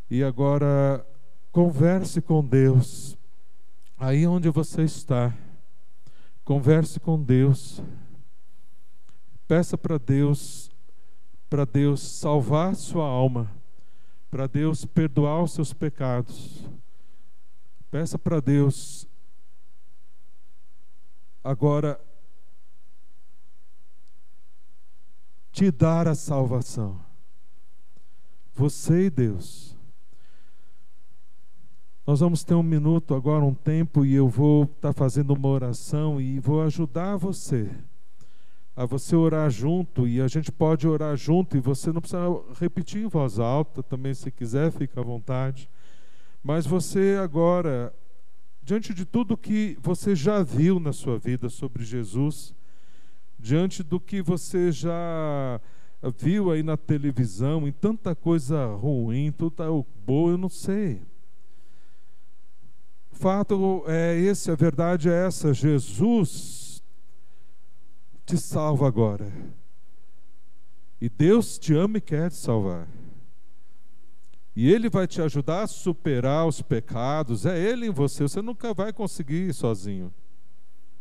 E 0.10 0.24
agora 0.24 1.05
converse 1.51 2.22
com 2.22 2.43
Deus. 2.43 3.18
Aí 3.97 4.28
onde 4.28 4.49
você 4.49 4.84
está, 4.84 5.36
converse 6.45 6.99
com 6.99 7.22
Deus. 7.22 7.82
Peça 9.47 9.78
para 9.78 9.97
Deus, 9.97 10.70
para 11.49 11.66
Deus 11.66 12.01
salvar 12.01 12.76
sua 12.76 13.05
alma, 13.05 13.51
para 14.30 14.47
Deus 14.47 14.86
perdoar 14.86 15.41
os 15.43 15.53
seus 15.53 15.74
pecados. 15.74 16.64
Peça 17.89 18.20
para 18.20 18.39
Deus 18.41 19.08
agora 21.47 21.97
te 25.49 25.72
dar 25.72 26.08
a 26.08 26.14
salvação. 26.14 26.99
Você 28.53 29.05
e 29.05 29.10
Deus. 29.10 29.77
Nós 32.08 32.22
vamos 32.22 32.41
ter 32.41 32.53
um 32.53 32.64
minuto 32.64 33.14
agora, 33.14 33.43
um 33.43 33.53
tempo, 33.53 34.05
e 34.05 34.16
eu 34.16 34.30
vou 34.30 34.64
estar 34.64 34.80
tá 34.80 34.93
fazendo 34.93 35.34
uma 35.34 35.49
oração 35.49 36.22
e 36.22 36.39
vou 36.39 36.62
ajudar 36.62 37.18
você 37.18 37.70
a 38.74 38.86
você 38.86 39.14
orar 39.14 39.49
junto. 39.49 40.08
E 40.08 40.22
a 40.22 40.28
gente 40.30 40.49
pode 40.49 40.88
orar 40.88 41.18
junto 41.18 41.58
e 41.58 41.60
você 41.60 41.91
não 41.91 41.99
precisa 41.99 42.22
repetir 42.62 43.03
em 43.03 43.10
voz 43.10 43.39
alta 43.39 43.84
também, 43.84 44.14
se 44.14 44.32
quiser, 44.32 44.72
fica 44.72 45.01
à 45.01 45.03
vontade. 45.03 45.70
Mas 46.41 46.66
você 46.66 47.20
agora, 47.22 47.93
diante 48.64 48.93
de 48.93 49.03
tudo 49.03 49.36
que 49.36 49.78
você 49.82 50.16
já 50.16 50.41
viu 50.41 50.80
na 50.80 50.93
sua 50.93 51.20
vida 51.20 51.49
sobre 51.49 51.84
Jesus, 51.84 52.55
diante 53.38 53.84
do 53.84 53.99
que 53.99 54.22
você 54.22 54.72
já 54.72 55.60
viu 56.18 56.51
aí 56.51 56.64
na 56.64 56.78
televisão, 56.78 57.68
em 57.68 57.74
tanta 57.74 58.16
coisa 58.16 58.66
ruim, 58.76 59.30
tanta 59.30 59.66
boa, 60.05 60.32
eu 60.32 60.38
não 60.38 60.47
sei 60.47 61.01
fato 63.18 63.84
é 63.88 64.15
esse, 64.15 64.49
a 64.51 64.55
verdade 64.55 65.09
é 65.09 65.26
essa: 65.26 65.53
Jesus 65.53 66.84
te 68.26 68.38
salva 68.38 68.88
agora. 68.88 69.32
E 71.01 71.09
Deus 71.09 71.57
te 71.57 71.74
ama 71.74 71.97
e 71.97 72.01
quer 72.01 72.30
te 72.30 72.38
salvar. 72.38 72.88
E 74.55 74.72
Ele 74.72 74.89
vai 74.89 75.05
te 75.05 75.22
ajudar 75.22 75.63
a 75.63 75.68
superar 75.68 76.47
os 76.47 76.61
pecados. 76.61 77.45
É 77.45 77.57
Ele 77.59 77.88
em 77.88 77.91
você. 77.91 78.24
Você 78.24 78.41
nunca 78.41 78.74
vai 78.74 78.91
conseguir 78.91 79.53
sozinho. 79.53 80.11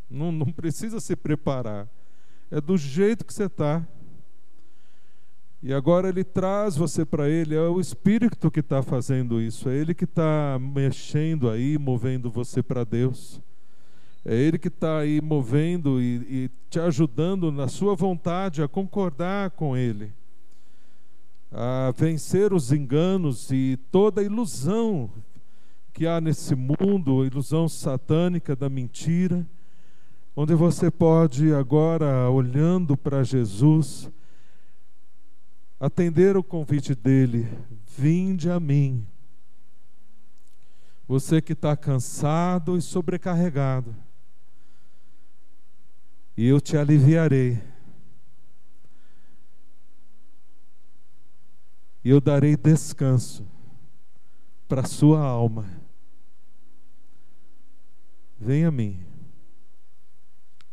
Não, 0.09 0.31
não 0.31 0.51
precisa 0.51 0.99
se 0.99 1.15
preparar. 1.15 1.89
É 2.51 2.61
do 2.61 2.77
jeito 2.77 3.25
que 3.25 3.33
você 3.33 3.45
está. 3.45 3.85
E 5.67 5.73
agora 5.73 6.07
ele 6.07 6.23
traz 6.23 6.77
você 6.77 7.03
para 7.03 7.27
ele, 7.27 7.53
é 7.53 7.59
o 7.59 7.77
Espírito 7.77 8.49
que 8.49 8.61
está 8.61 8.81
fazendo 8.81 9.41
isso, 9.41 9.67
é 9.67 9.75
ele 9.75 9.93
que 9.93 10.05
está 10.05 10.57
mexendo 10.57 11.49
aí, 11.49 11.77
movendo 11.77 12.31
você 12.31 12.63
para 12.63 12.85
Deus. 12.85 13.41
É 14.23 14.33
ele 14.33 14.57
que 14.57 14.69
está 14.69 14.99
aí 14.99 15.19
movendo 15.19 16.01
e, 16.01 16.45
e, 16.45 16.51
te 16.69 16.79
ajudando 16.79 17.51
na 17.51 17.67
sua 17.67 17.95
vontade 17.95 18.63
a 18.63 18.67
concordar 18.69 19.51
com 19.51 19.75
ele, 19.75 20.13
a 21.51 21.93
vencer 21.97 22.53
os 22.53 22.71
enganos 22.71 23.51
e 23.51 23.77
toda 23.91 24.21
a 24.21 24.23
ilusão 24.23 25.09
que 25.91 26.07
há 26.07 26.21
nesse 26.21 26.55
mundo, 26.55 27.23
a 27.23 27.25
ilusão 27.25 27.67
satânica 27.67 28.55
da 28.55 28.69
mentira, 28.69 29.45
onde 30.33 30.55
você 30.55 30.89
pode 30.89 31.53
agora, 31.53 32.29
olhando 32.29 32.95
para 32.95 33.21
Jesus, 33.21 34.09
atender 35.79 36.35
o 36.37 36.43
convite 36.43 36.95
dele: 36.95 37.47
vinde 37.85 38.49
a 38.49 38.59
mim. 38.59 39.07
Você 41.07 41.41
que 41.41 41.53
está 41.53 41.75
cansado 41.77 42.77
e 42.77 42.81
sobrecarregado, 42.81 43.95
e 46.35 46.45
eu 46.45 46.59
te 46.59 46.77
aliviarei. 46.77 47.61
E 52.03 52.09
eu 52.09 52.21
darei 52.21 52.55
descanso 52.55 53.45
para 54.67 54.81
a 54.81 54.85
sua 54.85 55.19
alma. 55.19 55.65
Venha 58.39 58.67
a 58.67 58.71
mim. 58.71 59.03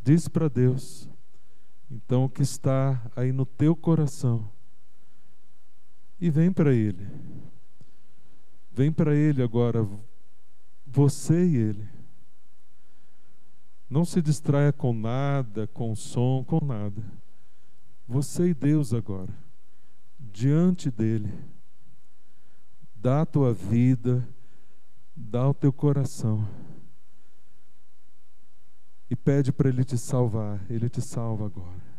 Diz 0.02 0.28
para 0.28 0.48
Deus. 0.48 1.08
Então, 1.90 2.24
o 2.24 2.28
que 2.28 2.42
está 2.42 3.10
aí 3.16 3.32
no 3.32 3.46
teu 3.46 3.74
coração. 3.74 4.53
E 6.24 6.30
vem 6.30 6.50
para 6.50 6.72
Ele. 6.72 7.06
Vem 8.72 8.90
para 8.90 9.14
Ele 9.14 9.42
agora, 9.42 9.86
você 10.86 11.44
e 11.44 11.54
Ele. 11.54 11.86
Não 13.90 14.06
se 14.06 14.22
distraia 14.22 14.72
com 14.72 14.94
nada, 14.94 15.66
com 15.66 15.94
som, 15.94 16.42
com 16.42 16.64
nada. 16.64 17.04
Você 18.08 18.48
e 18.48 18.54
Deus 18.54 18.94
agora, 18.94 19.34
diante 20.18 20.90
dEle. 20.90 21.30
Dá 22.96 23.20
a 23.20 23.26
tua 23.26 23.52
vida, 23.52 24.26
dá 25.14 25.46
o 25.46 25.52
teu 25.52 25.74
coração. 25.74 26.48
E 29.10 29.14
pede 29.14 29.52
para 29.52 29.68
Ele 29.68 29.84
te 29.84 29.98
salvar. 29.98 30.64
Ele 30.70 30.88
te 30.88 31.02
salva 31.02 31.44
agora. 31.44 31.93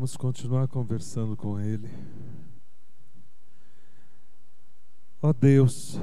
Vamos 0.00 0.16
continuar 0.16 0.66
conversando 0.66 1.36
com 1.36 1.60
Ele. 1.60 1.86
Ó 5.20 5.28
oh 5.28 5.32
Deus, 5.34 6.00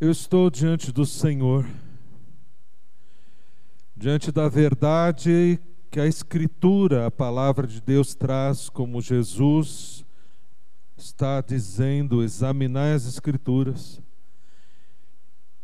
eu 0.00 0.10
estou 0.10 0.48
diante 0.48 0.90
do 0.90 1.04
Senhor, 1.04 1.68
diante 3.94 4.32
da 4.32 4.48
verdade 4.48 5.60
que 5.90 6.00
a 6.00 6.06
Escritura, 6.06 7.08
a 7.08 7.10
palavra 7.10 7.66
de 7.66 7.78
Deus 7.78 8.14
traz, 8.14 8.70
como 8.70 9.02
Jesus 9.02 10.02
está 10.96 11.42
dizendo, 11.42 12.22
examinar 12.22 12.94
as 12.94 13.06
Escrituras. 13.06 14.00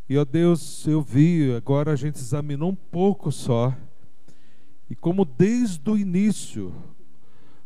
E 0.06 0.18
ó 0.18 0.26
Deus, 0.26 0.86
eu 0.86 1.00
vi, 1.00 1.54
agora 1.56 1.92
a 1.92 1.96
gente 1.96 2.16
examinou 2.16 2.68
um 2.68 2.76
pouco 2.76 3.32
só 3.32 3.74
e 4.90 4.96
como 4.96 5.24
desde 5.24 5.88
o 5.88 5.96
início, 5.96 6.74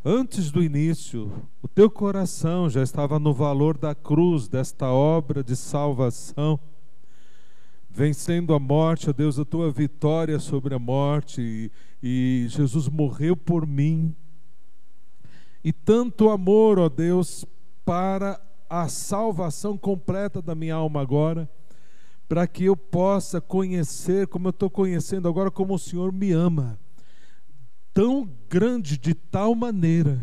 antes 0.05 0.51
do 0.51 0.63
início, 0.63 1.33
o 1.63 1.67
teu 1.67 1.91
coração 1.91 2.69
já 2.69 2.83
estava 2.83 3.19
no 3.19 3.33
valor 3.33 3.79
da 3.79 3.95
cruz, 3.95 4.47
desta 4.47 4.91
obra 4.91 5.43
de 5.43 5.57
salvação, 5.57 6.61
vencendo 7.89 8.53
a 8.53 8.59
morte, 8.59 9.09
ó 9.09 9.13
Deus, 9.15 9.39
a 9.39 9.45
tua 9.45 9.71
vitória 9.71 10.39
sobre 10.39 10.75
a 10.75 10.79
morte, 10.79 11.41
e, 11.41 11.71
e 12.03 12.47
Jesus 12.51 12.91
morreu 12.91 13.35
por 13.35 13.67
mim. 13.67 14.15
E 15.65 15.73
tanto 15.73 16.29
amor, 16.29 16.79
ó 16.79 16.91
Deus, 16.91 17.47
para 17.87 18.39
a 18.69 18.87
salvação 18.87 19.79
completa 19.79 20.43
da 20.43 20.55
minha 20.55 20.75
alma 20.75 21.01
agora, 21.01 21.49
para 22.29 22.47
que 22.47 22.65
eu 22.67 22.77
possa 22.77 23.41
conhecer, 23.41 24.27
como 24.27 24.49
eu 24.49 24.51
estou 24.51 24.69
conhecendo 24.69 25.27
agora, 25.27 25.51
como 25.51 25.73
o 25.73 25.79
Senhor 25.79 26.13
me 26.13 26.31
ama 26.31 26.79
tão 27.95 28.29
grande 28.51 28.99
de 28.99 29.15
tal 29.15 29.55
maneira 29.55 30.21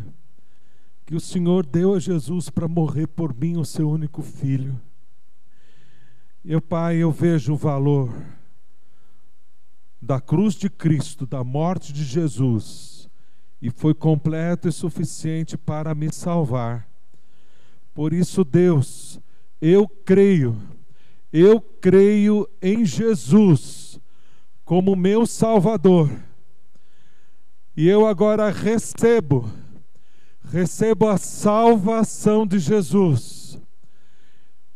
que 1.06 1.16
o 1.16 1.22
Senhor 1.22 1.66
deu 1.66 1.96
a 1.96 2.00
Jesus 2.00 2.50
para 2.50 2.68
morrer 2.68 3.08
por 3.08 3.34
mim, 3.34 3.58
o 3.58 3.66
seu 3.66 3.90
único 3.90 4.22
filho. 4.22 4.80
Eu, 6.44 6.62
Pai, 6.62 6.98
eu 6.98 7.12
vejo 7.12 7.54
o 7.54 7.58
valor 7.58 8.14
da 10.02 10.20
cruz 10.20 10.56
de 10.56 10.70
Cristo, 10.70 11.26
da 11.26 11.44
morte 11.44 11.94
de 11.94 12.04
Jesus, 12.04 13.10
e 13.62 13.70
foi 13.70 13.94
completo 13.94 14.68
e 14.68 14.72
suficiente 14.72 15.58
para 15.58 15.96
me 15.96 16.12
salvar. 16.12 16.90
Por 17.94 18.12
isso, 18.12 18.44
Deus, 18.44 19.20
eu 19.62 19.88
creio, 19.88 20.58
eu 21.32 21.62
creio 21.62 22.50
em 22.62 22.84
Jesus 22.86 24.00
como 24.66 24.96
meu 24.96 25.26
Salvador 25.26 26.10
e 27.76 27.88
eu 27.88 28.06
agora 28.06 28.50
recebo, 28.50 29.50
recebo 30.44 31.08
a 31.08 31.18
salvação 31.18 32.46
de 32.46 32.60
Jesus. 32.60 33.60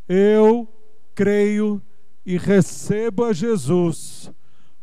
Eu 0.08 0.68
creio 1.14 1.82
e 2.26 2.38
recebo 2.38 3.26
a 3.26 3.34
Jesus 3.34 4.32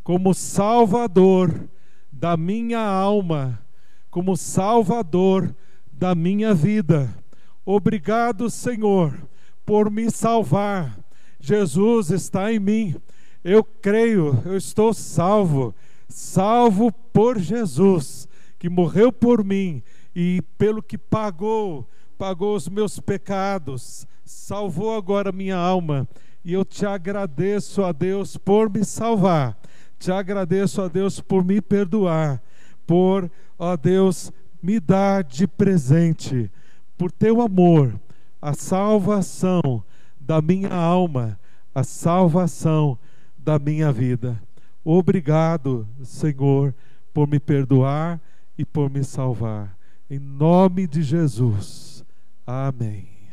como 0.02 0.34
Salvador 0.34 1.68
da 2.10 2.36
minha 2.36 2.80
alma, 2.80 3.60
como 4.10 4.36
Salvador 4.36 5.54
da 5.92 6.14
minha 6.14 6.52
vida. 6.52 7.08
Obrigado, 7.64 8.50
Senhor, 8.50 9.16
por 9.64 9.90
me 9.90 10.10
salvar. 10.10 10.98
Jesus 11.40 12.10
está 12.10 12.52
em 12.52 12.58
mim. 12.58 12.96
Eu 13.42 13.64
creio, 13.64 14.40
eu 14.44 14.56
estou 14.56 14.92
salvo 14.92 15.74
salvo 16.12 16.92
por 17.12 17.38
Jesus, 17.38 18.28
que 18.58 18.68
morreu 18.68 19.12
por 19.12 19.44
mim 19.44 19.82
e 20.14 20.42
pelo 20.58 20.82
que 20.82 20.98
pagou, 20.98 21.88
pagou 22.18 22.54
os 22.54 22.68
meus 22.68 23.00
pecados, 23.00 24.06
salvou 24.24 24.94
agora 24.94 25.32
minha 25.32 25.56
alma. 25.56 26.06
E 26.44 26.52
eu 26.52 26.64
te 26.64 26.84
agradeço 26.84 27.82
a 27.82 27.92
Deus 27.92 28.36
por 28.36 28.68
me 28.68 28.84
salvar, 28.84 29.58
te 29.98 30.10
agradeço 30.10 30.82
a 30.82 30.88
Deus 30.88 31.20
por 31.20 31.44
me 31.44 31.60
perdoar, 31.60 32.42
por, 32.86 33.30
ó 33.58 33.76
Deus, 33.76 34.32
me 34.62 34.78
dar 34.78 35.24
de 35.24 35.46
presente, 35.46 36.50
por 36.98 37.10
teu 37.10 37.40
amor, 37.40 37.98
a 38.40 38.52
salvação 38.52 39.82
da 40.20 40.42
minha 40.42 40.72
alma, 40.72 41.38
a 41.74 41.82
salvação 41.82 42.98
da 43.38 43.58
minha 43.58 43.90
vida. 43.92 44.40
Obrigado, 44.84 45.86
Senhor, 46.02 46.74
por 47.12 47.28
me 47.28 47.38
perdoar 47.38 48.20
e 48.58 48.64
por 48.64 48.90
me 48.90 49.04
salvar. 49.04 49.76
Em 50.10 50.18
nome 50.18 50.86
de 50.86 51.02
Jesus. 51.02 52.04
Amém. 52.46 53.11